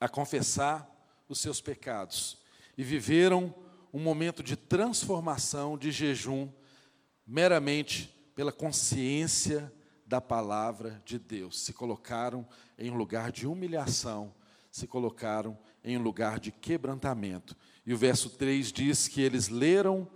a 0.00 0.08
confessar 0.08 0.88
os 1.28 1.38
seus 1.38 1.60
pecados 1.60 2.38
e 2.78 2.82
viveram 2.82 3.54
um 3.92 4.00
momento 4.00 4.42
de 4.42 4.56
transformação, 4.56 5.76
de 5.76 5.90
jejum, 5.90 6.48
meramente 7.26 8.14
pela 8.34 8.52
consciência 8.52 9.72
da 10.06 10.20
palavra 10.20 11.02
de 11.04 11.18
Deus. 11.18 11.60
Se 11.60 11.72
colocaram 11.72 12.46
em 12.78 12.90
um 12.90 12.96
lugar 12.96 13.30
de 13.30 13.46
humilhação 13.46 14.34
se 14.70 14.86
colocaram 14.86 15.58
em 15.82 15.96
um 15.96 16.02
lugar 16.02 16.38
de 16.38 16.52
quebrantamento. 16.52 17.56
E 17.84 17.92
o 17.92 17.98
verso 17.98 18.30
3 18.30 18.70
diz 18.72 19.08
que 19.08 19.20
eles 19.20 19.48
leram, 19.48 20.08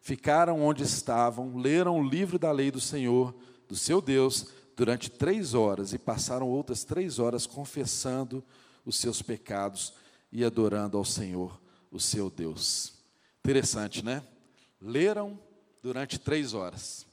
ficaram 0.00 0.60
onde 0.60 0.82
estavam, 0.82 1.56
leram 1.56 1.98
o 1.98 2.08
livro 2.08 2.38
da 2.38 2.52
lei 2.52 2.70
do 2.70 2.80
Senhor, 2.80 3.34
do 3.66 3.74
seu 3.74 4.02
Deus, 4.02 4.48
durante 4.76 5.10
três 5.10 5.54
horas 5.54 5.92
e 5.92 5.98
passaram 5.98 6.48
outras 6.48 6.84
três 6.84 7.18
horas 7.18 7.46
confessando 7.46 8.44
os 8.84 8.98
seus 8.98 9.22
pecados 9.22 9.94
e 10.30 10.44
adorando 10.44 10.98
ao 10.98 11.04
Senhor, 11.04 11.58
o 11.90 11.98
seu 11.98 12.28
Deus. 12.28 12.93
Interessante, 13.44 14.04
né? 14.04 14.26
Leram 14.80 15.38
durante 15.82 16.18
três 16.18 16.54
horas. 16.54 17.06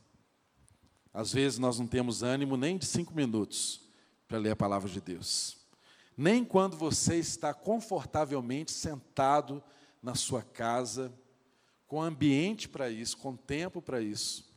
Às 1.14 1.34
vezes 1.34 1.60
nós 1.60 1.78
não 1.78 1.88
temos 1.88 2.24
ânimo 2.24 2.56
nem 2.56 2.78
de 2.78 2.86
cinco 2.86 3.14
minutos 3.14 3.82
para 4.28 4.38
ler 4.38 4.52
a 4.52 4.56
palavra 4.56 4.90
de 4.90 5.02
Deus 5.02 5.62
nem 6.22 6.44
quando 6.44 6.78
você 6.78 7.16
está 7.16 7.52
confortavelmente 7.52 8.72
sentado 8.72 9.64
na 10.02 10.14
sua 10.14 10.44
casa, 10.44 11.12
com 11.88 12.02
ambiente 12.02 12.70
para 12.70 12.92
isso, 12.92 13.18
com 13.18 13.36
tempo 13.36 13.82
para 13.82 14.02
isso. 14.02 14.48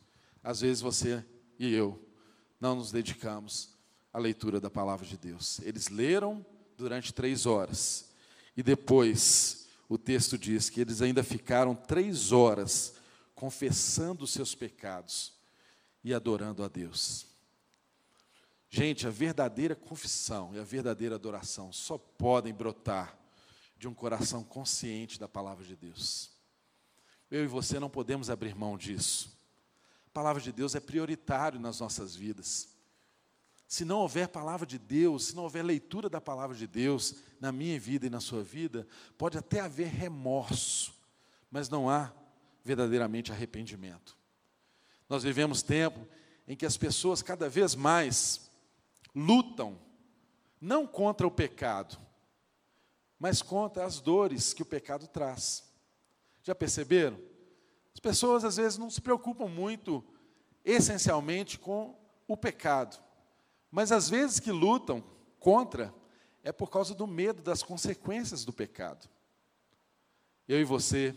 Às 0.43 0.61
vezes 0.61 0.81
você 0.81 1.25
e 1.57 1.73
eu 1.73 1.99
não 2.59 2.75
nos 2.75 2.91
dedicamos 2.91 3.75
à 4.13 4.19
leitura 4.19 4.59
da 4.59 4.69
palavra 4.69 5.05
de 5.05 5.17
Deus. 5.17 5.59
Eles 5.61 5.89
leram 5.89 6.45
durante 6.77 7.13
três 7.13 7.47
horas 7.47 8.11
e 8.55 8.61
depois 8.61 9.64
o 9.87 9.97
texto 9.97 10.37
diz 10.37 10.69
que 10.69 10.81
eles 10.81 11.01
ainda 11.01 11.23
ficaram 11.23 11.75
três 11.75 12.31
horas 12.31 12.95
confessando 13.35 14.23
os 14.23 14.31
seus 14.31 14.55
pecados 14.55 15.33
e 16.03 16.13
adorando 16.13 16.63
a 16.63 16.67
Deus. 16.67 17.27
Gente, 18.69 19.07
a 19.07 19.09
verdadeira 19.09 19.75
confissão 19.75 20.53
e 20.53 20.59
a 20.59 20.63
verdadeira 20.63 21.15
adoração 21.15 21.71
só 21.71 21.97
podem 21.97 22.53
brotar 22.53 23.17
de 23.77 23.87
um 23.87 23.93
coração 23.93 24.43
consciente 24.43 25.19
da 25.19 25.27
palavra 25.27 25.63
de 25.63 25.75
Deus. 25.75 26.31
Eu 27.29 27.43
e 27.43 27.47
você 27.47 27.79
não 27.79 27.89
podemos 27.89 28.29
abrir 28.29 28.55
mão 28.55 28.77
disso. 28.77 29.35
A 30.07 30.09
palavra 30.11 30.41
de 30.41 30.51
Deus 30.51 30.75
é 30.75 30.79
prioritário 30.79 31.59
nas 31.59 31.79
nossas 31.79 32.15
vidas. 32.15 32.74
Se 33.67 33.83
não 33.83 33.99
houver 33.99 34.27
palavra 34.27 34.65
de 34.65 34.77
Deus, 34.77 35.27
se 35.27 35.35
não 35.35 35.43
houver 35.43 35.63
leitura 35.63 36.09
da 36.09 36.21
palavra 36.21 36.55
de 36.55 36.67
Deus 36.67 37.15
na 37.39 37.51
minha 37.51 37.79
vida 37.79 38.05
e 38.05 38.09
na 38.09 38.19
sua 38.19 38.43
vida, 38.43 38.87
pode 39.17 39.37
até 39.37 39.59
haver 39.59 39.87
remorso, 39.87 40.93
mas 41.49 41.67
não 41.69 41.89
há 41.89 42.13
verdadeiramente 42.63 43.31
arrependimento. 43.31 44.17
Nós 45.09 45.23
vivemos 45.23 45.61
tempo 45.61 46.07
em 46.47 46.55
que 46.55 46.65
as 46.65 46.77
pessoas 46.77 47.21
cada 47.21 47.49
vez 47.49 47.75
mais 47.75 48.49
lutam 49.15 49.79
não 50.59 50.85
contra 50.85 51.25
o 51.25 51.31
pecado, 51.31 51.97
mas 53.19 53.41
contra 53.41 53.85
as 53.85 53.99
dores 53.99 54.53
que 54.53 54.61
o 54.61 54.65
pecado 54.65 55.07
traz. 55.07 55.63
Já 56.43 56.53
perceberam? 56.53 57.19
As 57.93 57.99
pessoas 57.99 58.43
às 58.43 58.57
vezes 58.57 58.77
não 58.77 58.89
se 58.89 59.01
preocupam 59.01 59.47
muito, 59.47 60.03
essencialmente, 60.63 61.57
com 61.57 61.97
o 62.27 62.35
pecado, 62.35 63.01
mas 63.75 63.91
às 63.91 64.09
vezes 64.09 64.39
que 64.39 64.53
lutam 64.53 65.03
contra 65.37 65.93
é 66.41 66.49
por 66.53 66.69
causa 66.69 66.95
do 66.95 67.05
medo 67.05 67.41
das 67.41 67.61
consequências 67.61 68.45
do 68.45 68.53
pecado. 68.53 69.05
Eu 70.47 70.61
e 70.61 70.63
você 70.63 71.13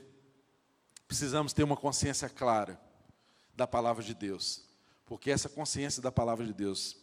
precisamos 1.07 1.53
ter 1.53 1.63
uma 1.63 1.77
consciência 1.77 2.29
clara 2.29 2.81
da 3.55 3.65
palavra 3.65 4.03
de 4.03 4.13
Deus, 4.13 4.65
porque 5.07 5.31
essa 5.31 5.49
consciência 5.49 6.03
da 6.03 6.11
palavra 6.11 6.45
de 6.45 6.53
Deus 6.53 6.97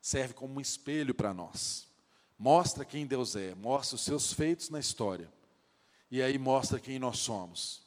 serve 0.00 0.34
como 0.34 0.54
um 0.54 0.60
espelho 0.60 1.14
para 1.14 1.32
nós. 1.32 1.86
Mostra 2.36 2.84
quem 2.84 3.06
Deus 3.06 3.36
é, 3.36 3.54
mostra 3.54 3.94
os 3.94 4.02
seus 4.02 4.32
feitos 4.32 4.70
na 4.70 4.80
história, 4.80 5.32
e 6.10 6.20
aí 6.20 6.36
mostra 6.36 6.80
quem 6.80 6.98
nós 6.98 7.20
somos. 7.20 7.86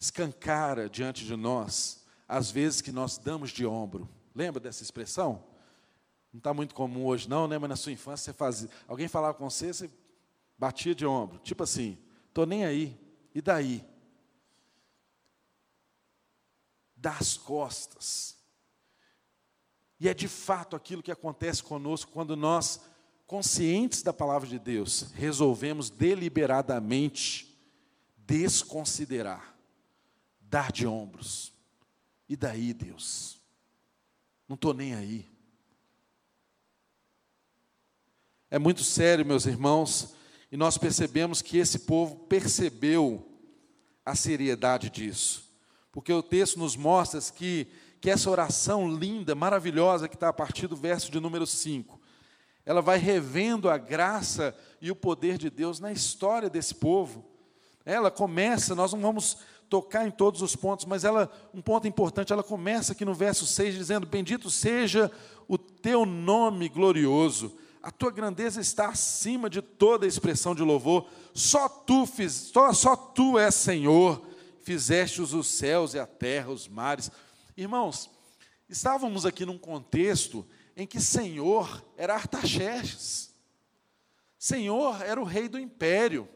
Escancara 0.00 0.90
diante 0.90 1.24
de 1.24 1.36
nós 1.36 2.04
as 2.26 2.50
vezes 2.50 2.80
que 2.80 2.90
nós 2.90 3.16
damos 3.16 3.52
de 3.52 3.64
ombro. 3.64 4.08
Lembra 4.34 4.58
dessa 4.58 4.82
expressão? 4.82 5.51
Não 6.32 6.38
está 6.38 6.54
muito 6.54 6.74
comum 6.74 7.04
hoje, 7.04 7.28
não, 7.28 7.46
né? 7.46 7.58
Mas 7.58 7.68
na 7.68 7.76
sua 7.76 7.92
infância 7.92 8.32
você 8.32 8.32
fazia. 8.32 8.70
Alguém 8.88 9.06
falava 9.06 9.34
com 9.34 9.48
você, 9.48 9.72
você 9.72 9.90
batia 10.56 10.94
de 10.94 11.04
ombro. 11.04 11.38
Tipo 11.40 11.62
assim, 11.62 11.98
estou 12.28 12.46
nem 12.46 12.64
aí. 12.64 12.98
E 13.34 13.42
daí? 13.42 13.84
Das 16.96 17.36
costas. 17.36 18.36
E 20.00 20.08
é 20.08 20.14
de 20.14 20.26
fato 20.26 20.74
aquilo 20.74 21.02
que 21.02 21.12
acontece 21.12 21.62
conosco 21.62 22.10
quando 22.10 22.34
nós, 22.34 22.80
conscientes 23.26 24.02
da 24.02 24.12
palavra 24.12 24.48
de 24.48 24.58
Deus, 24.58 25.12
resolvemos 25.12 25.90
deliberadamente 25.90 27.52
desconsiderar, 28.16 29.54
dar 30.40 30.72
de 30.72 30.86
ombros. 30.86 31.52
E 32.28 32.36
daí, 32.36 32.72
Deus? 32.72 33.38
Não 34.48 34.54
estou 34.54 34.72
nem 34.72 34.94
aí. 34.94 35.30
É 38.52 38.58
muito 38.58 38.84
sério, 38.84 39.24
meus 39.24 39.46
irmãos, 39.46 40.14
e 40.50 40.58
nós 40.58 40.76
percebemos 40.76 41.40
que 41.40 41.56
esse 41.56 41.78
povo 41.78 42.16
percebeu 42.28 43.26
a 44.04 44.14
seriedade 44.14 44.90
disso. 44.90 45.48
Porque 45.90 46.12
o 46.12 46.22
texto 46.22 46.58
nos 46.58 46.76
mostra 46.76 47.18
que, 47.34 47.66
que 47.98 48.10
essa 48.10 48.28
oração 48.28 48.94
linda, 48.94 49.34
maravilhosa, 49.34 50.06
que 50.06 50.16
está 50.16 50.28
a 50.28 50.34
partir 50.34 50.66
do 50.66 50.76
verso 50.76 51.10
de 51.10 51.18
número 51.18 51.46
5, 51.46 51.98
ela 52.66 52.82
vai 52.82 52.98
revendo 52.98 53.70
a 53.70 53.78
graça 53.78 54.54
e 54.82 54.90
o 54.90 54.96
poder 54.96 55.38
de 55.38 55.48
Deus 55.48 55.80
na 55.80 55.90
história 55.90 56.50
desse 56.50 56.74
povo. 56.74 57.24
Ela 57.86 58.10
começa, 58.10 58.74
nós 58.74 58.92
não 58.92 59.00
vamos 59.00 59.38
tocar 59.70 60.06
em 60.06 60.10
todos 60.10 60.42
os 60.42 60.54
pontos, 60.54 60.84
mas 60.84 61.04
ela, 61.04 61.32
um 61.54 61.62
ponto 61.62 61.88
importante, 61.88 62.34
ela 62.34 62.42
começa 62.42 62.92
aqui 62.92 63.02
no 63.06 63.14
verso 63.14 63.46
6 63.46 63.74
dizendo: 63.74 64.06
Bendito 64.06 64.50
seja 64.50 65.10
o 65.48 65.56
teu 65.56 66.04
nome 66.04 66.68
glorioso 66.68 67.61
a 67.82 67.90
tua 67.90 68.12
grandeza 68.12 68.60
está 68.60 68.90
acima 68.90 69.50
de 69.50 69.60
toda 69.60 70.06
expressão 70.06 70.54
de 70.54 70.62
louvor. 70.62 71.08
Só 71.34 71.68
tu 71.68 72.06
fiz, 72.06 72.32
só, 72.32 72.72
só 72.72 72.94
tu 72.94 73.38
és 73.38 73.54
Senhor, 73.54 74.24
fizeste 74.62 75.20
os 75.20 75.46
céus 75.48 75.94
e 75.94 75.98
a 75.98 76.06
terra, 76.06 76.50
os 76.50 76.68
mares. 76.68 77.10
Irmãos, 77.56 78.08
estávamos 78.68 79.26
aqui 79.26 79.44
num 79.44 79.58
contexto 79.58 80.46
em 80.76 80.86
que 80.86 81.00
Senhor 81.00 81.84
era 81.96 82.14
Artaxerxes. 82.14 83.34
Senhor 84.38 85.02
era 85.02 85.20
o 85.20 85.24
rei 85.24 85.48
do 85.48 85.58
império. 85.58 86.28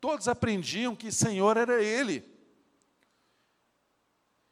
Todos 0.00 0.28
aprendiam 0.28 0.96
que 0.96 1.12
Senhor 1.12 1.58
era 1.58 1.82
ele. 1.82 2.24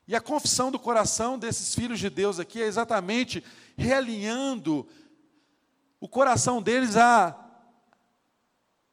E 0.06 0.14
a 0.14 0.20
confissão 0.20 0.70
do 0.70 0.78
coração 0.78 1.38
desses 1.38 1.74
filhos 1.74 1.98
de 1.98 2.10
Deus 2.10 2.38
aqui 2.38 2.60
é 2.60 2.66
exatamente 2.66 3.42
realinhando 3.76 4.86
o 6.04 6.08
coração 6.08 6.60
deles 6.60 6.98
há, 6.98 7.34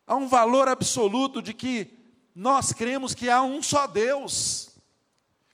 há 0.07 0.15
um 0.15 0.29
valor 0.29 0.69
absoluto 0.69 1.41
de 1.41 1.53
que 1.53 1.93
nós 2.33 2.71
cremos 2.71 3.13
que 3.13 3.29
há 3.29 3.41
um 3.41 3.61
só 3.61 3.85
Deus, 3.85 4.69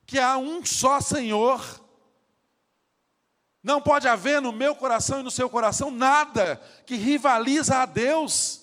que 0.06 0.20
há 0.20 0.38
um 0.38 0.64
só 0.64 1.02
Senhor. 1.02 1.60
Não 3.64 3.82
pode 3.82 4.08
haver 4.08 4.40
no 4.40 4.52
meu 4.52 4.76
coração 4.76 5.22
e 5.22 5.24
no 5.24 5.32
seu 5.32 5.50
coração 5.50 5.90
nada 5.90 6.62
que 6.86 6.96
rivaliza 6.96 7.78
a 7.78 7.88
Deus. 7.88 8.62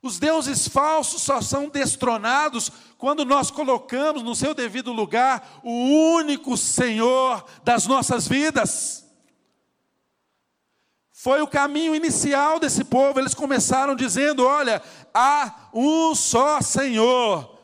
Os 0.00 0.18
deuses 0.18 0.66
falsos 0.66 1.20
só 1.20 1.42
são 1.42 1.68
destronados 1.68 2.72
quando 2.96 3.26
nós 3.26 3.50
colocamos 3.50 4.22
no 4.22 4.34
seu 4.34 4.54
devido 4.54 4.94
lugar 4.94 5.60
o 5.62 6.14
único 6.14 6.56
Senhor 6.56 7.44
das 7.62 7.86
nossas 7.86 8.26
vidas. 8.26 9.09
Foi 11.22 11.42
o 11.42 11.46
caminho 11.46 11.94
inicial 11.94 12.58
desse 12.58 12.82
povo. 12.82 13.20
Eles 13.20 13.34
começaram 13.34 13.94
dizendo: 13.94 14.42
Olha, 14.42 14.82
há 15.12 15.68
um 15.70 16.14
só 16.14 16.62
Senhor, 16.62 17.60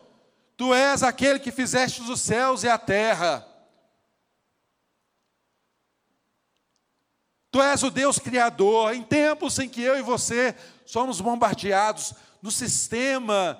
tu 0.59 0.75
és 0.75 1.03
aquele 1.03 1.39
que 1.39 1.51
fizeste 1.51 2.03
os 2.03 2.21
céus 2.21 2.65
e 2.65 2.69
a 2.69 2.77
terra. 2.77 3.49
Tu 7.51 7.63
és 7.63 7.83
o 7.83 7.91
Deus 7.91 8.19
Criador. 8.19 8.95
Em 8.95 9.03
tempos 9.03 9.59
em 9.59 9.71
que 9.71 9.81
eu 9.81 9.99
e 9.99 10.03
você 10.03 10.55
somos 10.85 11.23
bombardeados 11.23 12.13
no 12.43 12.51
sistema 12.51 13.59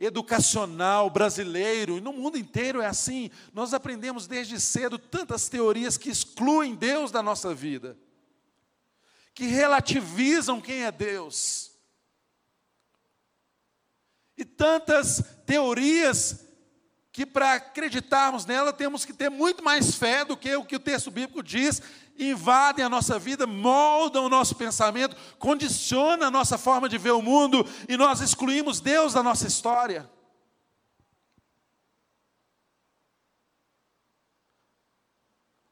educacional 0.00 1.10
brasileiro, 1.10 1.98
e 1.98 2.00
no 2.00 2.14
mundo 2.14 2.38
inteiro 2.38 2.80
é 2.80 2.86
assim, 2.86 3.30
nós 3.52 3.74
aprendemos 3.74 4.26
desde 4.26 4.58
cedo 4.58 4.98
tantas 4.98 5.50
teorias 5.50 5.98
que 5.98 6.08
excluem 6.08 6.74
Deus 6.74 7.10
da 7.10 7.22
nossa 7.22 7.54
vida 7.54 7.94
que 9.34 9.46
relativizam 9.46 10.60
quem 10.60 10.84
é 10.84 10.92
Deus. 10.92 11.72
E 14.36 14.44
tantas 14.44 15.22
teorias 15.44 16.44
que 17.12 17.26
para 17.26 17.54
acreditarmos 17.54 18.46
nela 18.46 18.72
temos 18.72 19.04
que 19.04 19.12
ter 19.12 19.28
muito 19.28 19.62
mais 19.62 19.94
fé 19.94 20.24
do 20.24 20.36
que 20.36 20.54
o 20.56 20.64
que 20.64 20.76
o 20.76 20.80
texto 20.80 21.10
bíblico 21.10 21.42
diz, 21.42 21.80
invadem 22.18 22.84
a 22.84 22.88
nossa 22.88 23.18
vida, 23.18 23.46
moldam 23.46 24.24
o 24.24 24.28
nosso 24.28 24.54
pensamento, 24.54 25.16
condicionam 25.38 26.26
a 26.26 26.30
nossa 26.30 26.56
forma 26.58 26.88
de 26.88 26.98
ver 26.98 27.12
o 27.12 27.22
mundo 27.22 27.64
e 27.88 27.96
nós 27.96 28.20
excluímos 28.20 28.80
Deus 28.80 29.12
da 29.12 29.22
nossa 29.22 29.46
história. 29.46 30.10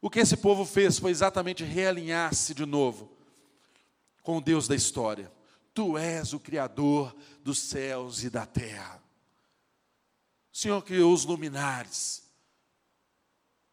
O 0.01 0.11
que 0.11 0.21
esse 0.21 0.37
povo 0.37 0.65
fez 0.65 0.99
foi 0.99 1.13
exatamente 1.13 1.63
realinhar-se 1.63 2.55
de 2.55 2.67
novo 2.67 3.22
com 4.23 4.39
o 4.39 4.41
Deus 4.41 4.69
da 4.69 4.75
história. 4.75 5.33
Tu 5.75 5.97
és 5.99 6.33
o 6.33 6.41
Criador 6.41 7.15
dos 7.43 7.59
céus 7.59 8.23
e 8.23 8.31
da 8.31 8.47
terra. 8.47 9.03
O 10.53 10.57
Senhor 10.57 10.83
criou 10.83 11.13
os 11.13 11.25
luminares. 11.25 12.23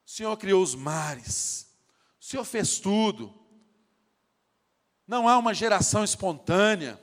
O 0.05 0.09
Senhor 0.09 0.35
criou 0.37 0.63
os 0.63 0.75
mares. 0.75 1.67
O 2.19 2.25
Senhor 2.25 2.43
fez 2.45 2.79
tudo. 2.79 3.33
Não 5.05 5.27
há 5.27 5.37
uma 5.37 5.53
geração 5.53 6.03
espontânea. 6.03 6.99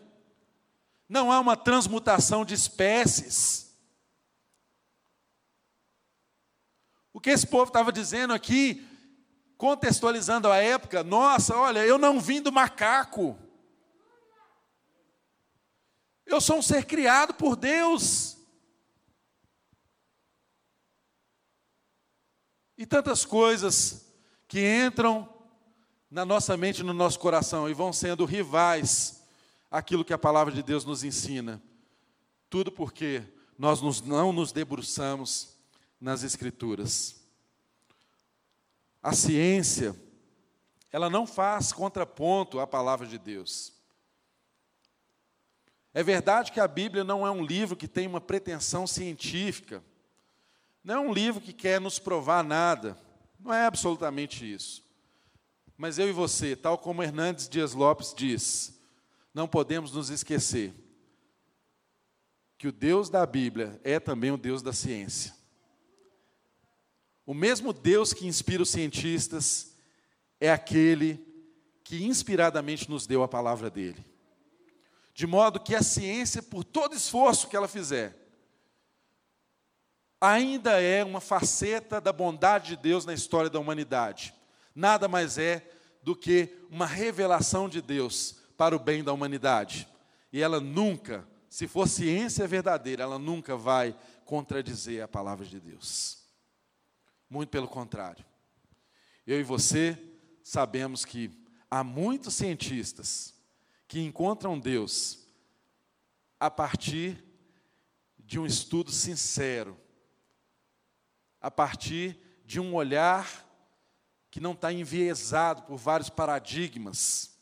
Não 1.09 1.31
há 1.31 1.39
uma 1.39 1.57
transmutação 1.57 2.45
de 2.45 2.55
espécies. 2.55 3.67
O 7.13 7.21
que 7.21 7.31
esse 7.31 7.47
povo 7.47 7.69
estava 7.69 7.93
dizendo 7.93 8.33
aqui 8.33 8.87
contextualizando 9.57 10.51
a 10.51 10.57
época, 10.57 11.03
nossa, 11.03 11.57
olha, 11.57 11.85
eu 11.85 11.99
não 11.99 12.21
vim 12.21 12.41
do 12.41 12.53
macaco. 12.53 13.39
Eu 16.25 16.41
sou 16.41 16.59
um 16.59 16.63
ser 16.63 16.85
criado 16.85 17.35
por 17.35 17.57
Deus. 17.57 18.37
E 22.77 22.85
tantas 22.85 23.25
coisas 23.25 24.07
que 24.47 24.61
entram 24.61 25.29
na 26.11 26.25
nossa 26.25 26.57
mente, 26.57 26.83
no 26.83 26.93
nosso 26.93 27.19
coração 27.19 27.69
e 27.69 27.75
vão 27.75 27.93
sendo 27.93 28.25
rivais 28.25 29.23
aquilo 29.71 30.05
que 30.05 30.13
a 30.13 30.19
palavra 30.19 30.53
de 30.53 30.63
Deus 30.63 30.85
nos 30.85 31.03
ensina. 31.03 31.63
Tudo 32.51 32.71
por 32.71 32.93
quê? 32.93 33.25
nós 33.59 33.81
não 34.03 34.33
nos 34.33 34.53
debruçamos 34.53 35.57
nas 36.01 36.23
Escrituras. 36.23 37.26
A 39.07 39.13
ciência, 39.13 39.95
ela 40.91 41.09
não 41.09 41.29
faz 41.29 41.73
contraponto 41.73 42.59
à 42.59 42.67
palavra 42.67 43.07
de 43.07 43.17
Deus. 43.17 43.73
É 45.95 46.03
verdade 46.03 46.51
que 46.51 46.59
a 46.59 46.67
Bíblia 46.67 47.05
não 47.05 47.25
é 47.25 47.31
um 47.31 47.47
livro 47.47 47.77
que 47.77 47.87
tem 47.87 48.09
uma 48.09 48.21
pretensão 48.21 48.85
científica, 48.85 49.81
não 50.83 50.95
é 50.97 50.99
um 50.99 51.13
livro 51.13 51.41
que 51.41 51.53
quer 51.53 51.81
nos 51.81 52.01
provar 52.01 52.43
nada, 52.43 52.99
não 53.39 53.55
é 53.55 53.65
absolutamente 53.65 54.45
isso. 54.53 54.85
Mas 55.77 56.01
eu 56.01 56.09
e 56.09 56.13
você, 56.13 56.57
tal 56.57 56.77
como 56.77 57.01
Hernandes 57.01 57.49
Dias 57.49 57.75
Lopes 57.75 58.13
diz, 58.13 58.77
não 59.33 59.47
podemos 59.47 59.93
nos 59.93 60.11
esquecer 60.11 60.75
que 62.59 62.67
o 62.67 62.73
Deus 62.73 63.09
da 63.09 63.25
Bíblia 63.25 63.81
é 63.85 64.01
também 64.01 64.33
o 64.33 64.37
Deus 64.37 64.63
da 64.63 64.73
ciência. 64.73 65.36
O 67.27 67.35
mesmo 67.35 67.73
Deus 67.73 68.13
que 68.13 68.27
inspira 68.27 68.63
os 68.63 68.71
cientistas 68.71 69.75
é 70.41 70.51
aquele 70.51 71.27
que 71.83 72.05
inspiradamente 72.05 72.89
nos 72.89 73.05
deu 73.05 73.23
a 73.25 73.29
palavra 73.29 73.69
dele. 73.69 74.05
De 75.13 75.27
modo 75.27 75.59
que 75.59 75.75
a 75.75 75.83
ciência, 75.83 76.41
por 76.41 76.63
todo 76.63 76.95
esforço 76.95 77.49
que 77.49 77.57
ela 77.57 77.67
fizer, 77.67 78.17
ainda 80.21 80.81
é 80.81 81.03
uma 81.03 81.21
faceta 81.21 82.01
da 82.01 82.13
bondade 82.13 82.69
de 82.69 82.77
Deus 82.77 83.05
na 83.05 83.13
história 83.15 83.51
da 83.51 83.59
humanidade. 83.59 84.33
Nada 84.75 85.09
mais 85.09 85.37
é 85.37 85.69
do 86.03 86.15
que 86.15 86.57
uma 86.71 86.87
revelação 86.87 87.69
de 87.69 87.83
Deus 87.83 88.37
para 88.57 88.77
o 88.77 88.79
bem 88.79 89.03
da 89.03 89.13
humanidade. 89.13 89.89
E 90.33 90.41
ela 90.41 90.61
nunca, 90.61 91.27
se 91.49 91.67
for 91.67 91.89
ciência 91.89 92.47
verdadeira, 92.47 93.03
ela 93.03 93.19
nunca 93.19 93.57
vai 93.57 93.97
contradizer 94.25 95.03
a 95.03 95.09
palavra 95.09 95.45
de 95.45 95.59
Deus. 95.59 96.26
Muito 97.29 97.51
pelo 97.51 97.67
contrário. 97.67 98.25
Eu 99.27 99.41
e 99.41 99.43
você 99.43 99.99
sabemos 100.43 101.05
que 101.05 101.31
há 101.69 101.83
muitos 101.83 102.35
cientistas 102.35 103.35
que 103.89 104.01
encontram 104.01 104.59
Deus 104.59 105.27
a 106.39 106.49
partir 106.49 107.25
de 108.19 108.39
um 108.39 108.47
estudo 108.47 108.93
sincero, 108.93 109.77
a 111.41 111.51
partir 111.51 112.19
de 112.45 112.61
um 112.61 112.75
olhar 112.75 113.45
que 114.31 114.41
não 114.41 114.53
está 114.53 114.73
enviesado 114.73 115.63
por 115.63 115.77
vários 115.77 116.09
paradigmas, 116.09 117.37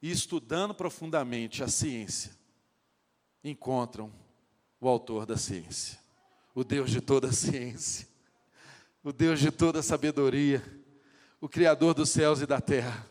e 0.00 0.10
estudando 0.10 0.74
profundamente 0.74 1.62
a 1.62 1.68
ciência, 1.68 2.36
encontram 3.42 4.12
o 4.80 4.88
autor 4.88 5.24
da 5.24 5.36
ciência, 5.36 5.98
o 6.54 6.64
Deus 6.64 6.90
de 6.90 7.00
toda 7.00 7.28
a 7.28 7.32
ciência 7.32 8.11
o 9.02 9.12
Deus 9.12 9.40
de 9.40 9.50
toda 9.50 9.82
sabedoria, 9.82 10.62
o 11.40 11.48
Criador 11.48 11.94
dos 11.94 12.10
céus 12.10 12.40
e 12.40 12.46
da 12.46 12.60
terra. 12.60 13.06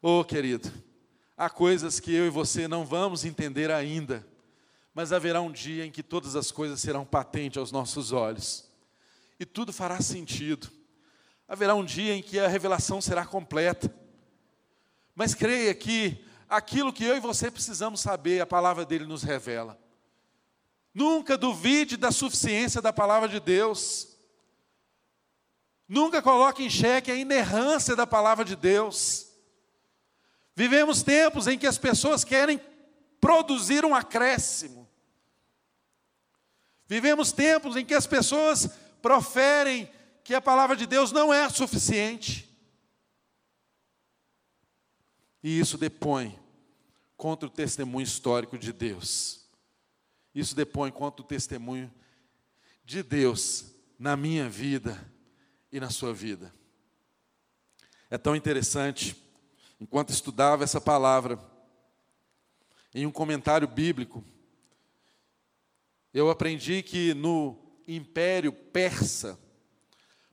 Oh, 0.00 0.24
querido, 0.24 0.70
há 1.36 1.50
coisas 1.50 2.00
que 2.00 2.14
eu 2.14 2.26
e 2.26 2.30
você 2.30 2.66
não 2.66 2.84
vamos 2.84 3.24
entender 3.24 3.70
ainda, 3.70 4.26
mas 4.94 5.12
haverá 5.12 5.40
um 5.40 5.52
dia 5.52 5.84
em 5.84 5.90
que 5.90 6.02
todas 6.02 6.34
as 6.34 6.50
coisas 6.50 6.80
serão 6.80 7.04
patentes 7.04 7.58
aos 7.58 7.70
nossos 7.70 8.12
olhos 8.12 8.66
e 9.38 9.44
tudo 9.44 9.72
fará 9.72 10.00
sentido. 10.00 10.70
Haverá 11.48 11.74
um 11.74 11.84
dia 11.84 12.14
em 12.14 12.22
que 12.22 12.38
a 12.38 12.48
revelação 12.48 13.00
será 13.00 13.24
completa. 13.24 13.94
Mas 15.14 15.34
creia 15.34 15.74
que 15.74 16.24
aquilo 16.48 16.92
que 16.92 17.04
eu 17.04 17.16
e 17.16 17.20
você 17.20 17.50
precisamos 17.50 18.00
saber, 18.00 18.40
a 18.40 18.46
palavra 18.46 18.84
dele 18.84 19.04
nos 19.04 19.22
revela. 19.22 19.78
Nunca 20.92 21.36
duvide 21.36 21.96
da 21.96 22.10
suficiência 22.10 22.80
da 22.80 22.92
palavra 22.92 23.28
de 23.28 23.38
Deus. 23.38 24.15
Nunca 25.88 26.20
coloque 26.20 26.64
em 26.64 26.70
xeque 26.70 27.10
a 27.10 27.14
inerrância 27.14 27.94
da 27.94 28.06
palavra 28.06 28.44
de 28.44 28.56
Deus. 28.56 29.28
Vivemos 30.54 31.02
tempos 31.02 31.46
em 31.46 31.56
que 31.58 31.66
as 31.66 31.78
pessoas 31.78 32.24
querem 32.24 32.60
produzir 33.20 33.84
um 33.84 33.94
acréscimo. 33.94 34.88
Vivemos 36.88 37.30
tempos 37.30 37.76
em 37.76 37.84
que 37.84 37.94
as 37.94 38.06
pessoas 38.06 38.68
proferem 39.00 39.90
que 40.24 40.34
a 40.34 40.40
palavra 40.40 40.74
de 40.74 40.86
Deus 40.86 41.12
não 41.12 41.32
é 41.32 41.48
suficiente. 41.48 42.46
E 45.42 45.60
isso 45.60 45.78
depõe 45.78 46.36
contra 47.16 47.46
o 47.46 47.50
testemunho 47.50 48.04
histórico 48.04 48.58
de 48.58 48.72
Deus. 48.72 49.46
Isso 50.34 50.54
depõe 50.54 50.90
contra 50.90 51.22
o 51.22 51.26
testemunho 51.26 51.92
de 52.84 53.02
Deus 53.02 53.66
na 53.98 54.16
minha 54.16 54.48
vida 54.48 55.15
e 55.76 55.80
na 55.80 55.90
sua 55.90 56.14
vida. 56.14 56.50
É 58.08 58.16
tão 58.16 58.34
interessante, 58.34 59.14
enquanto 59.78 60.08
estudava 60.08 60.64
essa 60.64 60.80
palavra, 60.80 61.38
em 62.94 63.04
um 63.04 63.12
comentário 63.12 63.68
bíblico, 63.68 64.24
eu 66.14 66.30
aprendi 66.30 66.82
que 66.82 67.12
no 67.12 67.58
Império 67.86 68.52
Persa 68.52 69.38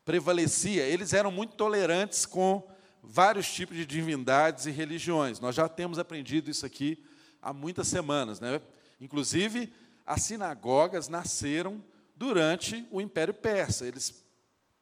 prevalecia, 0.06 0.86
eles 0.86 1.12
eram 1.12 1.30
muito 1.30 1.56
tolerantes 1.56 2.26
com 2.26 2.66
vários 3.02 3.52
tipos 3.52 3.76
de 3.76 3.86
divindades 3.86 4.66
e 4.66 4.72
religiões. 4.72 5.42
Nós 5.42 5.56
já 5.56 5.68
temos 5.68 6.00
aprendido 6.00 6.50
isso 6.50 6.66
aqui 6.66 7.04
há 7.42 7.52
muitas 7.52 7.90
semanas, 7.90 8.40
né? 8.40 8.62
Inclusive, 9.02 9.74
as 10.06 10.24
sinagogas 10.24 11.10
nasceram 11.10 11.84
durante 12.16 12.88
o 12.90 13.02
Império 13.02 13.34
Persa. 13.34 13.86
Eles 13.86 14.23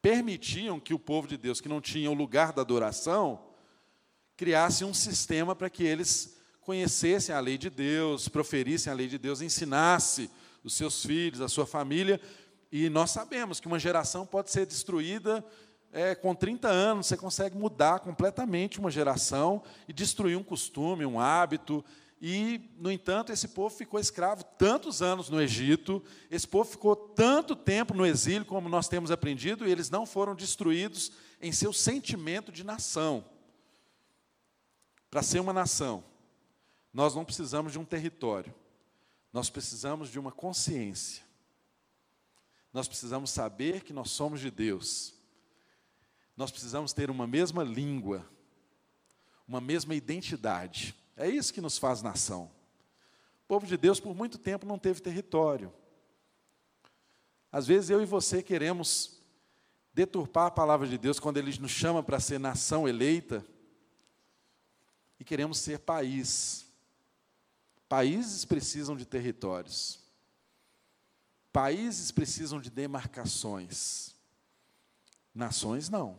permitiam 0.02 0.80
que 0.80 0.92
o 0.92 0.98
povo 0.98 1.28
de 1.28 1.36
Deus, 1.36 1.60
que 1.60 1.68
não 1.68 1.80
tinha 1.80 2.10
o 2.10 2.14
lugar 2.14 2.52
da 2.52 2.60
adoração, 2.60 3.40
criasse 4.36 4.84
um 4.84 4.92
sistema 4.92 5.54
para 5.54 5.70
que 5.70 5.84
eles 5.84 6.36
conhecessem 6.60 7.32
a 7.32 7.40
lei 7.40 7.56
de 7.56 7.70
Deus, 7.70 8.28
proferissem 8.28 8.92
a 8.92 8.96
lei 8.96 9.06
de 9.06 9.16
Deus, 9.16 9.40
ensinasse 9.40 10.28
os 10.64 10.74
seus 10.74 11.04
filhos, 11.04 11.40
a 11.40 11.48
sua 11.48 11.66
família. 11.66 12.20
E 12.70 12.88
nós 12.88 13.12
sabemos 13.12 13.60
que 13.60 13.68
uma 13.68 13.78
geração 13.78 14.26
pode 14.26 14.50
ser 14.50 14.66
destruída 14.66 15.44
é, 15.92 16.14
com 16.14 16.34
30 16.34 16.68
anos, 16.68 17.06
você 17.06 17.16
consegue 17.16 17.56
mudar 17.56 18.00
completamente 18.00 18.80
uma 18.80 18.90
geração 18.90 19.62
e 19.86 19.92
destruir 19.92 20.36
um 20.38 20.42
costume, 20.42 21.04
um 21.04 21.20
hábito, 21.20 21.84
e, 22.24 22.70
no 22.78 22.88
entanto, 22.88 23.32
esse 23.32 23.48
povo 23.48 23.74
ficou 23.74 23.98
escravo 23.98 24.44
tantos 24.56 25.02
anos 25.02 25.28
no 25.28 25.42
Egito, 25.42 26.00
esse 26.30 26.46
povo 26.46 26.70
ficou 26.70 26.94
tanto 26.94 27.56
tempo 27.56 27.94
no 27.94 28.06
exílio, 28.06 28.46
como 28.46 28.68
nós 28.68 28.86
temos 28.86 29.10
aprendido, 29.10 29.66
e 29.66 29.72
eles 29.72 29.90
não 29.90 30.06
foram 30.06 30.32
destruídos 30.32 31.10
em 31.40 31.50
seu 31.50 31.72
sentimento 31.72 32.52
de 32.52 32.62
nação. 32.62 33.24
Para 35.10 35.20
ser 35.20 35.40
uma 35.40 35.52
nação, 35.52 36.04
nós 36.92 37.12
não 37.12 37.24
precisamos 37.24 37.72
de 37.72 37.78
um 37.80 37.84
território, 37.84 38.54
nós 39.32 39.50
precisamos 39.50 40.08
de 40.08 40.20
uma 40.20 40.30
consciência. 40.30 41.24
Nós 42.72 42.86
precisamos 42.86 43.30
saber 43.30 43.82
que 43.82 43.92
nós 43.92 44.12
somos 44.12 44.40
de 44.40 44.50
Deus. 44.50 45.12
Nós 46.36 46.52
precisamos 46.52 46.92
ter 46.92 47.10
uma 47.10 47.26
mesma 47.26 47.64
língua, 47.64 48.24
uma 49.46 49.60
mesma 49.60 49.92
identidade. 49.92 50.94
É 51.16 51.28
isso 51.28 51.52
que 51.52 51.60
nos 51.60 51.78
faz 51.78 52.02
nação. 52.02 52.50
O 53.44 53.48
povo 53.48 53.66
de 53.66 53.76
Deus, 53.76 54.00
por 54.00 54.14
muito 54.14 54.38
tempo, 54.38 54.66
não 54.66 54.78
teve 54.78 55.00
território. 55.00 55.72
Às 57.50 57.66
vezes 57.66 57.90
eu 57.90 58.00
e 58.00 58.06
você 58.06 58.42
queremos 58.42 59.20
deturpar 59.92 60.46
a 60.46 60.50
palavra 60.50 60.86
de 60.86 60.96
Deus 60.96 61.20
quando 61.20 61.36
Ele 61.36 61.56
nos 61.58 61.70
chama 61.70 62.02
para 62.02 62.18
ser 62.18 62.38
nação 62.38 62.88
eleita 62.88 63.44
e 65.20 65.24
queremos 65.24 65.58
ser 65.58 65.80
país. 65.80 66.66
Países 67.88 68.44
precisam 68.46 68.96
de 68.96 69.04
territórios. 69.04 70.00
Países 71.52 72.10
precisam 72.10 72.58
de 72.58 72.70
demarcações. 72.70 74.14
Nações 75.34 75.90
não. 75.90 76.18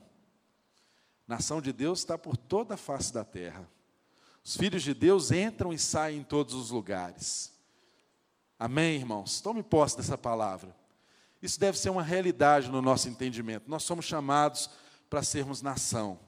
Nação 1.27 1.59
de 1.59 1.73
Deus 1.73 1.99
está 1.99 2.17
por 2.17 2.37
toda 2.37 2.75
a 2.75 2.77
face 2.77 3.11
da 3.11 3.23
terra. 3.23 3.67
Os 4.43 4.57
filhos 4.57 4.83
de 4.83 4.93
Deus 4.93 5.31
entram 5.31 5.71
e 5.71 5.79
saem 5.79 6.19
em 6.19 6.23
todos 6.23 6.53
os 6.53 6.69
lugares. 6.69 7.53
Amém, 8.59 8.95
irmãos? 8.95 9.39
Tome 9.39 9.63
posse 9.63 9.95
dessa 9.95 10.17
palavra. 10.17 10.75
Isso 11.41 11.59
deve 11.59 11.77
ser 11.77 11.89
uma 11.89 12.03
realidade 12.03 12.69
no 12.69 12.81
nosso 12.81 13.07
entendimento. 13.07 13.69
Nós 13.69 13.83
somos 13.83 14.05
chamados 14.05 14.69
para 15.09 15.23
sermos 15.23 15.61
nação. 15.61 16.19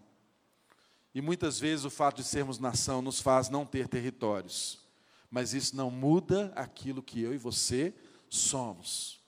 E 1.13 1.21
muitas 1.21 1.59
vezes 1.59 1.85
o 1.85 1.89
fato 1.89 2.17
de 2.17 2.23
sermos 2.23 2.59
nação 2.59 3.01
nos 3.01 3.21
faz 3.21 3.49
não 3.49 3.65
ter 3.65 3.87
territórios. 3.87 4.79
Mas 5.29 5.53
isso 5.53 5.75
não 5.75 5.89
muda 5.89 6.51
aquilo 6.55 7.01
que 7.01 7.21
eu 7.21 7.33
e 7.33 7.37
você 7.37 7.93
somos. 8.29 9.21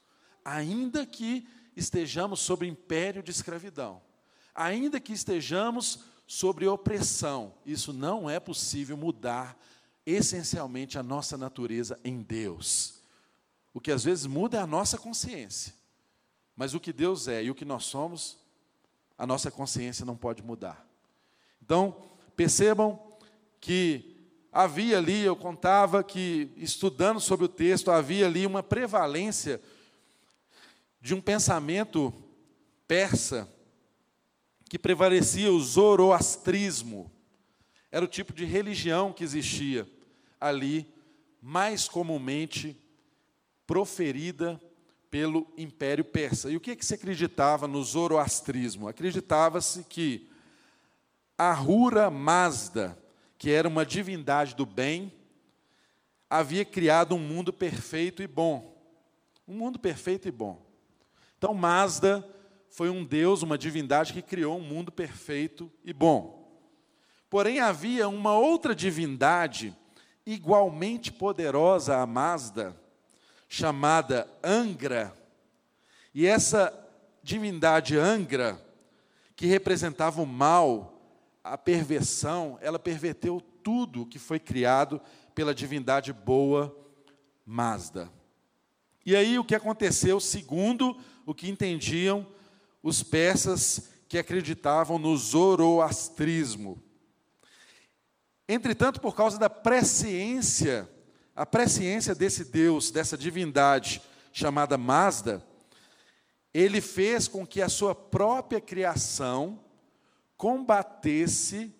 Ainda 0.43 1.05
que 1.05 1.47
estejamos 1.75 2.39
sob 2.39 2.65
império 2.65 3.23
de 3.23 3.31
escravidão, 3.31 4.01
ainda 4.53 4.99
que 4.99 5.13
estejamos 5.13 5.99
sobre 6.27 6.67
opressão. 6.67 7.53
Isso 7.65 7.93
não 7.93 8.29
é 8.29 8.39
possível 8.39 8.97
mudar 8.97 9.57
essencialmente 10.05 10.99
a 10.99 11.03
nossa 11.03 11.37
natureza 11.37 11.97
em 12.03 12.21
Deus. 12.21 13.01
O 13.73 13.79
que 13.79 13.91
às 13.91 14.03
vezes 14.03 14.25
muda 14.25 14.57
é 14.57 14.61
a 14.61 14.67
nossa 14.67 14.97
consciência. 14.97 15.73
Mas 16.55 16.73
o 16.73 16.79
que 16.79 16.91
Deus 16.91 17.27
é 17.27 17.43
e 17.43 17.49
o 17.49 17.55
que 17.55 17.65
nós 17.65 17.85
somos, 17.85 18.37
a 19.17 19.25
nossa 19.25 19.49
consciência 19.49 20.05
não 20.05 20.17
pode 20.17 20.43
mudar. 20.43 20.85
Então, 21.61 22.03
percebam 22.35 22.99
que 23.59 24.15
havia 24.51 24.97
ali, 24.97 25.21
eu 25.21 25.35
contava 25.35 26.03
que, 26.03 26.51
estudando 26.57 27.19
sobre 27.19 27.45
o 27.45 27.49
texto, 27.49 27.91
havia 27.91 28.25
ali 28.25 28.45
uma 28.45 28.63
prevalência 28.63 29.61
de 30.99 31.13
um 31.13 31.21
pensamento 31.21 32.13
persa 32.87 33.47
que 34.67 34.77
prevalecia 34.77 35.51
o 35.51 35.59
zoroastrismo. 35.59 37.11
Era 37.91 38.03
o 38.03 38.07
tipo 38.07 38.33
de 38.33 38.45
religião 38.45 39.13
que 39.13 39.23
existia 39.23 39.87
ali, 40.39 40.85
mais 41.41 41.87
comumente 41.87 42.77
proferida 43.65 44.61
pelo 45.09 45.47
Império 45.57 46.03
Persa. 46.03 46.49
E 46.49 46.57
o 46.57 46.59
que, 46.59 46.75
que 46.75 46.85
se 46.85 46.93
acreditava 46.93 47.67
no 47.67 47.81
zoroastrismo? 47.83 48.87
Acreditava-se 48.87 49.83
que 49.85 50.29
Ahura 51.37 52.09
Mazda, 52.09 52.97
que 53.37 53.51
era 53.51 53.67
uma 53.67 53.85
divindade 53.85 54.55
do 54.55 54.65
bem, 54.65 55.13
havia 56.29 56.65
criado 56.65 57.15
um 57.15 57.19
mundo 57.19 57.53
perfeito 57.53 58.21
e 58.21 58.27
bom. 58.27 58.75
Um 59.47 59.53
mundo 59.53 59.79
perfeito 59.79 60.27
e 60.27 60.31
bom. 60.31 60.61
Então, 61.37 61.53
Mazda 61.53 62.27
foi 62.77 62.91
um 62.91 63.03
deus, 63.03 63.41
uma 63.41 63.57
divindade 63.57 64.13
que 64.13 64.21
criou 64.21 64.59
um 64.59 64.61
mundo 64.61 64.91
perfeito 64.91 65.71
e 65.83 65.91
bom. 65.91 66.47
Porém, 67.27 67.59
havia 67.59 68.07
uma 68.07 68.37
outra 68.37 68.75
divindade, 68.75 69.75
igualmente 70.23 71.11
poderosa 71.11 71.97
a 71.97 72.05
Mazda, 72.05 72.79
chamada 73.49 74.29
Angra. 74.43 75.11
E 76.13 76.27
essa 76.27 76.71
divindade 77.23 77.97
Angra, 77.97 78.63
que 79.35 79.47
representava 79.47 80.21
o 80.21 80.27
mal, 80.27 81.01
a 81.43 81.57
perversão, 81.57 82.59
ela 82.61 82.77
perverteu 82.77 83.41
tudo 83.63 84.05
que 84.05 84.19
foi 84.19 84.37
criado 84.37 85.01
pela 85.33 85.55
divindade 85.55 86.13
boa 86.13 86.77
Mazda. 87.43 88.07
E 89.03 89.15
aí 89.15 89.39
o 89.39 89.43
que 89.43 89.55
aconteceu, 89.55 90.19
segundo 90.19 90.95
o 91.25 91.33
que 91.33 91.49
entendiam 91.49 92.36
os 92.87 93.03
persas 93.03 93.89
que 94.07 94.17
acreditavam 94.17 94.97
no 94.97 95.17
zoroastrismo. 95.17 96.81
Entretanto, 98.47 99.01
por 99.01 99.13
causa 99.13 99.37
da 99.37 99.49
presciência, 99.49 100.89
a 101.35 101.45
presciência 101.45 102.15
desse 102.15 102.45
Deus, 102.45 102.89
dessa 102.89 103.17
divindade 103.17 104.01
chamada 104.31 104.77
Mazda, 104.77 105.45
ele 106.53 106.79
fez 106.79 107.27
com 107.27 107.45
que 107.45 107.61
a 107.61 107.67
sua 107.67 107.93
própria 107.93 108.61
criação 108.61 109.59
combatesse 110.37 111.75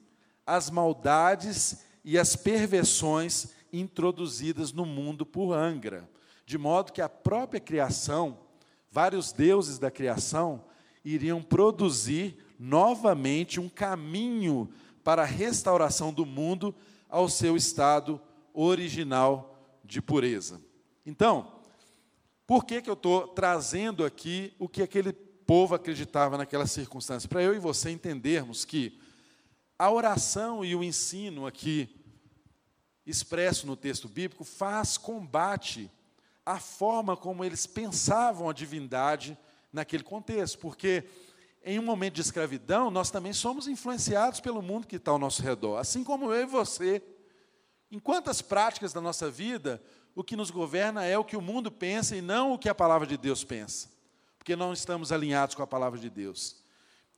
as 0.45 0.69
maldades 0.69 1.85
e 2.03 2.19
as 2.19 2.35
perversões 2.35 3.47
introduzidas 3.71 4.73
no 4.73 4.85
mundo 4.85 5.25
por 5.25 5.53
Angra, 5.53 6.09
de 6.45 6.57
modo 6.57 6.91
que 6.91 7.01
a 7.01 7.07
própria 7.07 7.61
criação, 7.61 8.37
vários 8.91 9.31
deuses 9.31 9.79
da 9.79 9.89
criação, 9.89 10.65
iriam 11.13 11.41
produzir 11.41 12.37
novamente 12.59 13.59
um 13.59 13.69
caminho 13.69 14.69
para 15.03 15.23
a 15.23 15.25
restauração 15.25 16.11
do 16.11 16.25
mundo 16.25 16.73
ao 17.09 17.29
seu 17.29 17.55
estado 17.55 18.19
original 18.53 19.79
de 19.83 20.01
pureza. 20.01 20.61
Então, 21.05 21.53
por 22.45 22.65
que, 22.65 22.81
que 22.81 22.89
eu 22.89 22.93
estou 22.93 23.27
trazendo 23.27 24.03
aqui 24.03 24.53
o 24.59 24.67
que 24.67 24.81
aquele 24.81 25.13
povo 25.47 25.73
acreditava 25.73 26.37
naquela 26.37 26.67
circunstância. 26.67 27.29
Para 27.29 27.41
eu 27.41 27.55
e 27.55 27.59
você 27.59 27.89
entendermos 27.89 28.65
que 28.65 28.99
a 29.79 29.89
oração 29.89 30.65
e 30.65 30.75
o 30.75 30.83
ensino 30.83 31.47
aqui 31.47 31.89
expresso 33.05 33.65
no 33.65 33.77
texto 33.77 34.09
bíblico 34.09 34.43
faz 34.43 34.97
combate 34.97 35.89
à 36.45 36.59
forma 36.59 37.15
como 37.15 37.45
eles 37.45 37.65
pensavam 37.65 38.49
a 38.49 38.53
divindade 38.53 39.37
naquele 39.72 40.03
contexto, 40.03 40.57
porque 40.59 41.03
em 41.63 41.80
um 41.80 41.84
momento 41.84 42.15
de 42.15 42.22
escravidão 42.22 42.89
nós 42.89 43.11
também 43.11 43.34
somos 43.34 43.68
influenciados 43.68 44.39
pelo 44.39 44.61
mundo 44.61 44.88
que 44.88 44.95
está 44.95 45.11
ao 45.11 45.20
nosso 45.20 45.41
redor, 45.41 45.78
assim 45.78 46.03
como 46.03 46.34
eu 46.34 46.43
e 46.43 46.45
você. 46.45 47.01
Em 47.91 47.99
quantas 47.99 48.41
práticas 48.41 48.93
da 48.93 49.01
nossa 49.01 49.30
vida 49.30 49.82
o 50.15 50.24
que 50.24 50.36
nos 50.36 50.49
governa 50.49 51.05
é 51.05 51.18
o 51.18 51.24
que 51.24 51.38
o 51.38 51.41
mundo 51.41 51.72
pensa 51.72 52.15
e 52.15 52.22
não 52.22 52.53
o 52.53 52.57
que 52.57 52.70
a 52.70 52.76
palavra 52.76 53.05
de 53.05 53.18
Deus 53.18 53.43
pensa 53.43 53.97
porque 54.47 54.55
não 54.55 54.72
estamos 54.72 55.11
alinhados 55.11 55.55
com 55.55 55.61
a 55.61 55.68
palavra 55.68 55.99
de 55.99 56.09
Deus. 56.09 56.55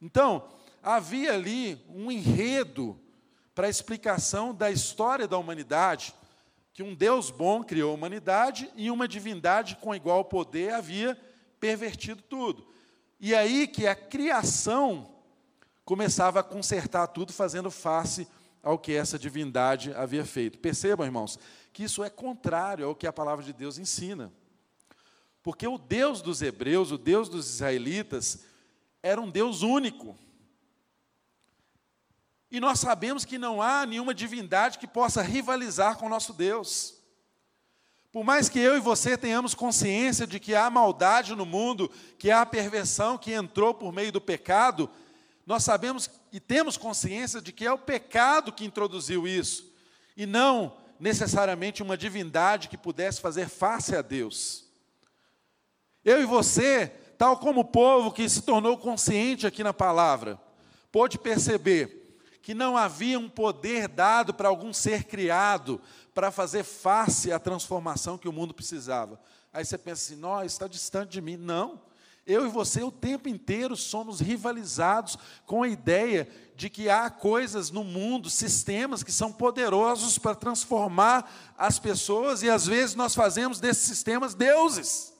Então, 0.01 0.49
havia 0.81 1.31
ali 1.31 1.79
um 1.87 2.09
enredo 2.09 2.99
para 3.53 3.67
a 3.67 3.69
explicação 3.69 4.51
da 4.51 4.71
história 4.71 5.27
da 5.27 5.37
humanidade, 5.37 6.11
que 6.73 6.81
um 6.81 6.95
Deus 6.95 7.29
bom 7.29 7.63
criou 7.63 7.91
a 7.91 7.93
humanidade 7.93 8.71
e 8.75 8.89
uma 8.89 9.07
divindade 9.07 9.75
com 9.75 9.93
igual 9.93 10.25
poder 10.25 10.73
havia 10.73 11.15
pervertido 11.59 12.21
tudo. 12.21 12.67
E 13.19 13.35
aí 13.35 13.67
que 13.67 13.85
a 13.85 13.95
criação 13.95 15.09
começava 15.83 16.39
a 16.39 16.43
consertar 16.43 17.07
tudo, 17.07 17.33
fazendo 17.33 17.71
face 17.71 18.27
ao 18.61 18.77
que 18.77 18.93
essa 18.93 19.17
divindade 19.17 19.93
havia 19.93 20.25
feito. 20.25 20.59
Percebam, 20.59 21.05
irmãos, 21.05 21.39
que 21.73 21.83
isso 21.83 22.03
é 22.03 22.09
contrário 22.09 22.85
ao 22.85 22.95
que 22.95 23.07
a 23.07 23.13
palavra 23.13 23.43
de 23.43 23.51
Deus 23.51 23.77
ensina. 23.77 24.31
Porque 25.41 25.67
o 25.67 25.77
Deus 25.77 26.21
dos 26.21 26.41
hebreus, 26.41 26.91
o 26.91 26.97
Deus 26.97 27.27
dos 27.27 27.49
israelitas, 27.49 28.43
era 29.01 29.19
um 29.19 29.29
Deus 29.29 29.61
único. 29.61 30.15
E 32.51 32.59
nós 32.59 32.79
sabemos 32.79 33.25
que 33.25 33.37
não 33.37 33.61
há 33.61 33.85
nenhuma 33.85 34.13
divindade 34.13 34.77
que 34.77 34.87
possa 34.87 35.21
rivalizar 35.21 35.97
com 35.97 36.05
o 36.05 36.09
nosso 36.09 36.33
Deus. 36.33 36.98
Por 38.11 38.23
mais 38.23 38.49
que 38.49 38.59
eu 38.59 38.75
e 38.75 38.79
você 38.79 39.15
tenhamos 39.15 39.53
consciência 39.53 40.25
de 40.25 40.39
que 40.39 40.55
há 40.55 40.67
maldade 40.69 41.35
no 41.35 41.45
mundo, 41.45 41.91
que 42.17 42.31
há 42.31 42.43
perversão 42.43 43.19
que 43.19 43.31
entrou 43.31 43.71
por 43.71 43.93
meio 43.93 44.11
do 44.11 44.19
pecado, 44.19 44.89
nós 45.45 45.63
sabemos 45.63 46.09
e 46.31 46.39
temos 46.39 46.75
consciência 46.75 47.39
de 47.39 47.51
que 47.51 47.65
é 47.65 47.71
o 47.71 47.77
pecado 47.77 48.51
que 48.51 48.65
introduziu 48.65 49.27
isso, 49.27 49.71
e 50.17 50.25
não 50.25 50.75
necessariamente 50.99 51.83
uma 51.83 51.95
divindade 51.95 52.67
que 52.67 52.77
pudesse 52.77 53.21
fazer 53.21 53.47
face 53.47 53.95
a 53.95 54.01
Deus. 54.01 54.65
Eu 56.03 56.21
e 56.21 56.25
você, 56.25 56.87
tal 57.15 57.37
como 57.37 57.61
o 57.61 57.65
povo 57.65 58.11
que 58.11 58.27
se 58.27 58.41
tornou 58.41 58.75
consciente 58.77 59.45
aqui 59.45 59.63
na 59.63 59.73
palavra, 59.73 60.39
pôde 60.91 61.19
perceber 61.19 62.17
que 62.41 62.55
não 62.55 62.75
havia 62.75 63.19
um 63.19 63.29
poder 63.29 63.87
dado 63.87 64.33
para 64.33 64.49
algum 64.49 64.73
ser 64.73 65.03
criado 65.03 65.79
para 66.19 66.31
fazer 66.31 66.65
face 66.65 67.31
à 67.31 67.39
transformação 67.39 68.17
que 68.17 68.27
o 68.27 68.33
mundo 68.33 68.53
precisava. 68.53 69.17
Aí 69.53 69.63
você 69.63 69.77
pensa 69.77 70.03
assim: 70.03 70.19
nós 70.19 70.51
está 70.51 70.67
distante 70.67 71.11
de 71.11 71.21
mim. 71.21 71.37
Não. 71.37 71.81
Eu 72.27 72.45
e 72.45 72.49
você 72.49 72.83
o 72.83 72.91
tempo 72.91 73.29
inteiro 73.29 73.77
somos 73.77 74.19
rivalizados 74.19 75.17
com 75.45 75.63
a 75.63 75.69
ideia 75.69 76.27
de 76.57 76.69
que 76.69 76.89
há 76.89 77.09
coisas 77.09 77.71
no 77.71 77.85
mundo, 77.85 78.29
sistemas 78.29 79.01
que 79.01 79.13
são 79.13 79.31
poderosos 79.31 80.17
para 80.17 80.35
transformar 80.35 81.55
as 81.57 81.79
pessoas 81.79 82.43
e 82.43 82.49
às 82.49 82.67
vezes 82.67 82.95
nós 82.95 83.15
fazemos 83.15 83.61
desses 83.61 83.87
sistemas 83.87 84.33
deuses. 84.33 85.13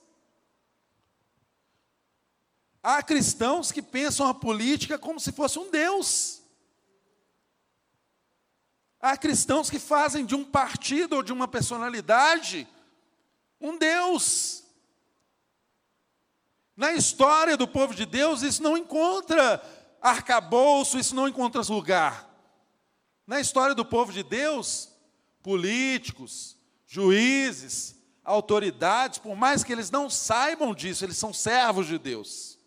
Há 2.82 3.02
cristãos 3.02 3.72
que 3.72 3.80
pensam 3.80 4.26
a 4.26 4.34
política 4.34 4.98
como 4.98 5.18
se 5.18 5.32
fosse 5.32 5.58
um 5.58 5.70
Deus. 5.70 6.39
Há 9.00 9.16
cristãos 9.16 9.70
que 9.70 9.78
fazem 9.78 10.24
de 10.26 10.34
um 10.34 10.44
partido 10.44 11.16
ou 11.16 11.22
de 11.22 11.32
uma 11.32 11.48
personalidade 11.48 12.68
um 13.60 13.76
Deus. 13.76 14.62
Na 16.76 16.92
história 16.92 17.56
do 17.56 17.68
povo 17.68 17.94
de 17.94 18.06
Deus, 18.06 18.42
isso 18.42 18.62
não 18.62 18.76
encontra 18.76 19.62
arcabouço, 20.00 20.98
isso 20.98 21.14
não 21.14 21.28
encontra 21.28 21.60
lugar. 21.68 22.28
Na 23.26 23.40
história 23.40 23.74
do 23.74 23.84
povo 23.84 24.12
de 24.12 24.22
Deus, 24.22 24.88
políticos, 25.42 26.56
juízes, 26.86 27.94
autoridades, 28.24 29.18
por 29.18 29.36
mais 29.36 29.62
que 29.62 29.72
eles 29.72 29.90
não 29.90 30.08
saibam 30.08 30.74
disso, 30.74 31.04
eles 31.04 31.18
são 31.18 31.32
servos 31.32 31.86
de 31.86 31.98
Deus 31.98 32.60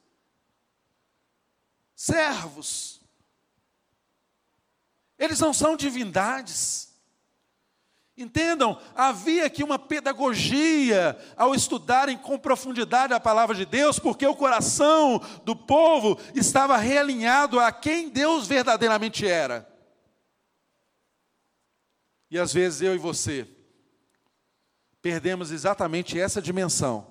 servos. 2.03 3.01
Eles 5.23 5.39
não 5.39 5.53
são 5.53 5.77
divindades. 5.77 6.91
Entendam, 8.17 8.77
havia 8.93 9.45
aqui 9.45 9.63
uma 9.63 9.79
pedagogia 9.79 11.17
ao 11.37 11.55
estudarem 11.55 12.17
com 12.17 12.37
profundidade 12.37 13.13
a 13.13 13.21
palavra 13.21 13.55
de 13.55 13.65
Deus, 13.65 13.97
porque 13.97 14.27
o 14.27 14.35
coração 14.35 15.21
do 15.45 15.55
povo 15.55 16.19
estava 16.35 16.75
realinhado 16.75 17.57
a 17.57 17.71
quem 17.71 18.09
Deus 18.09 18.45
verdadeiramente 18.47 19.25
era. 19.25 19.65
E 22.29 22.37
às 22.37 22.51
vezes 22.51 22.81
eu 22.81 22.93
e 22.93 22.97
você 22.97 23.47
perdemos 25.01 25.51
exatamente 25.51 26.19
essa 26.19 26.41
dimensão 26.41 27.07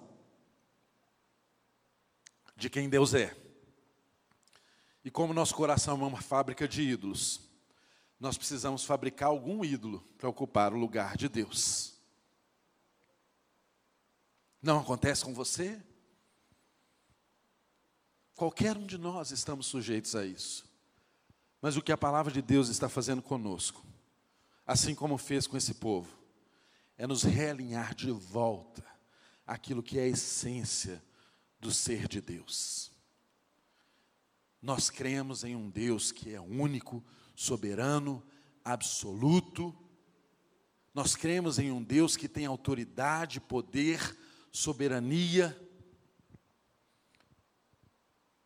de 2.57 2.69
quem 2.69 2.91
Deus 2.91 3.15
é. 3.15 3.35
E 5.03 5.11
como 5.11 5.33
nosso 5.33 5.55
coração 5.55 5.99
é 6.03 6.07
uma 6.07 6.21
fábrica 6.21 6.69
de 6.69 6.83
ídolos, 6.83 7.52
nós 8.23 8.39
precisamos 8.39 8.85
fabricar 8.85 9.31
algum 9.31 9.65
ídolo 9.65 10.01
para 10.17 10.29
ocupar 10.29 10.73
o 10.73 10.79
lugar 10.79 11.17
de 11.17 11.29
Deus. 11.29 11.95
Não 14.63 14.79
acontece 14.79 15.25
com 15.25 15.35
você? 15.35 15.83
Qualquer 18.37 18.77
um 18.77 18.87
de 18.87 18.97
nós 18.97 19.33
estamos 19.33 19.67
sujeitos 19.67 20.15
a 20.15 20.25
isso. 20.25 20.65
Mas 21.61 21.77
o 21.77 21.83
que 21.83 21.91
a 21.91 21.99
palavra 21.99 22.33
de 22.33 22.41
Deus 22.41 22.69
está 22.69 22.89
fazendo 22.89 23.21
conosco, 23.21 23.85
assim 24.65 24.95
como 24.95 25.19
fez 25.19 25.49
com 25.49 25.57
esse 25.57 25.75
povo, 25.75 26.17
é 26.97 27.09
nos 27.09 27.25
realinhar 27.25 27.93
de 27.93 28.13
volta 28.13 28.87
aquilo 29.45 29.83
que 29.83 29.99
é 29.99 30.03
a 30.03 30.09
essência 30.09 31.03
do 31.59 31.73
ser 31.73 32.07
de 32.07 32.21
Deus. 32.21 32.93
Nós 34.63 34.91
cremos 34.91 35.43
em 35.43 35.57
um 35.57 35.69
Deus 35.69 36.13
que 36.13 36.33
é 36.33 36.41
único, 36.41 37.05
soberano, 37.43 38.23
absoluto. 38.65 39.75
Nós 40.95 41.17
cremos 41.17 41.59
em 41.59 41.71
um 41.73 41.83
Deus 41.83 42.17
que 42.17 42.29
tem 42.29 42.47
autoridade, 42.47 43.41
poder, 43.41 44.17
soberania, 44.53 45.59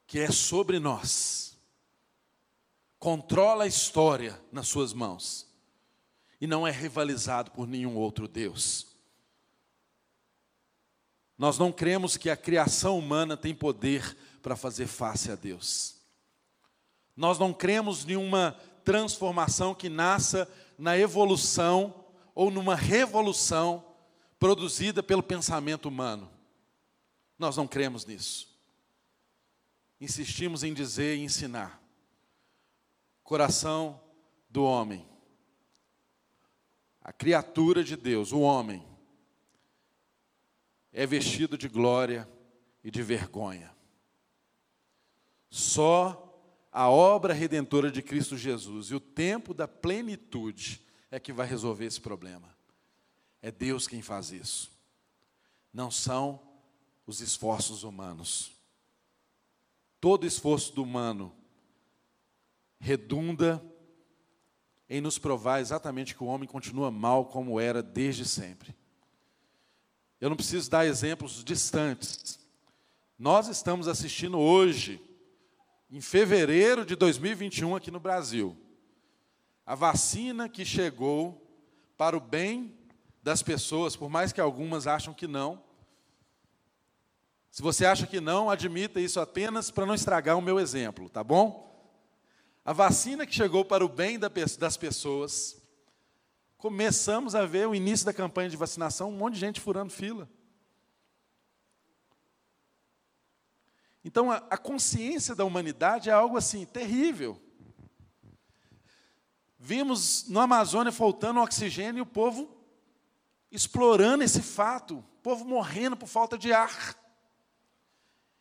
que 0.07 0.19
é 0.19 0.31
sobre 0.31 0.79
nós, 0.79 1.59
controla 2.99 3.65
a 3.65 3.67
história 3.67 4.41
nas 4.53 4.69
suas 4.69 4.93
mãos 4.93 5.47
e 6.41 6.47
não 6.47 6.67
é 6.67 6.71
rivalizado 6.71 7.51
por 7.51 7.67
nenhum 7.67 7.97
outro 7.97 8.29
Deus. 8.29 8.95
Nós 11.37 11.59
não 11.59 11.71
cremos 11.71 12.17
que 12.17 12.31
a 12.31 12.37
criação 12.37 12.99
humana 12.99 13.37
tem 13.37 13.55
poder 13.55 14.17
para 14.41 14.57
fazer 14.57 14.87
face 14.87 15.31
a 15.31 15.35
Deus. 15.35 15.97
Nós 17.17 17.39
não 17.39 17.53
cremos 17.53 18.07
em 18.09 18.17
uma 18.17 18.59
transformação 18.87 19.75
que 19.75 19.89
nasça 19.89 20.49
na 20.79 20.97
evolução 20.97 22.07
ou 22.37 22.53
numa 22.53 22.77
revolução 22.77 23.85
produzida 24.39 25.03
pelo 25.03 25.25
pensamento 25.25 25.89
humano. 25.89 26.31
Nós 27.37 27.57
não 27.57 27.67
cremos 27.67 28.07
nisso. 28.07 28.57
Insistimos 30.01 30.63
em 30.63 30.73
dizer 30.73 31.17
e 31.17 31.25
ensinar. 31.25 31.83
Coração 33.25 34.01
do 34.49 34.63
homem, 34.63 35.05
a 37.03 37.13
criatura 37.13 37.83
de 37.83 37.97
Deus, 37.97 38.31
o 38.31 38.39
homem, 38.39 38.87
é 40.93 41.05
vestido 41.05 41.59
de 41.59 41.69
glória 41.69 42.29
e 42.85 42.91
de 42.91 43.03
vergonha. 43.03 43.75
Só 45.51 46.26
a 46.77 46.91
obra 46.91 47.33
redentora 47.33 47.91
de 47.91 48.03
Cristo 48.03 48.37
Jesus 48.37 48.91
e 48.91 48.95
o 48.95 49.01
tempo 49.01 49.55
da 49.55 49.67
plenitude 49.67 50.87
é 51.11 51.19
que 51.19 51.33
vai 51.33 51.47
resolver 51.47 51.87
esse 51.87 51.99
problema. 51.99 52.55
É 53.41 53.51
Deus 53.51 53.89
quem 53.89 54.03
faz 54.03 54.31
isso. 54.31 54.71
Não 55.73 55.91
são 55.91 56.39
os 57.07 57.23
esforços 57.23 57.83
humanos. 57.83 58.53
Todo 60.03 60.27
esforço 60.27 60.75
do 60.75 60.83
humano 60.83 61.35
redunda 62.79 63.65
em 64.87 65.01
nos 65.01 65.17
provar 65.19 65.61
exatamente 65.61 66.15
que 66.15 66.23
o 66.23 66.27
homem 66.27 66.47
continua 66.47 66.91
mal 66.91 67.25
como 67.25 67.59
era 67.59 67.83
desde 67.83 68.27
sempre. 68.27 68.77
Eu 70.21 70.29
não 70.29 70.37
preciso 70.37 70.71
dar 70.71 70.85
exemplos 70.85 71.43
distantes. 71.43 72.39
Nós 73.19 73.49
estamos 73.49 73.89
assistindo 73.89 74.39
hoje 74.39 75.06
em 75.91 76.01
fevereiro 76.01 76.85
de 76.85 76.97
2021 76.97 77.77
aqui 77.77 77.91
no 77.91 78.01
Brasil. 78.01 78.57
A 79.65 79.75
vacina 79.75 80.49
que 80.49 80.65
chegou 80.65 81.43
para 81.97 82.17
o 82.17 82.21
bem 82.21 82.77
das 83.23 83.43
pessoas, 83.43 83.97
por 83.97 84.09
mais 84.09 84.33
que 84.33 84.41
algumas 84.41 84.87
acham 84.87 85.15
que 85.15 85.27
não. 85.27 85.63
Se 87.51 87.63
você 87.63 87.87
acha 87.87 88.07
que 88.07 88.21
não, 88.21 88.51
admita 88.51 89.01
isso 89.01 89.19
apenas 89.19 89.71
para 89.71 89.87
não 89.87 89.95
estragar 89.95 90.37
o 90.37 90.43
meu 90.43 90.61
exemplo, 90.61 91.09
tá 91.09 91.25
bom? 91.25 91.67
A 92.65 92.73
vacina 92.73 93.25
que 93.25 93.35
chegou 93.35 93.65
para 93.65 93.85
o 93.85 93.89
bem 93.89 94.19
das 94.19 94.77
pessoas, 94.77 95.57
começamos 96.59 97.35
a 97.35 97.47
ver 97.47 97.67
o 97.67 97.75
início 97.75 98.05
da 98.05 98.13
campanha 98.13 98.51
de 98.51 98.57
vacinação, 98.57 99.09
um 99.09 99.17
monte 99.17 99.35
de 99.35 99.41
gente 99.41 99.61
furando 99.61 99.93
fila. 99.93 100.29
Então, 104.07 104.31
a, 104.31 104.37
a 104.49 104.57
consciência 104.57 105.35
da 105.35 105.45
humanidade 105.45 106.09
é 106.09 106.13
algo 106.13 106.37
assim 106.37 106.65
terrível. 106.65 107.43
Vimos 109.59 110.29
no 110.29 110.39
Amazônia 110.39 110.93
faltando 110.93 111.41
oxigênio 111.41 111.99
e 111.99 112.03
o 112.03 112.07
povo 112.07 112.49
explorando 113.51 114.23
esse 114.23 114.41
fato, 114.41 114.99
o 114.99 115.03
povo 115.25 115.45
morrendo 115.45 115.97
por 115.97 116.07
falta 116.07 116.39
de 116.39 116.53
ar. 116.53 116.97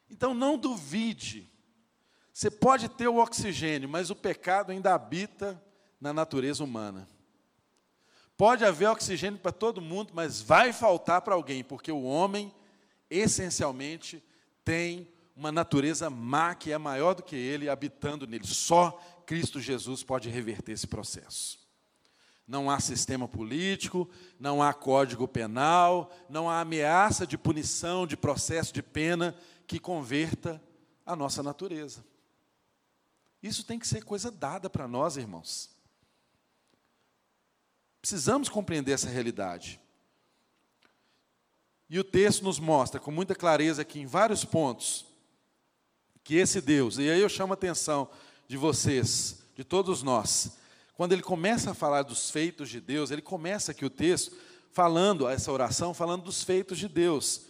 Então 0.07 0.35
não 0.35 0.55
duvide. 0.55 1.51
Você 2.31 2.51
pode 2.51 2.87
ter 2.87 3.07
o 3.07 3.17
oxigênio, 3.17 3.89
mas 3.89 4.11
o 4.11 4.15
pecado 4.15 4.71
ainda 4.71 4.93
habita 4.93 5.59
na 5.99 6.13
natureza 6.13 6.63
humana. 6.63 7.07
Pode 8.37 8.63
haver 8.63 8.87
oxigênio 8.87 9.39
para 9.39 9.51
todo 9.51 9.81
mundo, 9.81 10.11
mas 10.13 10.43
vai 10.43 10.71
faltar 10.71 11.23
para 11.23 11.33
alguém, 11.33 11.63
porque 11.63 11.91
o 11.91 12.03
homem, 12.03 12.53
essencialmente, 13.09 14.23
tem 14.63 15.14
uma 15.35 15.51
natureza 15.51 16.09
má 16.09 16.55
que 16.55 16.71
é 16.71 16.77
maior 16.77 17.13
do 17.13 17.23
que 17.23 17.35
ele 17.35 17.69
habitando 17.69 18.25
nele. 18.25 18.47
Só 18.47 18.91
Cristo 19.25 19.59
Jesus 19.59 20.03
pode 20.03 20.29
reverter 20.29 20.71
esse 20.71 20.87
processo. 20.87 21.59
Não 22.47 22.69
há 22.69 22.79
sistema 22.79 23.27
político, 23.27 24.09
não 24.39 24.61
há 24.61 24.73
código 24.73 25.27
penal, 25.27 26.11
não 26.29 26.49
há 26.49 26.61
ameaça 26.61 27.25
de 27.25 27.37
punição, 27.37 28.05
de 28.07 28.15
processo 28.15 28.71
de 28.71 28.83
pena 28.83 29.35
que 29.67 29.79
converta 29.79 30.61
a 31.05 31.15
nossa 31.15 31.43
natureza. 31.43 32.05
Isso 33.41 33.63
tem 33.63 33.77
que 33.77 33.87
ser 33.87 34.03
coisa 34.03 34.31
dada 34.31 34.69
para 34.69 34.87
nós, 34.87 35.17
irmãos. 35.17 35.69
Precisamos 37.99 38.47
compreender 38.47 38.91
essa 38.91 39.09
realidade. 39.09 39.79
E 41.89 41.99
o 41.99 42.03
texto 42.03 42.43
nos 42.43 42.59
mostra 42.59 42.99
com 42.99 43.11
muita 43.11 43.35
clareza 43.35 43.81
aqui 43.81 43.99
em 43.99 44.05
vários 44.05 44.45
pontos 44.45 45.04
que 46.25 46.35
esse 46.35 46.59
Deus, 46.59 46.97
e 46.97 47.07
aí 47.07 47.21
eu 47.21 47.29
chamo 47.29 47.53
a 47.53 47.55
atenção 47.55 48.09
de 48.47 48.57
vocês, 48.57 49.43
de 49.55 49.63
todos 49.63 50.01
nós, 50.01 50.57
quando 50.95 51.11
ele 51.13 51.21
começa 51.21 51.69
a 51.69 51.75
falar 51.75 52.01
dos 52.01 52.31
feitos 52.31 52.67
de 52.67 52.81
Deus, 52.81 53.11
ele 53.11 53.21
começa 53.21 53.71
aqui 53.71 53.85
o 53.85 53.91
texto 53.91 54.35
falando, 54.71 55.29
essa 55.29 55.51
oração, 55.51 55.93
falando 55.93 56.23
dos 56.23 56.41
feitos 56.41 56.79
de 56.79 56.87
Deus. 56.87 57.43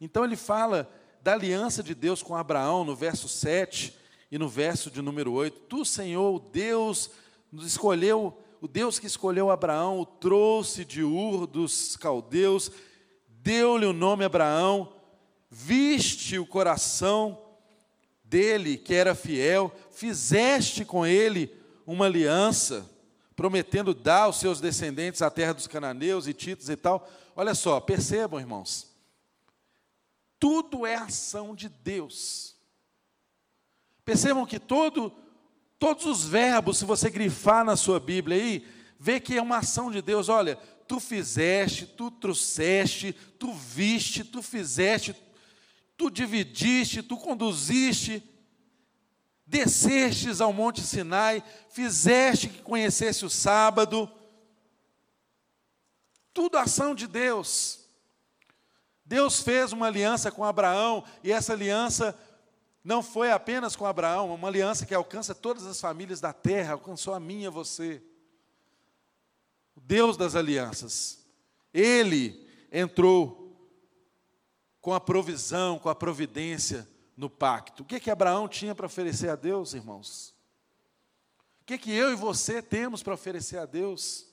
Então 0.00 0.24
ele 0.24 0.36
fala 0.36 0.90
da 1.20 1.34
aliança 1.34 1.82
de 1.82 1.94
Deus 1.94 2.22
com 2.22 2.34
Abraão, 2.34 2.82
no 2.82 2.96
verso 2.96 3.28
7 3.28 3.94
e 4.32 4.38
no 4.38 4.48
verso 4.48 4.90
de 4.90 5.02
número 5.02 5.30
8. 5.32 5.60
Tu, 5.68 5.84
Senhor, 5.84 6.40
Deus, 6.50 7.10
nos 7.52 7.66
escolheu, 7.66 8.42
o 8.58 8.66
Deus 8.66 8.98
que 8.98 9.06
escolheu 9.06 9.50
Abraão, 9.50 10.00
o 10.00 10.06
trouxe 10.06 10.82
de 10.82 11.02
Ur 11.02 11.46
dos 11.46 11.94
caldeus, 11.94 12.70
deu-lhe 13.28 13.84
o 13.84 13.92
nome 13.92 14.24
Abraão, 14.24 14.94
viste 15.50 16.38
o 16.38 16.46
coração 16.46 17.47
dele, 18.28 18.76
que 18.76 18.94
era 18.94 19.14
fiel, 19.14 19.74
fizeste 19.90 20.84
com 20.84 21.06
ele 21.06 21.52
uma 21.86 22.04
aliança, 22.04 22.88
prometendo 23.34 23.94
dar 23.94 24.22
aos 24.22 24.38
seus 24.38 24.60
descendentes 24.60 25.22
a 25.22 25.30
terra 25.30 25.54
dos 25.54 25.66
cananeus 25.66 26.26
e 26.26 26.34
títulos 26.34 26.68
e 26.68 26.76
tal. 26.76 27.08
Olha 27.34 27.54
só, 27.54 27.80
percebam, 27.80 28.38
irmãos. 28.38 28.88
Tudo 30.38 30.86
é 30.86 30.94
ação 30.94 31.54
de 31.54 31.68
Deus. 31.68 32.56
Percebam 34.04 34.46
que 34.46 34.58
todo, 34.58 35.12
todos 35.78 36.04
os 36.06 36.24
verbos, 36.24 36.78
se 36.78 36.84
você 36.84 37.10
grifar 37.10 37.64
na 37.64 37.76
sua 37.76 37.98
Bíblia 37.98 38.36
aí, 38.36 38.66
vê 38.98 39.20
que 39.20 39.36
é 39.36 39.42
uma 39.42 39.58
ação 39.58 39.90
de 39.90 40.02
Deus. 40.02 40.28
Olha, 40.28 40.56
tu 40.86 40.98
fizeste, 41.00 41.86
tu 41.86 42.10
trouxeste, 42.10 43.12
tu 43.38 43.52
viste, 43.52 44.24
tu 44.24 44.42
fizeste, 44.42 45.14
tu 45.98 46.08
dividiste, 46.08 47.02
tu 47.02 47.16
conduziste, 47.16 48.22
descestes 49.44 50.40
ao 50.40 50.52
Monte 50.52 50.80
Sinai, 50.80 51.42
fizeste 51.70 52.48
que 52.48 52.62
conhecesse 52.62 53.24
o 53.24 53.30
sábado. 53.30 54.08
Tudo 56.32 56.56
ação 56.56 56.94
de 56.94 57.08
Deus. 57.08 57.80
Deus 59.04 59.40
fez 59.40 59.72
uma 59.72 59.86
aliança 59.86 60.30
com 60.30 60.44
Abraão, 60.44 61.02
e 61.24 61.32
essa 61.32 61.52
aliança 61.52 62.16
não 62.84 63.02
foi 63.02 63.32
apenas 63.32 63.74
com 63.74 63.84
Abraão, 63.84 64.32
uma 64.32 64.48
aliança 64.48 64.86
que 64.86 64.94
alcança 64.94 65.34
todas 65.34 65.66
as 65.66 65.80
famílias 65.80 66.20
da 66.20 66.32
terra, 66.32 66.74
alcançou 66.74 67.12
a 67.12 67.18
minha, 67.18 67.50
você. 67.50 68.00
O 69.74 69.80
Deus 69.80 70.16
das 70.16 70.36
alianças. 70.36 71.18
Ele 71.74 72.46
entrou 72.70 73.37
com 74.88 74.94
a 74.94 75.00
provisão, 75.00 75.78
com 75.78 75.90
a 75.90 75.94
providência 75.94 76.88
no 77.14 77.28
pacto. 77.28 77.82
O 77.82 77.84
que 77.84 78.00
que 78.00 78.10
Abraão 78.10 78.48
tinha 78.48 78.74
para 78.74 78.86
oferecer 78.86 79.28
a 79.28 79.36
Deus, 79.36 79.74
irmãos? 79.74 80.34
O 81.60 81.66
que 81.66 81.76
que 81.76 81.92
eu 81.92 82.10
e 82.10 82.16
você 82.16 82.62
temos 82.62 83.02
para 83.02 83.12
oferecer 83.12 83.58
a 83.58 83.66
Deus? 83.66 84.26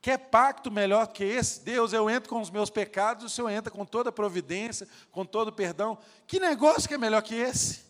Quer 0.00 0.16
pacto 0.16 0.70
melhor 0.70 1.08
que 1.08 1.24
esse? 1.24 1.64
Deus, 1.64 1.92
eu 1.92 2.08
entro 2.08 2.30
com 2.30 2.40
os 2.40 2.48
meus 2.48 2.70
pecados, 2.70 3.24
o 3.24 3.28
Senhor 3.28 3.50
entra 3.50 3.68
com 3.68 3.84
toda 3.84 4.10
a 4.10 4.12
providência, 4.12 4.86
com 5.10 5.26
todo 5.26 5.48
o 5.48 5.52
perdão. 5.52 5.98
Que 6.24 6.38
negócio 6.38 6.86
que 6.86 6.94
é 6.94 6.98
melhor 6.98 7.22
que 7.22 7.34
esse? 7.34 7.80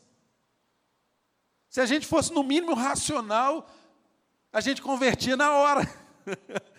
Se 1.68 1.82
a 1.82 1.84
gente 1.84 2.06
fosse 2.06 2.32
no 2.32 2.42
mínimo 2.42 2.72
racional, 2.72 3.68
a 4.50 4.62
gente 4.62 4.80
convertia 4.80 5.36
na 5.36 5.52
hora. 5.52 5.86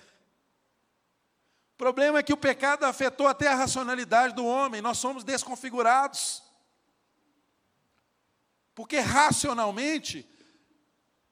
o 1.77 1.85
problema 1.87 2.17
é 2.17 2.23
que 2.23 2.33
o 2.33 2.37
pecado 2.37 2.85
afetou 2.85 3.27
até 3.27 3.47
a 3.47 3.53
racionalidade 3.53 4.33
do 4.33 4.43
homem, 4.43 4.81
nós 4.81 4.97
somos 4.97 5.23
desconfigurados. 5.23 6.41
Porque 8.73 8.97
racionalmente, 8.97 10.27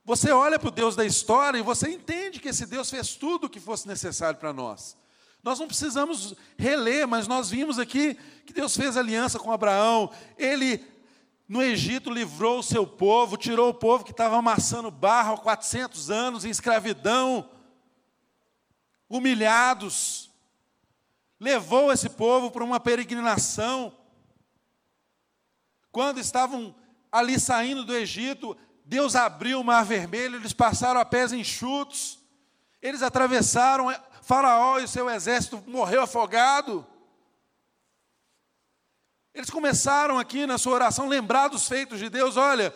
você 0.03 0.29
olha 0.31 0.59
para 0.59 0.67
o 0.67 0.71
Deus 0.71 0.95
da 0.95 1.03
história 1.03 1.57
e 1.57 1.63
você 1.63 1.89
entende 1.89 2.39
que 2.39 2.49
esse 2.49 2.67
Deus 2.67 2.91
fez 2.91 3.15
tudo 3.15 3.47
o 3.47 3.49
que 3.49 3.59
fosse 3.59 3.87
necessário 3.87 4.39
para 4.39 4.53
nós. 4.53 4.95
Nós 5.41 5.57
não 5.57 5.65
precisamos 5.65 6.35
reler, 6.55 7.07
mas 7.07 7.27
nós 7.27 7.49
vimos 7.49 7.79
aqui 7.79 8.13
que 8.45 8.53
Deus 8.53 8.77
fez 8.77 8.95
aliança 8.95 9.39
com 9.39 9.51
Abraão, 9.51 10.11
ele 10.37 10.85
no 11.49 11.63
Egito 11.63 12.11
livrou 12.11 12.59
o 12.59 12.63
seu 12.63 12.85
povo, 12.85 13.35
tirou 13.35 13.69
o 13.69 13.73
povo 13.73 14.03
que 14.03 14.11
estava 14.11 14.37
amassando 14.37 14.91
barro 14.91 15.33
há 15.33 15.37
400 15.39 16.11
anos 16.11 16.45
em 16.45 16.51
escravidão, 16.51 17.49
humilhados, 19.09 20.24
levou 21.39 21.91
esse 21.91 22.09
povo 22.09 22.51
para 22.51 22.63
uma 22.63 22.79
peregrinação. 22.79 23.95
Quando 25.91 26.19
estavam 26.19 26.75
ali 27.11 27.39
saindo 27.39 27.83
do 27.83 27.95
Egito, 27.95 28.57
Deus 28.83 29.15
abriu 29.15 29.59
o 29.59 29.63
mar 29.63 29.83
vermelho, 29.83 30.35
eles 30.35 30.53
passaram 30.53 30.99
a 30.99 31.05
pés 31.05 31.33
enxutos, 31.33 32.19
eles 32.81 33.01
atravessaram, 33.01 33.87
Faraó 34.21 34.79
e 34.79 34.87
seu 34.87 35.09
exército 35.09 35.63
morreu 35.67 36.01
afogado. 36.01 36.85
Eles 39.33 39.49
começaram 39.49 40.17
aqui 40.17 40.45
na 40.45 40.57
sua 40.57 40.73
oração 40.73 41.07
lembrar 41.07 41.47
dos 41.47 41.67
feitos 41.67 41.99
de 41.99 42.09
Deus. 42.09 42.37
Olha, 42.37 42.73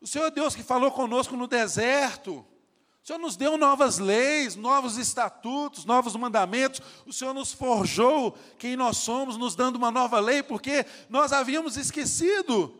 o 0.00 0.06
Senhor 0.06 0.26
é 0.26 0.30
Deus 0.30 0.54
que 0.54 0.62
falou 0.62 0.90
conosco 0.90 1.36
no 1.36 1.46
deserto. 1.46 2.44
O 3.02 3.06
Senhor 3.06 3.18
nos 3.18 3.34
deu 3.34 3.58
novas 3.58 3.98
leis, 3.98 4.54
novos 4.54 4.96
estatutos, 4.96 5.84
novos 5.84 6.14
mandamentos. 6.14 6.80
O 7.04 7.12
Senhor 7.12 7.34
nos 7.34 7.52
forjou 7.52 8.38
quem 8.58 8.76
nós 8.76 8.98
somos, 8.98 9.36
nos 9.36 9.56
dando 9.56 9.74
uma 9.74 9.90
nova 9.90 10.20
lei, 10.20 10.40
porque 10.40 10.86
nós 11.08 11.32
havíamos 11.32 11.76
esquecido 11.76 12.72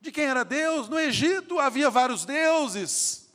de 0.00 0.12
quem 0.12 0.26
era 0.26 0.44
Deus. 0.44 0.88
No 0.88 0.98
Egito 0.98 1.58
havia 1.58 1.90
vários 1.90 2.24
deuses. 2.24 3.28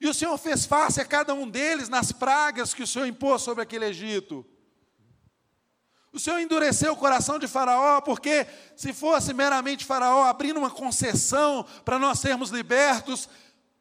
E 0.00 0.08
o 0.08 0.14
Senhor 0.14 0.36
fez 0.38 0.66
face 0.66 1.00
a 1.00 1.04
cada 1.04 1.32
um 1.32 1.48
deles 1.48 1.88
nas 1.88 2.10
pragas 2.10 2.74
que 2.74 2.82
o 2.82 2.86
Senhor 2.86 3.06
impôs 3.06 3.42
sobre 3.42 3.62
aquele 3.62 3.84
Egito. 3.84 4.44
O 6.12 6.18
Senhor 6.18 6.40
endureceu 6.40 6.94
o 6.94 6.96
coração 6.96 7.38
de 7.38 7.46
Faraó, 7.46 8.00
porque 8.00 8.46
se 8.74 8.92
fosse 8.92 9.32
meramente 9.34 9.84
Faraó 9.84 10.24
abrindo 10.24 10.58
uma 10.58 10.70
concessão 10.70 11.64
para 11.84 11.98
nós 11.98 12.18
sermos 12.18 12.50
libertos, 12.50 13.28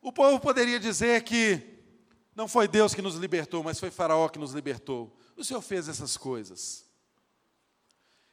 o 0.05 0.11
povo 0.11 0.39
poderia 0.39 0.79
dizer 0.79 1.23
que 1.23 1.59
não 2.35 2.47
foi 2.47 2.67
Deus 2.67 2.93
que 2.93 3.01
nos 3.01 3.15
libertou, 3.15 3.63
mas 3.63 3.79
foi 3.79 3.89
Faraó 3.89 4.29
que 4.29 4.37
nos 4.37 4.53
libertou. 4.53 5.17
O 5.35 5.43
Senhor 5.43 5.61
fez 5.61 5.89
essas 5.89 6.15
coisas. 6.15 6.85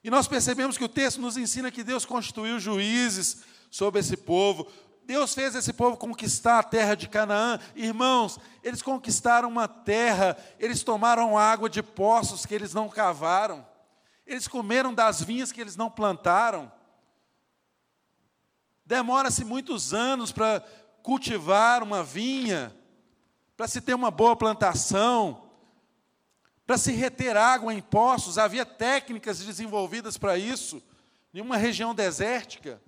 E 0.04 0.10
nós 0.10 0.28
percebemos 0.28 0.76
que 0.76 0.84
o 0.84 0.88
texto 0.88 1.18
nos 1.18 1.38
ensina 1.38 1.70
que 1.70 1.82
Deus 1.82 2.04
constituiu 2.04 2.60
juízes 2.60 3.38
sobre 3.70 4.00
esse 4.00 4.18
povo. 4.18 4.70
Deus 5.06 5.32
fez 5.32 5.54
esse 5.54 5.72
povo 5.72 5.96
conquistar 5.96 6.58
a 6.58 6.62
terra 6.62 6.94
de 6.94 7.08
Canaã. 7.08 7.58
Irmãos, 7.74 8.38
eles 8.62 8.82
conquistaram 8.82 9.48
uma 9.48 9.66
terra, 9.66 10.36
eles 10.58 10.82
tomaram 10.82 11.38
água 11.38 11.70
de 11.70 11.82
poços 11.82 12.44
que 12.44 12.54
eles 12.54 12.74
não 12.74 12.86
cavaram. 12.86 13.66
Eles 14.26 14.46
comeram 14.46 14.92
das 14.92 15.22
vinhas 15.22 15.50
que 15.50 15.60
eles 15.62 15.74
não 15.74 15.90
plantaram. 15.90 16.70
Demora-se 18.84 19.42
muitos 19.42 19.94
anos 19.94 20.32
para 20.32 20.62
cultivar 21.02 21.82
uma 21.82 22.02
vinha, 22.02 22.74
para 23.56 23.68
se 23.68 23.80
ter 23.80 23.94
uma 23.94 24.10
boa 24.10 24.36
plantação 24.36 25.42
para 26.66 26.78
se 26.78 26.92
reter 26.92 27.36
água 27.36 27.74
em 27.74 27.80
poços, 27.80 28.38
havia 28.38 28.64
técnicas 28.64 29.40
desenvolvidas 29.40 30.16
para 30.16 30.38
isso, 30.38 30.82
em 31.34 31.40
uma 31.40 31.56
região 31.56 31.94
desértica. 31.94 32.80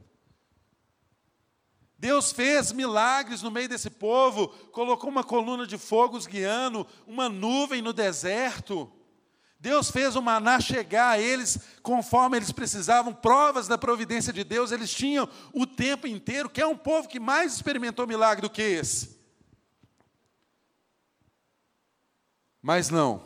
Deus 1.99 2.33
fez 2.33 2.73
milagres 2.73 3.43
no 3.43 3.51
meio 3.51 3.69
desse 3.69 3.91
povo, 3.91 4.49
colocou 4.73 5.11
uma 5.11 5.25
coluna 5.25 5.67
de 5.67 5.79
fogo 5.79 6.19
guiando, 6.21 6.87
uma 7.07 7.29
nuvem 7.29 7.83
no 7.83 7.93
deserto. 7.93 8.91
Deus 9.65 9.91
fez 9.91 10.15
o 10.15 10.21
maná 10.21 10.61
chegar 10.61 11.13
a 11.13 11.19
eles 11.19 11.59
conforme 11.83 12.37
eles 12.37 12.53
precisavam, 12.53 13.15
provas 13.15 13.67
da 13.67 13.79
providência 13.79 14.31
de 14.31 14.45
Deus, 14.45 14.71
eles 14.71 14.93
tinham 14.93 15.27
o 15.55 15.67
tempo 15.67 16.07
inteiro. 16.07 16.51
Que 16.51 16.61
é 16.61 16.67
um 16.67 16.77
povo 16.77 17.09
que 17.09 17.19
mais 17.19 17.55
experimentou 17.55 18.07
milagre 18.07 18.43
do 18.43 18.51
que 18.51 18.61
esse? 18.61 19.19
Mas 22.61 22.91
não. 22.91 23.25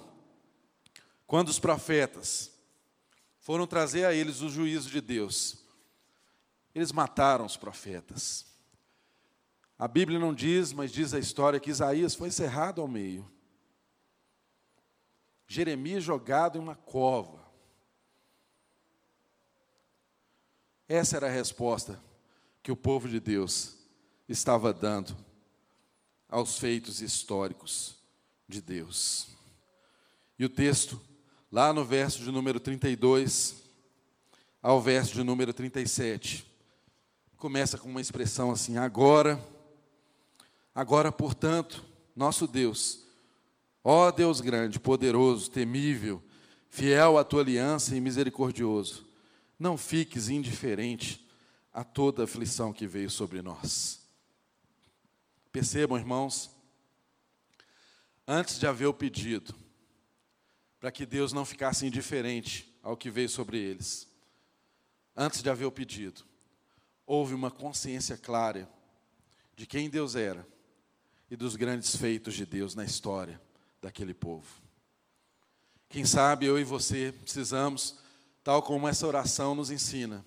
Quando 1.26 1.49
os 1.49 1.59
profetas 1.59 2.53
foram 3.41 3.66
trazer 3.66 4.05
a 4.05 4.14
eles 4.14 4.41
o 4.41 4.49
juízo 4.49 4.89
de 4.91 5.01
Deus, 5.01 5.59
eles 6.72 6.93
mataram 6.93 7.47
os 7.47 7.57
profetas. 7.57 8.47
A 9.76 9.89
Bíblia 9.89 10.20
não 10.20 10.32
diz, 10.32 10.72
mas 10.72 10.93
diz 10.93 11.12
a 11.12 11.18
história 11.18 11.59
que 11.59 11.70
Isaías 11.70 12.14
foi 12.14 12.28
encerrado 12.28 12.80
ao 12.80 12.86
meio. 12.86 13.28
Jeremias 15.49 16.05
jogado 16.05 16.59
em 16.59 16.61
uma 16.61 16.77
cova. 16.77 17.43
Essa 20.87 21.17
era 21.17 21.27
a 21.27 21.31
resposta 21.31 21.99
que 22.63 22.71
o 22.71 22.77
povo 22.77 23.09
de 23.09 23.19
Deus 23.19 23.79
estava 24.29 24.75
dando 24.75 25.17
aos 26.29 26.59
feitos 26.59 27.01
históricos 27.01 27.97
de 28.47 28.61
Deus. 28.61 29.29
E 30.39 30.45
o 30.45 30.51
texto 30.51 31.01
lá 31.51 31.73
no 31.73 31.83
verso 31.83 32.23
de 32.23 32.31
número 32.31 32.61
32 32.61 33.57
ao 34.63 34.83
verso 34.83 35.15
de 35.15 35.23
número 35.23 35.55
37. 35.55 36.45
Começa 37.39 37.79
com 37.79 37.89
uma 37.89 38.03
expressão 38.03 38.51
assim: 38.51 38.77
agora, 38.77 39.43
agora, 40.75 41.11
portanto, 41.11 41.83
nosso 42.15 42.47
Deus, 42.47 43.08
ó 43.91 44.11
Deus 44.11 44.43
grande, 44.43 44.78
poderoso, 44.78 45.51
temível, 45.51 46.22
fiel 46.68 47.16
à 47.16 47.24
tua 47.24 47.41
aliança 47.41 47.97
e 47.97 48.01
misericordioso, 48.03 49.09
não 49.59 49.78
fiques 49.78 50.28
indiferente 50.28 51.26
a 51.72 51.82
toda 51.82 52.24
aflição 52.24 52.70
que 52.70 52.86
veio 52.86 53.09
sobre 53.09 53.41
nós. 53.41 54.07
Percebam, 55.51 55.97
irmãos, 55.97 56.51
antes 58.26 58.59
de 58.59 58.66
haver 58.66 58.84
o 58.84 58.93
pedido, 58.93 59.55
para 60.78 60.93
que 60.93 61.07
Deus 61.07 61.32
não 61.32 61.47
ficasse 61.47 61.86
indiferente 61.86 62.70
ao 62.82 62.95
que 62.95 63.09
veio 63.09 63.30
sobre 63.30 63.57
eles. 63.57 64.07
Antes 65.16 65.43
de 65.43 65.49
haver 65.49 65.64
o 65.64 65.72
pedido, 65.72 66.26
houve 67.07 67.32
uma 67.32 67.51
consciência 67.51 68.18
clara 68.18 68.70
de 69.57 69.66
quem 69.66 69.89
Deus 69.89 70.14
era 70.14 70.47
e 71.30 71.36
dos 71.36 71.57
grandes 71.57 71.97
feitos 71.97 72.34
de 72.34 72.45
Deus 72.45 72.74
na 72.74 72.84
história 72.84 73.48
daquele 73.81 74.14
povo. 74.14 74.47
Quem 75.89 76.05
sabe 76.05 76.47
eu 76.47 76.59
e 76.59 76.64
você 76.64 77.12
precisamos, 77.12 77.99
tal 78.45 78.62
como 78.62 78.87
essa 78.87 79.07
oração 79.07 79.55
nos 79.55 79.70
ensina, 79.70 80.24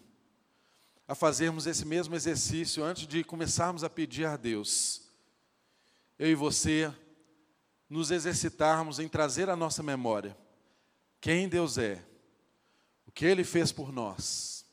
a 1.07 1.13
fazermos 1.13 1.67
esse 1.67 1.85
mesmo 1.85 2.15
exercício 2.15 2.83
antes 2.83 3.05
de 3.05 3.23
começarmos 3.23 3.83
a 3.83 3.89
pedir 3.89 4.25
a 4.25 4.37
Deus. 4.37 5.03
Eu 6.17 6.29
e 6.29 6.35
você 6.35 6.93
nos 7.89 8.09
exercitarmos 8.09 8.99
em 8.99 9.07
trazer 9.07 9.49
à 9.49 9.55
nossa 9.55 9.83
memória 9.83 10.37
quem 11.19 11.47
Deus 11.47 11.77
é, 11.77 12.03
o 13.05 13.11
que 13.11 13.25
Ele 13.25 13.43
fez 13.43 13.71
por 13.71 13.91
nós, 13.91 14.65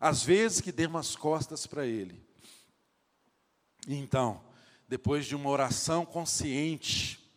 as 0.00 0.22
vezes 0.22 0.60
que 0.60 0.72
demos 0.72 1.00
as 1.00 1.16
costas 1.16 1.66
para 1.66 1.84
Ele. 1.84 2.24
E 3.86 3.94
então, 3.94 4.40
depois 4.88 5.26
de 5.26 5.34
uma 5.34 5.50
oração 5.50 6.06
consciente 6.06 7.27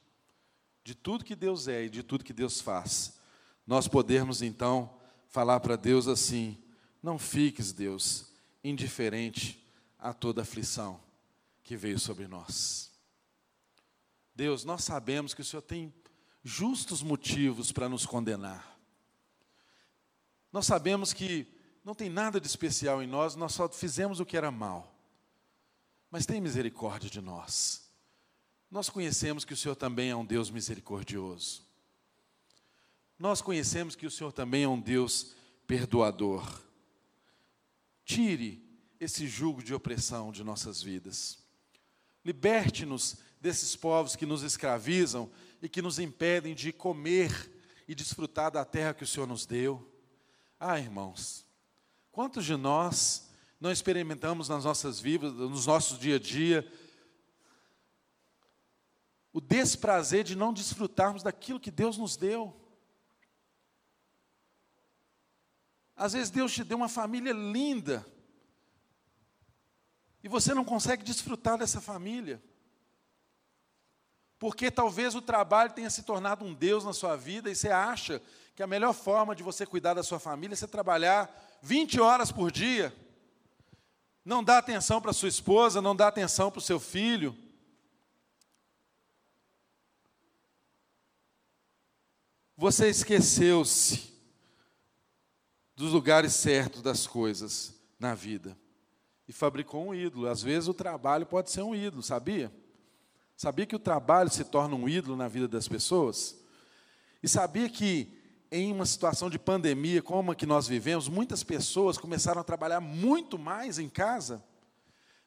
de 0.83 0.95
tudo 0.95 1.25
que 1.25 1.35
Deus 1.35 1.67
é 1.67 1.85
e 1.85 1.89
de 1.89 2.03
tudo 2.03 2.23
que 2.23 2.33
Deus 2.33 2.59
faz, 2.59 3.19
nós 3.65 3.87
podemos 3.87 4.41
então 4.41 4.97
falar 5.27 5.59
para 5.59 5.75
Deus 5.75 6.07
assim: 6.07 6.57
não 7.01 7.17
fiques, 7.17 7.71
Deus, 7.71 8.31
indiferente 8.63 9.63
a 9.97 10.13
toda 10.13 10.41
aflição 10.41 10.99
que 11.63 11.77
veio 11.77 11.99
sobre 11.99 12.27
nós. 12.27 12.91
Deus, 14.35 14.63
nós 14.63 14.83
sabemos 14.83 15.33
que 15.33 15.41
o 15.41 15.45
Senhor 15.45 15.61
tem 15.61 15.93
justos 16.43 17.03
motivos 17.03 17.71
para 17.71 17.87
nos 17.87 18.05
condenar. 18.05 18.77
Nós 20.51 20.65
sabemos 20.65 21.13
que 21.13 21.47
não 21.83 21.95
tem 21.95 22.09
nada 22.09 22.39
de 22.39 22.47
especial 22.47 23.01
em 23.01 23.07
nós, 23.07 23.35
nós 23.35 23.53
só 23.53 23.69
fizemos 23.69 24.19
o 24.19 24.25
que 24.25 24.37
era 24.37 24.51
mal. 24.51 24.95
Mas 26.09 26.25
tem 26.25 26.41
misericórdia 26.41 27.09
de 27.09 27.21
nós. 27.21 27.90
Nós 28.71 28.89
conhecemos 28.89 29.43
que 29.43 29.53
o 29.53 29.57
Senhor 29.57 29.75
também 29.75 30.11
é 30.11 30.15
um 30.15 30.25
Deus 30.25 30.49
misericordioso. 30.49 31.61
Nós 33.19 33.41
conhecemos 33.41 33.97
que 33.97 34.07
o 34.07 34.11
Senhor 34.11 34.31
também 34.31 34.63
é 34.63 34.67
um 34.67 34.79
Deus 34.79 35.33
perdoador. 35.67 36.61
Tire 38.05 38.63
esse 38.97 39.27
jugo 39.27 39.61
de 39.61 39.73
opressão 39.73 40.31
de 40.31 40.41
nossas 40.41 40.81
vidas. 40.81 41.37
Liberte-nos 42.23 43.17
desses 43.41 43.75
povos 43.75 44.15
que 44.15 44.25
nos 44.25 44.41
escravizam 44.41 45.29
e 45.61 45.67
que 45.67 45.81
nos 45.81 45.99
impedem 45.99 46.55
de 46.55 46.71
comer 46.71 47.51
e 47.87 47.93
desfrutar 47.93 48.51
da 48.51 48.63
terra 48.63 48.93
que 48.93 49.03
o 49.03 49.07
Senhor 49.07 49.27
nos 49.27 49.45
deu. 49.45 49.85
Ah, 50.57 50.79
irmãos, 50.79 51.45
quantos 52.09 52.45
de 52.45 52.55
nós 52.55 53.29
não 53.59 53.71
experimentamos 53.71 54.47
nas 54.47 54.63
nossas 54.63 54.99
vidas, 54.99 55.33
nos 55.33 55.65
nossos 55.65 55.99
dia 55.99 56.15
a 56.15 56.19
dia, 56.19 56.65
o 59.33 59.39
desprazer 59.39 60.23
de 60.23 60.35
não 60.35 60.53
desfrutarmos 60.53 61.23
daquilo 61.23 61.59
que 61.59 61.71
Deus 61.71 61.97
nos 61.97 62.17
deu? 62.17 62.55
Às 65.95 66.13
vezes 66.13 66.29
Deus 66.29 66.51
te 66.51 66.63
deu 66.63 66.77
uma 66.77 66.89
família 66.89 67.31
linda, 67.31 68.05
e 70.23 70.27
você 70.27 70.53
não 70.53 70.63
consegue 70.63 71.03
desfrutar 71.03 71.57
dessa 71.57 71.81
família. 71.81 72.41
Porque 74.37 74.71
talvez 74.71 75.15
o 75.15 75.21
trabalho 75.21 75.71
tenha 75.71 75.89
se 75.89 76.03
tornado 76.03 76.45
um 76.45 76.53
Deus 76.53 76.83
na 76.83 76.93
sua 76.93 77.15
vida 77.15 77.49
e 77.49 77.55
você 77.55 77.69
acha 77.69 78.21
que 78.55 78.63
a 78.63 78.67
melhor 78.67 78.93
forma 78.93 79.35
de 79.35 79.43
você 79.43 79.65
cuidar 79.65 79.93
da 79.93 80.03
sua 80.03 80.19
família 80.19 80.53
é 80.53 80.57
você 80.57 80.67
trabalhar 80.67 81.29
20 81.61 81.99
horas 81.99 82.31
por 82.31 82.51
dia. 82.51 82.95
Não 84.23 84.43
dá 84.43 84.57
atenção 84.57 85.01
para 85.01 85.13
sua 85.13 85.29
esposa, 85.29 85.81
não 85.81 85.95
dá 85.95 86.07
atenção 86.07 86.51
para 86.51 86.59
o 86.59 86.63
seu 86.63 86.79
filho. 86.79 87.35
Você 92.61 92.89
esqueceu-se 92.89 94.13
dos 95.75 95.93
lugares 95.93 96.33
certos 96.33 96.83
das 96.83 97.07
coisas 97.07 97.73
na 97.97 98.13
vida 98.13 98.55
e 99.27 99.33
fabricou 99.33 99.87
um 99.87 99.95
ídolo. 99.95 100.27
Às 100.27 100.43
vezes 100.43 100.69
o 100.69 100.73
trabalho 100.75 101.25
pode 101.25 101.49
ser 101.49 101.63
um 101.63 101.73
ídolo, 101.73 102.03
sabia? 102.03 102.53
Sabia 103.35 103.65
que 103.65 103.75
o 103.75 103.79
trabalho 103.79 104.29
se 104.29 104.43
torna 104.43 104.75
um 104.75 104.87
ídolo 104.87 105.15
na 105.15 105.27
vida 105.27 105.47
das 105.47 105.67
pessoas? 105.67 106.39
E 107.23 107.27
sabia 107.27 107.67
que 107.67 108.15
em 108.51 108.71
uma 108.71 108.85
situação 108.85 109.27
de 109.27 109.39
pandemia 109.39 110.03
como 110.03 110.31
a 110.31 110.35
que 110.35 110.45
nós 110.45 110.67
vivemos, 110.67 111.07
muitas 111.07 111.43
pessoas 111.43 111.97
começaram 111.97 112.41
a 112.41 112.43
trabalhar 112.43 112.79
muito 112.79 113.39
mais 113.39 113.79
em 113.79 113.89
casa, 113.89 114.39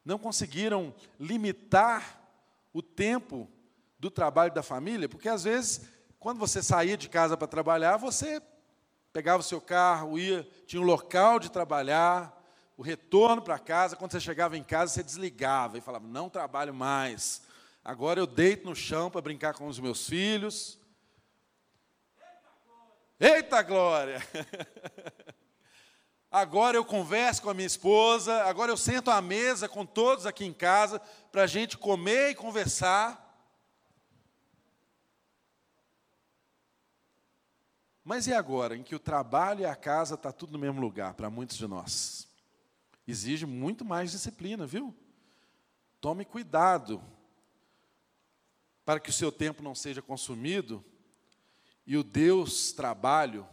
não 0.05 0.21
conseguiram 0.21 0.95
limitar 1.19 2.31
o 2.73 2.81
tempo 2.81 3.51
do 3.99 4.09
trabalho 4.09 4.55
da 4.55 4.63
família, 4.63 5.09
porque 5.09 5.29
às 5.29 5.43
vezes, 5.43 5.94
quando 6.25 6.39
você 6.39 6.63
saía 6.63 6.97
de 6.97 7.07
casa 7.07 7.37
para 7.37 7.47
trabalhar, 7.47 7.99
você 7.99 8.41
pegava 9.13 9.41
o 9.41 9.45
seu 9.45 9.61
carro, 9.61 10.19
ia, 10.19 10.43
tinha 10.67 10.81
um 10.81 10.85
local 10.87 11.39
de 11.39 11.53
trabalhar, 11.53 12.35
o 12.79 12.83
retorno 12.83 13.43
para 13.43 13.59
casa, 13.59 13.95
quando 13.95 14.13
você 14.13 14.21
chegava 14.21 14.57
em 14.57 14.65
casa, 14.65 14.95
você 14.95 15.03
desligava 15.03 15.77
e 15.77 15.83
falava: 15.83 16.07
não 16.07 16.31
trabalho 16.31 16.73
mais. 16.73 17.43
Agora 17.85 18.19
eu 18.19 18.27
deito 18.27 18.67
no 18.67 18.75
chão 18.75 19.11
para 19.11 19.21
brincar 19.21 19.53
com 19.53 19.67
os 19.67 19.79
meus 19.79 20.09
filhos. 20.09 20.81
Eita 23.21 23.61
glória! 23.61 24.27
Agora 26.33 26.79
eu 26.79 26.87
converso 26.87 27.43
com 27.43 27.51
a 27.51 27.55
minha 27.55 27.67
esposa, 27.67 28.45
agora 28.45 28.73
eu 28.73 28.77
sento 28.79 29.11
à 29.11 29.21
mesa 29.21 29.69
com 29.69 29.85
todos 29.85 30.25
aqui 30.25 30.47
em 30.47 30.55
casa 30.55 31.01
para 31.31 31.43
a 31.43 31.47
gente 31.47 31.77
comer 31.77 32.31
e 32.31 32.35
conversar. 32.35 33.24
Mas 38.05 38.27
e 38.27 38.35
agora, 38.35 38.77
em 38.77 38.83
que 38.83 38.95
o 38.95 38.99
trabalho 38.99 39.63
e 39.63 39.65
a 39.65 39.75
casa 39.75 40.15
está 40.15 40.31
tudo 40.31 40.53
no 40.53 40.59
mesmo 40.59 40.81
lugar 40.81 41.15
para 41.15 41.31
muitos 41.31 41.57
de 41.57 41.67
nós? 41.67 42.29
Exige 43.09 43.47
muito 43.47 43.85
mais 43.85 44.11
disciplina, 44.11 44.67
viu? 44.67 44.95
Tome 46.01 46.25
cuidado 46.27 47.03
para 48.85 49.01
que 49.01 49.09
o 49.09 49.13
seu 49.13 49.33
tempo 49.33 49.63
não 49.63 49.75
seja 49.75 50.03
consumido 50.03 50.85
e 51.87 51.97
o 51.97 52.05
Deus 52.05 52.73
trabalho 52.73 53.47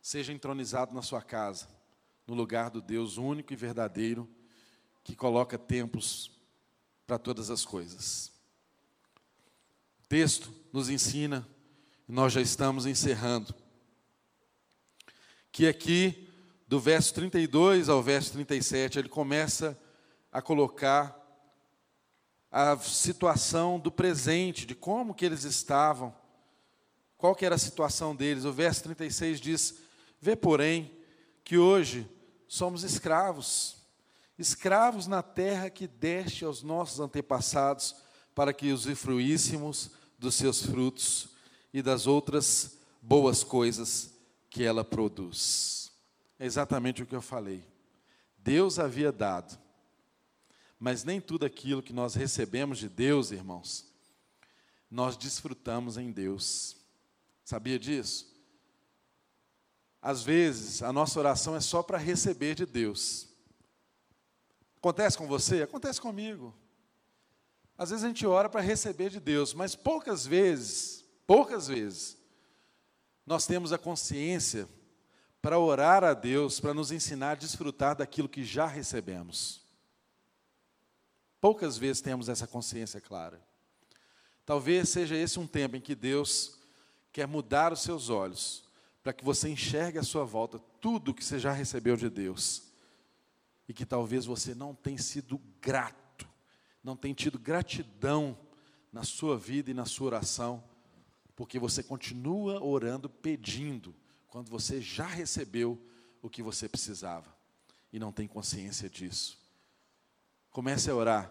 seja 0.00 0.32
entronizado 0.32 0.94
na 0.94 1.02
sua 1.02 1.20
casa, 1.20 1.68
no 2.28 2.34
lugar 2.34 2.70
do 2.70 2.80
Deus 2.80 3.16
único 3.16 3.52
e 3.52 3.56
verdadeiro 3.56 4.28
que 5.02 5.16
coloca 5.16 5.58
tempos 5.58 6.30
para 7.06 7.18
todas 7.18 7.50
as 7.50 7.64
coisas. 7.64 8.32
O 10.04 10.08
texto 10.08 10.52
nos 10.72 10.88
ensina, 10.88 11.46
e 12.08 12.12
nós 12.12 12.32
já 12.32 12.40
estamos 12.40 12.86
encerrando, 12.86 13.52
que 15.56 15.66
aqui 15.66 16.28
do 16.68 16.78
verso 16.78 17.14
32 17.14 17.88
ao 17.88 18.02
verso 18.02 18.30
37, 18.32 18.98
ele 18.98 19.08
começa 19.08 19.74
a 20.30 20.42
colocar 20.42 21.18
a 22.52 22.76
situação 22.76 23.80
do 23.80 23.90
presente, 23.90 24.66
de 24.66 24.74
como 24.74 25.14
que 25.14 25.24
eles 25.24 25.44
estavam, 25.44 26.14
qual 27.16 27.34
que 27.34 27.46
era 27.46 27.54
a 27.54 27.58
situação 27.58 28.14
deles. 28.14 28.44
O 28.44 28.52
verso 28.52 28.82
36 28.82 29.40
diz: 29.40 29.78
Vê, 30.20 30.36
porém, 30.36 30.94
que 31.42 31.56
hoje 31.56 32.06
somos 32.46 32.84
escravos, 32.84 33.78
escravos 34.38 35.06
na 35.06 35.22
terra 35.22 35.70
que 35.70 35.86
deste 35.86 36.44
aos 36.44 36.62
nossos 36.62 37.00
antepassados, 37.00 37.96
para 38.34 38.52
que 38.52 38.72
usufruíssemos 38.72 39.90
dos 40.18 40.34
seus 40.34 40.62
frutos 40.62 41.30
e 41.72 41.80
das 41.80 42.06
outras 42.06 42.76
boas 43.00 43.42
coisas 43.42 44.15
que 44.56 44.64
ela 44.64 44.82
produz. 44.82 45.92
É 46.38 46.46
exatamente 46.46 47.02
o 47.02 47.06
que 47.06 47.14
eu 47.14 47.20
falei. 47.20 47.62
Deus 48.38 48.78
havia 48.78 49.12
dado, 49.12 49.58
mas 50.80 51.04
nem 51.04 51.20
tudo 51.20 51.44
aquilo 51.44 51.82
que 51.82 51.92
nós 51.92 52.14
recebemos 52.14 52.78
de 52.78 52.88
Deus, 52.88 53.32
irmãos, 53.32 53.84
nós 54.90 55.14
desfrutamos 55.14 55.98
em 55.98 56.10
Deus. 56.10 56.74
Sabia 57.44 57.78
disso? 57.78 58.34
Às 60.00 60.22
vezes, 60.22 60.82
a 60.82 60.90
nossa 60.90 61.18
oração 61.18 61.54
é 61.54 61.60
só 61.60 61.82
para 61.82 61.98
receber 61.98 62.54
de 62.54 62.64
Deus. 62.64 63.28
Acontece 64.78 65.18
com 65.18 65.26
você? 65.26 65.64
Acontece 65.64 66.00
comigo. 66.00 66.54
Às 67.76 67.90
vezes 67.90 68.04
a 68.06 68.08
gente 68.08 68.26
ora 68.26 68.48
para 68.48 68.62
receber 68.62 69.10
de 69.10 69.20
Deus, 69.20 69.52
mas 69.52 69.76
poucas 69.76 70.26
vezes, 70.26 71.04
poucas 71.26 71.68
vezes, 71.68 72.16
nós 73.26 73.46
temos 73.46 73.72
a 73.72 73.78
consciência 73.78 74.68
para 75.42 75.58
orar 75.58 76.04
a 76.04 76.14
Deus, 76.14 76.60
para 76.60 76.72
nos 76.72 76.92
ensinar 76.92 77.32
a 77.32 77.34
desfrutar 77.34 77.96
daquilo 77.96 78.28
que 78.28 78.44
já 78.44 78.66
recebemos. 78.66 79.64
Poucas 81.40 81.76
vezes 81.76 82.00
temos 82.00 82.28
essa 82.28 82.46
consciência 82.46 83.00
clara. 83.00 83.40
Talvez 84.44 84.88
seja 84.88 85.16
esse 85.16 85.38
um 85.38 85.46
tempo 85.46 85.76
em 85.76 85.80
que 85.80 85.94
Deus 85.94 86.58
quer 87.12 87.26
mudar 87.26 87.72
os 87.72 87.82
seus 87.82 88.10
olhos, 88.10 88.64
para 89.02 89.12
que 89.12 89.24
você 89.24 89.48
enxergue 89.48 89.98
à 89.98 90.02
sua 90.02 90.24
volta 90.24 90.58
tudo 90.80 91.14
que 91.14 91.24
você 91.24 91.38
já 91.38 91.52
recebeu 91.52 91.96
de 91.96 92.08
Deus. 92.08 92.62
E 93.68 93.74
que 93.74 93.84
talvez 93.84 94.24
você 94.24 94.54
não 94.54 94.74
tenha 94.74 94.98
sido 94.98 95.40
grato, 95.60 96.28
não 96.82 96.96
tenha 96.96 97.14
tido 97.14 97.38
gratidão 97.38 98.38
na 98.92 99.02
sua 99.02 99.36
vida 99.36 99.70
e 99.70 99.74
na 99.74 99.84
sua 99.84 100.06
oração, 100.06 100.62
porque 101.36 101.58
você 101.58 101.82
continua 101.82 102.64
orando 102.64 103.10
pedindo 103.10 103.94
quando 104.26 104.50
você 104.50 104.80
já 104.80 105.06
recebeu 105.06 105.78
o 106.22 106.30
que 106.30 106.42
você 106.42 106.66
precisava 106.66 107.36
e 107.92 107.98
não 107.98 108.10
tem 108.10 108.26
consciência 108.26 108.88
disso. 108.88 109.38
Comece 110.50 110.90
a 110.90 110.94
orar, 110.94 111.30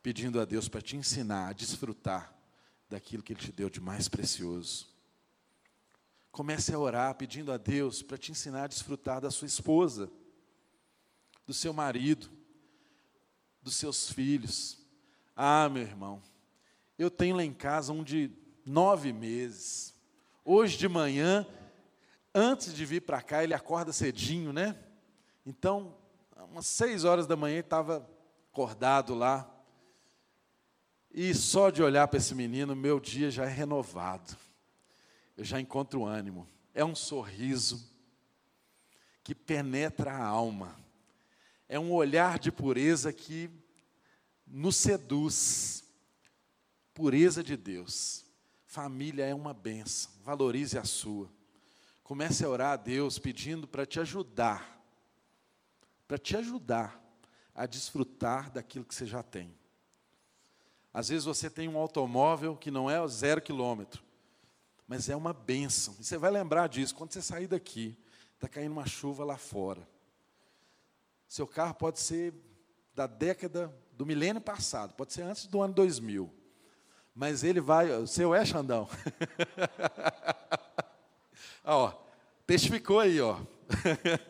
pedindo 0.00 0.40
a 0.40 0.44
Deus 0.44 0.68
para 0.68 0.80
te 0.80 0.96
ensinar 0.96 1.48
a 1.48 1.52
desfrutar 1.52 2.32
daquilo 2.88 3.22
que 3.22 3.32
Ele 3.32 3.40
te 3.40 3.50
deu 3.50 3.68
de 3.68 3.80
mais 3.80 4.08
precioso. 4.08 4.88
Comece 6.30 6.72
a 6.72 6.78
orar 6.78 7.16
pedindo 7.16 7.50
a 7.50 7.56
Deus 7.56 8.02
para 8.02 8.16
te 8.16 8.30
ensinar 8.30 8.64
a 8.64 8.68
desfrutar 8.68 9.20
da 9.20 9.30
sua 9.30 9.46
esposa, 9.46 10.08
do 11.44 11.52
seu 11.52 11.72
marido, 11.72 12.30
dos 13.60 13.74
seus 13.74 14.08
filhos. 14.12 14.78
Ah, 15.34 15.68
meu 15.68 15.82
irmão, 15.82 16.22
eu 16.96 17.10
tenho 17.10 17.34
lá 17.34 17.42
em 17.42 17.52
casa 17.52 17.92
um 17.92 18.04
de 18.04 18.30
nove 18.66 19.12
meses. 19.12 19.94
Hoje 20.44 20.76
de 20.76 20.88
manhã 20.88 21.46
antes 22.36 22.74
de 22.74 22.84
vir 22.84 23.00
para 23.00 23.22
cá, 23.22 23.42
ele 23.42 23.54
acorda 23.54 23.94
cedinho, 23.94 24.52
né? 24.52 24.76
Então, 25.46 25.96
umas 26.50 26.66
seis 26.66 27.02
horas 27.02 27.26
da 27.26 27.34
manhã, 27.34 27.54
ele 27.54 27.60
estava 27.60 28.06
acordado 28.52 29.14
lá. 29.14 29.50
E 31.10 31.32
só 31.32 31.70
de 31.70 31.82
olhar 31.82 32.06
para 32.08 32.18
esse 32.18 32.34
menino, 32.34 32.76
meu 32.76 33.00
dia 33.00 33.30
já 33.30 33.46
é 33.46 33.48
renovado. 33.48 34.36
eu 35.34 35.44
já 35.44 35.58
encontro 35.58 36.04
ânimo. 36.04 36.46
É 36.74 36.84
um 36.84 36.94
sorriso 36.94 37.90
que 39.24 39.34
penetra 39.34 40.12
a 40.12 40.22
alma. 40.22 40.76
É 41.66 41.80
um 41.80 41.90
olhar 41.90 42.38
de 42.38 42.52
pureza 42.52 43.14
que 43.14 43.50
nos 44.46 44.76
seduz. 44.76 45.84
Pureza 46.92 47.42
de 47.42 47.56
Deus. 47.56 48.25
Família 48.76 49.24
é 49.24 49.34
uma 49.34 49.54
benção. 49.54 50.12
Valorize 50.22 50.76
a 50.76 50.84
sua. 50.84 51.30
Comece 52.04 52.44
a 52.44 52.48
orar 52.50 52.72
a 52.74 52.76
Deus 52.76 53.18
pedindo 53.18 53.66
para 53.66 53.86
te 53.86 53.98
ajudar. 53.98 54.86
Para 56.06 56.18
te 56.18 56.36
ajudar 56.36 57.02
a 57.54 57.64
desfrutar 57.64 58.50
daquilo 58.50 58.84
que 58.84 58.94
você 58.94 59.06
já 59.06 59.22
tem. 59.22 59.56
Às 60.92 61.08
vezes 61.08 61.24
você 61.24 61.48
tem 61.48 61.70
um 61.70 61.78
automóvel 61.78 62.54
que 62.54 62.70
não 62.70 62.90
é 62.90 63.08
zero 63.08 63.40
quilômetro, 63.40 64.04
mas 64.86 65.08
é 65.08 65.16
uma 65.16 65.32
bênção. 65.32 65.96
E 65.98 66.04
você 66.04 66.18
vai 66.18 66.30
lembrar 66.30 66.68
disso 66.68 66.94
quando 66.94 67.14
você 67.14 67.22
sair 67.22 67.46
daqui. 67.46 67.96
Está 68.34 68.46
caindo 68.46 68.72
uma 68.72 68.86
chuva 68.86 69.24
lá 69.24 69.38
fora. 69.38 69.88
Seu 71.26 71.46
carro 71.46 71.72
pode 71.72 71.98
ser 71.98 72.34
da 72.94 73.06
década 73.06 73.74
do 73.92 74.04
milênio 74.04 74.42
passado, 74.42 74.92
pode 74.92 75.14
ser 75.14 75.22
antes 75.22 75.46
do 75.46 75.62
ano 75.62 75.72
2000. 75.72 76.35
Mas 77.16 77.42
ele 77.42 77.62
vai. 77.62 77.90
O 77.90 78.06
seu 78.06 78.34
é, 78.34 78.44
Xandão? 78.44 78.86
ó, 81.64 81.92
testificou 82.46 83.00
aí, 83.00 83.18
ó. 83.22 83.38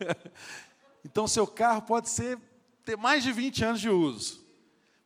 então, 1.03 1.27
seu 1.27 1.45
carro 1.45 1.81
pode 1.81 2.09
ser 2.09 2.39
ter 2.85 2.95
mais 2.95 3.21
de 3.23 3.33
20 3.33 3.65
anos 3.65 3.81
de 3.81 3.89
uso. 3.89 4.47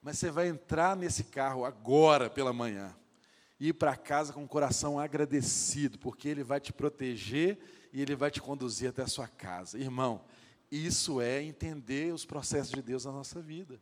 Mas 0.04 0.20
você 0.20 0.30
vai 0.30 0.48
entrar 0.48 0.96
nesse 0.96 1.24
carro 1.24 1.66
agora 1.66 2.30
pela 2.30 2.54
manhã 2.54 2.96
e 3.60 3.70
ir 3.70 3.74
para 3.74 3.96
casa 3.96 4.32
com 4.32 4.44
o 4.44 4.48
coração 4.48 5.00
agradecido, 5.00 5.98
porque 5.98 6.30
ele 6.30 6.44
vai 6.44 6.60
te 6.60 6.72
proteger 6.72 7.58
e 7.92 8.00
ele 8.00 8.16
vai 8.16 8.30
te 8.30 8.40
conduzir 8.40 8.90
até 8.90 9.02
a 9.02 9.08
sua 9.08 9.28
casa. 9.28 9.80
Irmão, 9.80 10.24
isso 10.72 11.20
é 11.20 11.42
entender 11.42 12.14
os 12.14 12.26
processos 12.26 12.72
de 12.72 12.82
Deus 12.82 13.06
na 13.06 13.12
nossa 13.12 13.42
vida. 13.42 13.82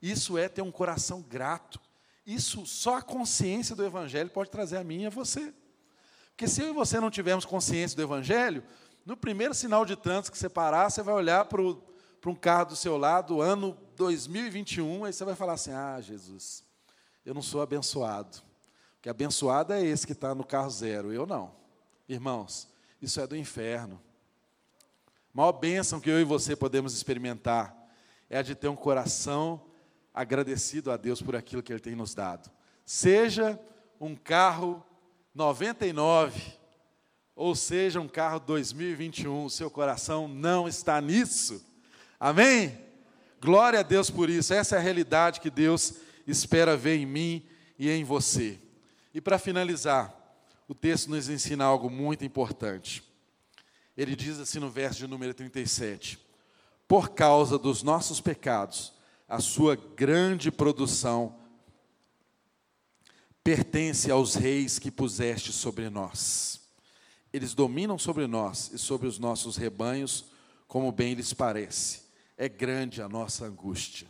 Isso 0.00 0.38
é 0.38 0.48
ter 0.48 0.62
um 0.62 0.72
coração 0.72 1.20
grato. 1.20 1.80
Isso 2.26 2.64
só 2.66 2.96
a 2.96 3.02
consciência 3.02 3.74
do 3.74 3.84
evangelho 3.84 4.30
pode 4.30 4.50
trazer 4.50 4.76
a 4.76 4.84
mim 4.84 5.02
e 5.02 5.06
a 5.06 5.10
você. 5.10 5.52
Porque 6.30 6.46
se 6.46 6.62
eu 6.62 6.68
e 6.68 6.72
você 6.72 7.00
não 7.00 7.10
tivermos 7.10 7.44
consciência 7.44 7.96
do 7.96 8.02
evangelho, 8.02 8.62
no 9.04 9.16
primeiro 9.16 9.52
sinal 9.54 9.84
de 9.84 9.96
trânsito 9.96 10.32
que 10.32 10.38
você 10.38 10.48
parar, 10.48 10.88
você 10.88 11.02
vai 11.02 11.14
olhar 11.14 11.44
para, 11.44 11.60
para 12.20 12.30
um 12.30 12.34
carro 12.34 12.66
do 12.66 12.76
seu 12.76 12.96
lado, 12.96 13.40
ano 13.40 13.76
2021, 13.96 15.04
aí 15.04 15.12
você 15.12 15.24
vai 15.24 15.34
falar 15.34 15.54
assim: 15.54 15.72
"Ah, 15.72 16.00
Jesus, 16.00 16.64
eu 17.24 17.34
não 17.34 17.42
sou 17.42 17.60
abençoado". 17.60 18.38
Porque 18.94 19.08
abençoado 19.08 19.72
é 19.72 19.84
esse 19.84 20.06
que 20.06 20.12
está 20.12 20.32
no 20.34 20.44
carro 20.44 20.70
zero, 20.70 21.12
eu 21.12 21.26
não. 21.26 21.52
Irmãos, 22.08 22.68
isso 23.00 23.20
é 23.20 23.26
do 23.26 23.36
inferno. 23.36 24.00
A 25.34 25.38
maior 25.38 25.52
bênção 25.52 25.98
que 25.98 26.08
eu 26.08 26.20
e 26.20 26.24
você 26.24 26.54
podemos 26.54 26.94
experimentar 26.94 27.76
é 28.30 28.38
a 28.38 28.42
de 28.42 28.54
ter 28.54 28.68
um 28.68 28.76
coração 28.76 29.60
agradecido 30.14 30.90
a 30.90 30.96
Deus 30.96 31.22
por 31.22 31.34
aquilo 31.34 31.62
que 31.62 31.72
Ele 31.72 31.80
tem 31.80 31.94
nos 31.94 32.14
dado. 32.14 32.50
Seja 32.84 33.58
um 34.00 34.14
carro 34.14 34.84
99, 35.34 36.40
ou 37.34 37.54
seja 37.54 38.00
um 38.00 38.08
carro 38.08 38.40
2021, 38.40 39.44
o 39.44 39.50
seu 39.50 39.70
coração 39.70 40.28
não 40.28 40.68
está 40.68 41.00
nisso. 41.00 41.64
Amém? 42.20 42.78
Glória 43.40 43.80
a 43.80 43.82
Deus 43.82 44.10
por 44.10 44.28
isso. 44.28 44.52
Essa 44.52 44.76
é 44.76 44.78
a 44.78 44.82
realidade 44.82 45.40
que 45.40 45.50
Deus 45.50 45.94
espera 46.26 46.76
ver 46.76 46.96
em 46.96 47.06
mim 47.06 47.46
e 47.78 47.90
em 47.90 48.04
você. 48.04 48.60
E 49.14 49.20
para 49.20 49.38
finalizar, 49.38 50.14
o 50.68 50.74
texto 50.74 51.08
nos 51.08 51.28
ensina 51.28 51.64
algo 51.64 51.90
muito 51.90 52.24
importante. 52.24 53.02
Ele 53.96 54.14
diz 54.16 54.38
assim 54.38 54.58
no 54.58 54.70
verso 54.70 55.00
de 55.00 55.06
número 55.06 55.34
37: 55.34 56.18
Por 56.86 57.10
causa 57.10 57.58
dos 57.58 57.82
nossos 57.82 58.20
pecados, 58.20 58.92
a 59.32 59.40
sua 59.40 59.76
grande 59.76 60.52
produção 60.52 61.34
pertence 63.42 64.10
aos 64.10 64.34
reis 64.34 64.78
que 64.78 64.90
puseste 64.90 65.52
sobre 65.52 65.88
nós. 65.88 66.60
Eles 67.32 67.54
dominam 67.54 67.98
sobre 67.98 68.26
nós 68.26 68.70
e 68.72 68.78
sobre 68.78 69.08
os 69.08 69.18
nossos 69.18 69.56
rebanhos, 69.56 70.26
como 70.68 70.92
bem 70.92 71.14
lhes 71.14 71.32
parece. 71.32 72.02
É 72.36 72.48
grande 72.48 73.00
a 73.00 73.08
nossa 73.08 73.46
angústia. 73.46 74.06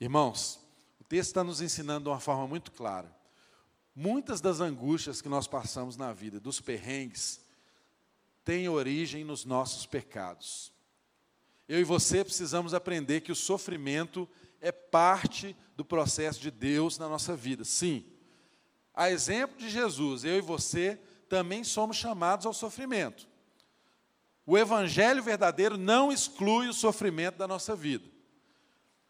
Irmãos, 0.00 0.58
o 0.98 1.04
texto 1.04 1.28
está 1.28 1.44
nos 1.44 1.60
ensinando 1.60 2.04
de 2.04 2.08
uma 2.08 2.20
forma 2.20 2.46
muito 2.46 2.72
clara 2.72 3.14
Muitas 3.94 4.40
das 4.40 4.60
angústias 4.60 5.20
que 5.20 5.28
nós 5.28 5.46
passamos 5.46 5.94
na 5.96 6.10
vida, 6.12 6.40
dos 6.40 6.58
perrengues, 6.58 7.40
têm 8.42 8.66
origem 8.66 9.24
nos 9.24 9.44
nossos 9.44 9.84
pecados. 9.84 10.69
Eu 11.70 11.78
e 11.78 11.84
você 11.84 12.24
precisamos 12.24 12.74
aprender 12.74 13.20
que 13.20 13.30
o 13.30 13.36
sofrimento 13.36 14.28
é 14.60 14.72
parte 14.72 15.56
do 15.76 15.84
processo 15.84 16.40
de 16.40 16.50
Deus 16.50 16.98
na 16.98 17.08
nossa 17.08 17.36
vida. 17.36 17.64
Sim. 17.64 18.04
A 18.92 19.08
exemplo 19.08 19.56
de 19.56 19.70
Jesus, 19.70 20.24
eu 20.24 20.36
e 20.36 20.40
você 20.40 20.98
também 21.28 21.62
somos 21.62 21.96
chamados 21.96 22.44
ao 22.44 22.52
sofrimento. 22.52 23.28
O 24.44 24.58
evangelho 24.58 25.22
verdadeiro 25.22 25.78
não 25.78 26.10
exclui 26.10 26.66
o 26.66 26.74
sofrimento 26.74 27.36
da 27.36 27.46
nossa 27.46 27.76
vida. 27.76 28.10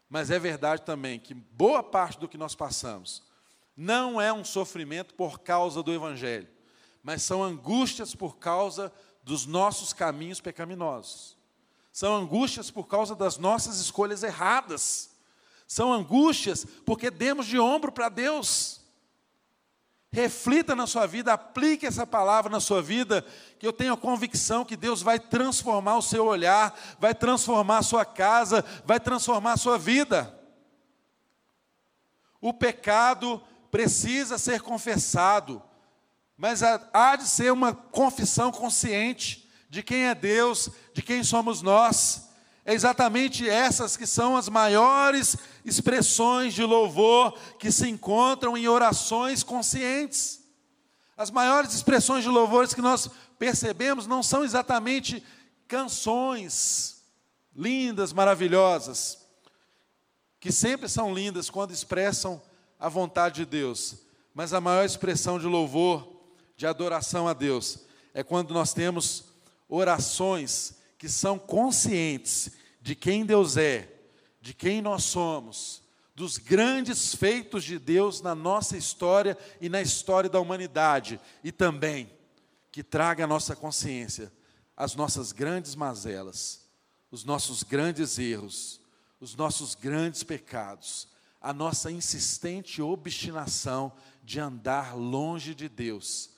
Mas 0.07 0.29
é 0.29 0.37
verdade 0.37 0.83
também 0.83 1.19
que 1.19 1.33
boa 1.33 1.81
parte 1.81 2.19
do 2.19 2.29
que 2.29 2.37
nós 2.37 2.53
passamos 2.53 3.23
não 3.75 4.21
é 4.21 4.31
um 4.31 4.45
sofrimento 4.45 5.15
por 5.15 5.39
causa 5.39 5.81
do 5.81 5.91
Evangelho, 5.91 6.47
mas 7.01 7.23
são 7.23 7.43
angústias 7.43 8.13
por 8.13 8.37
causa 8.37 8.93
dos 9.23 9.47
nossos 9.47 9.93
caminhos 9.93 10.39
pecaminosos. 10.39 11.40
São 11.91 12.15
angústias 12.15 12.71
por 12.71 12.87
causa 12.87 13.15
das 13.15 13.37
nossas 13.37 13.79
escolhas 13.79 14.23
erradas. 14.23 15.09
São 15.67 15.91
angústias 15.91 16.65
porque 16.85 17.11
demos 17.11 17.45
de 17.45 17.59
ombro 17.59 17.91
para 17.91 18.09
Deus. 18.09 18.79
Reflita 20.13 20.75
na 20.75 20.85
sua 20.85 21.05
vida, 21.05 21.31
aplique 21.31 21.85
essa 21.85 22.05
palavra 22.05 22.51
na 22.51 22.59
sua 22.59 22.81
vida, 22.81 23.25
que 23.57 23.65
eu 23.65 23.71
tenho 23.71 23.93
a 23.93 23.97
convicção 23.97 24.65
que 24.65 24.75
Deus 24.75 25.01
vai 25.01 25.17
transformar 25.17 25.95
o 25.95 26.01
seu 26.01 26.25
olhar, 26.25 26.77
vai 26.99 27.15
transformar 27.15 27.77
a 27.77 27.83
sua 27.83 28.03
casa, 28.03 28.63
vai 28.85 28.99
transformar 28.99 29.53
a 29.53 29.57
sua 29.57 29.77
vida. 29.77 30.37
O 32.41 32.53
pecado 32.53 33.41
precisa 33.69 34.37
ser 34.37 34.59
confessado, 34.61 35.63
mas 36.35 36.61
há 36.61 37.15
de 37.15 37.25
ser 37.25 37.53
uma 37.53 37.73
confissão 37.73 38.51
consciente 38.51 39.40
de 39.71 39.81
quem 39.81 40.07
é 40.07 40.13
Deus, 40.13 40.69
de 40.93 41.01
quem 41.01 41.23
somos 41.23 41.61
nós. 41.61 42.27
É 42.65 42.73
exatamente 42.73 43.49
essas 43.49 43.95
que 43.95 44.05
são 44.05 44.35
as 44.35 44.49
maiores 44.49 45.37
expressões 45.63 46.53
de 46.53 46.61
louvor 46.61 47.39
que 47.57 47.71
se 47.71 47.87
encontram 47.87 48.57
em 48.57 48.67
orações 48.67 49.43
conscientes. 49.43 50.41
As 51.15 51.31
maiores 51.31 51.73
expressões 51.73 52.21
de 52.21 52.29
louvores 52.29 52.73
que 52.73 52.81
nós 52.81 53.09
percebemos 53.39 54.05
não 54.05 54.21
são 54.21 54.43
exatamente 54.43 55.23
canções 55.69 57.01
lindas, 57.55 58.11
maravilhosas, 58.11 59.19
que 60.37 60.51
sempre 60.51 60.89
são 60.89 61.13
lindas 61.13 61.49
quando 61.49 61.71
expressam 61.71 62.41
a 62.77 62.89
vontade 62.89 63.35
de 63.35 63.45
Deus. 63.45 63.99
Mas 64.33 64.53
a 64.53 64.59
maior 64.59 64.83
expressão 64.83 65.39
de 65.39 65.47
louvor, 65.47 66.21
de 66.57 66.67
adoração 66.67 67.25
a 67.25 67.33
Deus, 67.33 67.79
é 68.13 68.21
quando 68.21 68.53
nós 68.53 68.73
temos 68.73 69.30
orações 69.71 70.75
que 70.97 71.07
são 71.07 71.39
conscientes 71.39 72.51
de 72.81 72.93
quem 72.93 73.25
Deus 73.25 73.55
é, 73.57 73.89
de 74.41 74.53
quem 74.53 74.81
nós 74.81 75.05
somos, 75.05 75.81
dos 76.13 76.37
grandes 76.37 77.15
feitos 77.15 77.63
de 77.63 77.79
Deus 77.79 78.21
na 78.21 78.35
nossa 78.35 78.75
história 78.75 79.37
e 79.61 79.69
na 79.69 79.81
história 79.81 80.29
da 80.29 80.39
humanidade, 80.39 81.19
e 81.43 81.51
também 81.51 82.11
que 82.71 82.83
traga 82.83 83.23
à 83.23 83.27
nossa 83.27 83.55
consciência 83.55 84.31
as 84.75 84.95
nossas 84.95 85.31
grandes 85.31 85.73
mazelas, 85.75 86.67
os 87.09 87.23
nossos 87.23 87.63
grandes 87.63 88.17
erros, 88.17 88.81
os 89.19 89.35
nossos 89.35 89.75
grandes 89.75 90.23
pecados, 90.23 91.07
a 91.39 91.53
nossa 91.53 91.91
insistente 91.91 92.81
obstinação 92.81 93.93
de 94.23 94.39
andar 94.39 94.97
longe 94.97 95.55
de 95.55 95.69
Deus, 95.69 96.31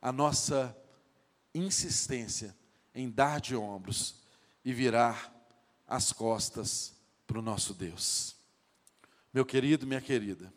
a 0.00 0.12
nossa 0.12 0.76
insistência 1.54 2.56
em 2.94 3.10
dar 3.10 3.40
de 3.40 3.56
ombros 3.56 4.16
e 4.64 4.72
virar 4.72 5.34
as 5.86 6.12
costas 6.12 6.94
para 7.26 7.38
o 7.38 7.42
nosso 7.42 7.74
Deus. 7.74 8.36
Meu 9.32 9.44
querido, 9.44 9.86
minha 9.86 10.00
querida, 10.00 10.52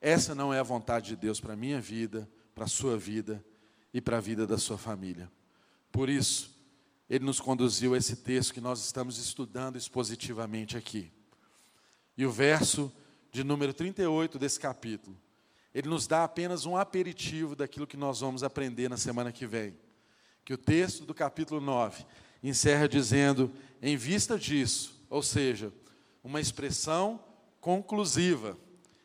essa 0.00 0.34
não 0.34 0.52
é 0.52 0.58
a 0.58 0.64
vontade 0.64 1.08
de 1.08 1.16
Deus 1.16 1.40
para 1.40 1.54
a 1.54 1.56
minha 1.56 1.80
vida, 1.80 2.28
para 2.54 2.64
a 2.64 2.68
sua 2.68 2.96
vida 2.96 3.44
e 3.92 4.00
para 4.00 4.18
a 4.18 4.20
vida 4.20 4.46
da 4.46 4.58
sua 4.58 4.78
família. 4.78 5.30
Por 5.90 6.08
isso, 6.08 6.58
Ele 7.08 7.24
nos 7.24 7.40
conduziu 7.40 7.94
a 7.94 7.98
esse 7.98 8.16
texto 8.16 8.54
que 8.54 8.60
nós 8.60 8.84
estamos 8.84 9.18
estudando 9.18 9.76
expositivamente 9.76 10.76
aqui. 10.76 11.12
E 12.16 12.26
o 12.26 12.32
verso 12.32 12.92
de 13.30 13.44
número 13.44 13.72
38 13.72 14.38
desse 14.38 14.58
capítulo 14.58 15.16
ele 15.74 15.88
nos 15.88 16.06
dá 16.06 16.24
apenas 16.24 16.66
um 16.66 16.76
aperitivo 16.76 17.56
daquilo 17.56 17.86
que 17.86 17.96
nós 17.96 18.20
vamos 18.20 18.42
aprender 18.42 18.88
na 18.88 18.96
semana 18.96 19.32
que 19.32 19.46
vem. 19.46 19.74
Que 20.44 20.52
o 20.52 20.58
texto 20.58 21.04
do 21.04 21.14
capítulo 21.14 21.60
9 21.60 22.04
encerra 22.42 22.88
dizendo: 22.88 23.50
em 23.80 23.96
vista 23.96 24.38
disso, 24.38 25.00
ou 25.08 25.22
seja, 25.22 25.72
uma 26.22 26.40
expressão 26.40 27.20
conclusiva. 27.60 28.56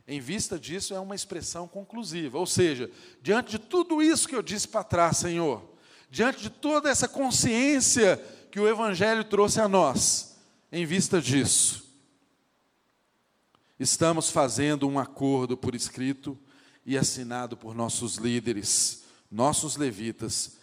Em 0.08 0.20
vista 0.20 0.58
disso, 0.58 0.94
é 0.94 1.00
uma 1.00 1.16
expressão 1.16 1.68
conclusiva. 1.68 2.38
Ou 2.38 2.46
seja, 2.46 2.90
diante 3.22 3.52
de 3.52 3.60
tudo 3.60 4.02
isso 4.02 4.28
que 4.28 4.36
eu 4.36 4.42
disse 4.42 4.68
para 4.68 4.84
trás, 4.84 5.18
Senhor, 5.18 5.62
diante 6.10 6.42
de 6.42 6.50
toda 6.50 6.90
essa 6.90 7.08
consciência 7.08 8.18
que 8.50 8.60
o 8.60 8.68
Evangelho 8.68 9.24
trouxe 9.26 9.60
a 9.60 9.68
nós, 9.68 10.38
em 10.72 10.86
vista 10.86 11.22
disso, 11.22 11.86
estamos 13.80 14.30
fazendo 14.30 14.88
um 14.88 14.98
acordo 14.98 15.58
por 15.58 15.76
escrito 15.76 16.38
e 16.88 16.98
assinado 16.98 17.58
por 17.58 17.76
nossos 17.76 18.16
líderes, 18.16 19.04
nossos 19.30 19.76
levitas 19.76 20.54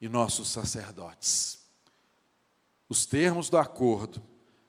e 0.00 0.08
nossos 0.08 0.48
sacerdotes. 0.48 1.60
Os 2.88 3.06
termos 3.06 3.48
do 3.48 3.56
acordo 3.56 4.20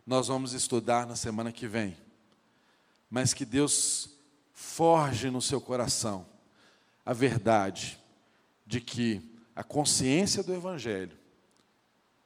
nós 0.06 0.28
vamos 0.28 0.54
estudar 0.54 1.08
na 1.08 1.16
semana 1.16 1.52
que 1.52 1.68
vem, 1.68 1.98
mas 3.10 3.34
que 3.34 3.44
Deus 3.44 4.12
forge 4.54 5.32
no 5.32 5.42
seu 5.42 5.60
coração 5.60 6.28
a 7.04 7.12
verdade 7.12 8.00
de 8.66 8.80
que 8.80 9.36
a 9.56 9.64
consciência 9.64 10.44
do 10.44 10.54
Evangelho 10.54 11.18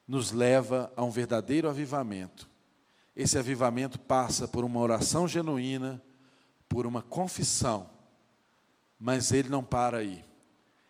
nos 0.06 0.30
leva 0.30 0.92
a 0.94 1.02
um 1.02 1.10
verdadeiro 1.10 1.70
avivamento. 1.70 2.48
Esse 3.16 3.38
avivamento 3.38 3.98
passa 3.98 4.46
por 4.46 4.62
uma 4.62 4.80
oração 4.80 5.26
genuína, 5.26 6.02
por 6.68 6.86
uma 6.86 7.00
confissão, 7.00 7.93
mas 8.98 9.32
ele 9.32 9.48
não 9.48 9.64
para 9.64 9.98
aí. 9.98 10.24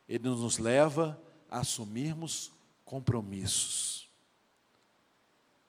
Ele 0.08 0.28
nos 0.28 0.58
leva 0.58 1.20
a 1.50 1.60
assumirmos 1.60 2.52
compromissos. 2.84 4.08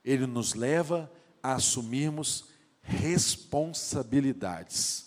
Ele 0.03 0.27
nos 0.27 0.53
leva 0.53 1.09
a 1.41 1.53
assumirmos 1.53 2.49
responsabilidades. 2.81 5.05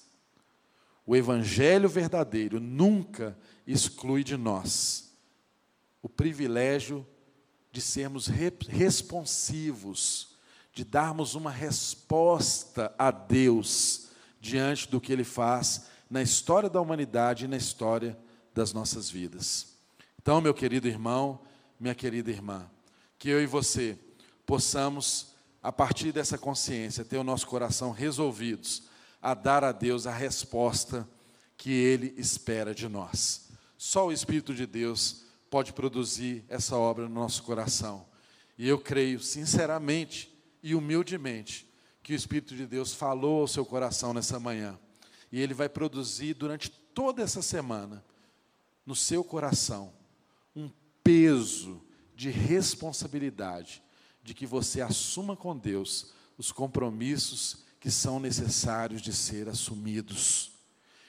O 1.07 1.15
Evangelho 1.15 1.89
verdadeiro 1.89 2.59
nunca 2.61 3.39
exclui 3.67 4.25
de 4.25 4.37
nós 4.37 5.09
o 6.03 6.09
privilégio 6.09 7.07
de 7.71 7.81
sermos 7.81 8.27
responsivos, 8.27 10.37
de 10.73 10.85
darmos 10.85 11.35
uma 11.35 11.51
resposta 11.51 12.95
a 12.99 13.11
Deus 13.11 14.09
diante 14.41 14.89
do 14.89 15.01
que 15.01 15.13
Ele 15.13 15.25
faz 15.25 15.87
na 16.11 16.23
história 16.23 16.69
da 16.69 16.81
humanidade 16.81 17.45
e 17.45 17.49
na 17.49 17.57
história 17.57 18.19
das 18.55 18.73
nossas 18.73 19.11
vidas. 19.11 19.77
Então, 20.21 20.41
meu 20.41 20.55
querido 20.55 20.89
irmão, 20.89 21.41
minha 21.79 21.95
querida 21.95 22.31
irmã, 22.31 22.69
que 23.19 23.29
eu 23.29 23.43
e 23.43 23.47
você 23.47 23.99
possamos, 24.45 25.35
a 25.63 25.71
partir 25.71 26.13
dessa 26.13 26.39
consciência, 26.39 27.05
ter 27.05 27.19
o 27.19 27.25
nosso 27.25 27.47
coração 27.47 27.91
resolvidos 27.91 28.85
a 29.21 29.35
dar 29.35 29.65
a 29.65 29.73
Deus 29.73 30.07
a 30.07 30.13
resposta 30.13 31.09
que 31.57 31.71
Ele 31.71 32.15
espera 32.17 32.75
de 32.75 32.89
nós. 32.89 33.49
Só 33.77 34.07
o 34.07 34.13
Espírito 34.13 34.55
de 34.55 34.67
Deus 34.67 35.25
pode 35.51 35.73
produzir 35.73 36.45
essa 36.49 36.77
obra 36.77 37.09
no 37.09 37.15
nosso 37.15 37.43
coração. 37.43 38.07
E 38.57 38.69
eu 38.69 38.79
creio, 38.79 39.21
sinceramente 39.21 40.35
e 40.63 40.75
humildemente, 40.75 41.69
que 42.03 42.13
o 42.13 42.17
Espírito 42.17 42.55
de 42.55 42.67
Deus 42.67 42.93
falou 42.93 43.43
ao 43.43 43.49
seu 43.49 43.65
coração 43.65 44.13
nessa 44.15 44.41
manhã. 44.41 44.79
E 45.31 45.41
ele 45.41 45.55
vai 45.55 45.69
produzir 45.69 46.35
durante 46.35 46.71
toda 46.71 47.23
essa 47.23 47.43
semana, 47.43 48.05
no 48.85 48.95
seu 48.95 49.23
coração, 49.23 49.93
um 50.57 50.71
peso 51.03 51.83
de 52.15 52.31
responsabilidade, 52.31 53.83
de 54.23 54.35
que 54.35 54.47
você 54.47 54.81
assuma 54.81 55.37
com 55.37 55.57
Deus 55.57 56.13
os 56.37 56.51
compromissos 56.51 57.65
que 57.81 57.91
são 57.91 58.19
necessários 58.19 59.01
de 59.01 59.13
ser 59.13 59.49
assumidos. 59.49 60.53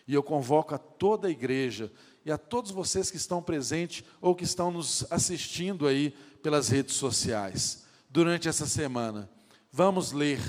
E 0.07 0.13
eu 0.13 0.23
convoco 0.23 0.75
a 0.75 0.77
toda 0.77 1.27
a 1.27 1.31
igreja 1.31 1.91
e 2.25 2.31
a 2.31 2.37
todos 2.37 2.71
vocês 2.71 3.09
que 3.09 3.17
estão 3.17 3.41
presentes 3.41 4.03
ou 4.21 4.35
que 4.35 4.43
estão 4.43 4.71
nos 4.71 5.05
assistindo 5.11 5.87
aí 5.87 6.11
pelas 6.43 6.69
redes 6.69 6.95
sociais 6.95 7.83
durante 8.09 8.47
essa 8.47 8.65
semana. 8.65 9.29
Vamos 9.71 10.11
ler 10.11 10.39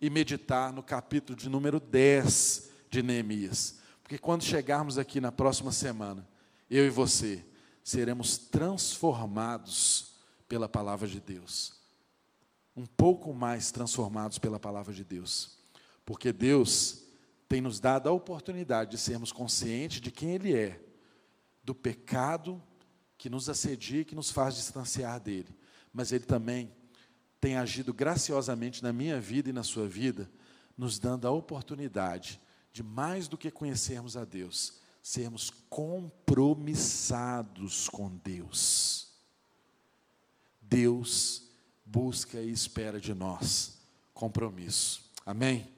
e 0.00 0.08
meditar 0.10 0.72
no 0.72 0.82
capítulo 0.82 1.36
de 1.36 1.48
número 1.48 1.80
10 1.80 2.67
de 2.90 3.02
Neemias. 3.02 3.78
Porque 4.02 4.18
quando 4.18 4.42
chegarmos 4.42 4.98
aqui 4.98 5.20
na 5.20 5.30
próxima 5.30 5.72
semana, 5.72 6.26
eu 6.70 6.86
e 6.86 6.90
você 6.90 7.44
seremos 7.84 8.38
transformados 8.38 10.14
pela 10.48 10.68
palavra 10.68 11.06
de 11.06 11.20
Deus. 11.20 11.74
Um 12.76 12.86
pouco 12.86 13.32
mais 13.34 13.70
transformados 13.70 14.38
pela 14.38 14.58
palavra 14.58 14.94
de 14.94 15.04
Deus. 15.04 15.58
Porque 16.04 16.32
Deus 16.32 17.04
tem 17.48 17.60
nos 17.60 17.80
dado 17.80 18.08
a 18.08 18.12
oportunidade 18.12 18.92
de 18.92 18.98
sermos 18.98 19.32
conscientes 19.32 20.00
de 20.00 20.10
quem 20.10 20.34
Ele 20.34 20.54
é, 20.54 20.80
do 21.64 21.74
pecado 21.74 22.62
que 23.16 23.28
nos 23.28 23.48
assedia 23.48 24.02
e 24.02 24.04
que 24.04 24.14
nos 24.14 24.30
faz 24.30 24.54
distanciar 24.54 25.20
dele. 25.20 25.54
Mas 25.92 26.12
Ele 26.12 26.24
também 26.24 26.72
tem 27.40 27.56
agido 27.56 27.92
graciosamente 27.92 28.82
na 28.82 28.92
minha 28.92 29.20
vida 29.20 29.50
e 29.50 29.52
na 29.52 29.62
sua 29.62 29.86
vida, 29.86 30.30
nos 30.76 30.98
dando 30.98 31.26
a 31.26 31.30
oportunidade 31.30 32.40
de 32.78 32.82
mais 32.84 33.26
do 33.26 33.36
que 33.36 33.50
conhecermos 33.50 34.16
a 34.16 34.24
Deus, 34.24 34.74
sermos 35.02 35.50
compromissados 35.68 37.88
com 37.88 38.08
Deus. 38.08 39.08
Deus 40.62 41.50
busca 41.84 42.40
e 42.40 42.52
espera 42.52 43.00
de 43.00 43.12
nós 43.12 43.80
compromisso. 44.14 45.10
Amém? 45.26 45.68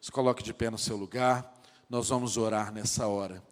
Se 0.00 0.10
coloque 0.10 0.42
de 0.42 0.54
pé 0.54 0.70
no 0.70 0.78
seu 0.78 0.96
lugar, 0.96 1.60
nós 1.90 2.08
vamos 2.08 2.38
orar 2.38 2.72
nessa 2.72 3.06
hora. 3.06 3.44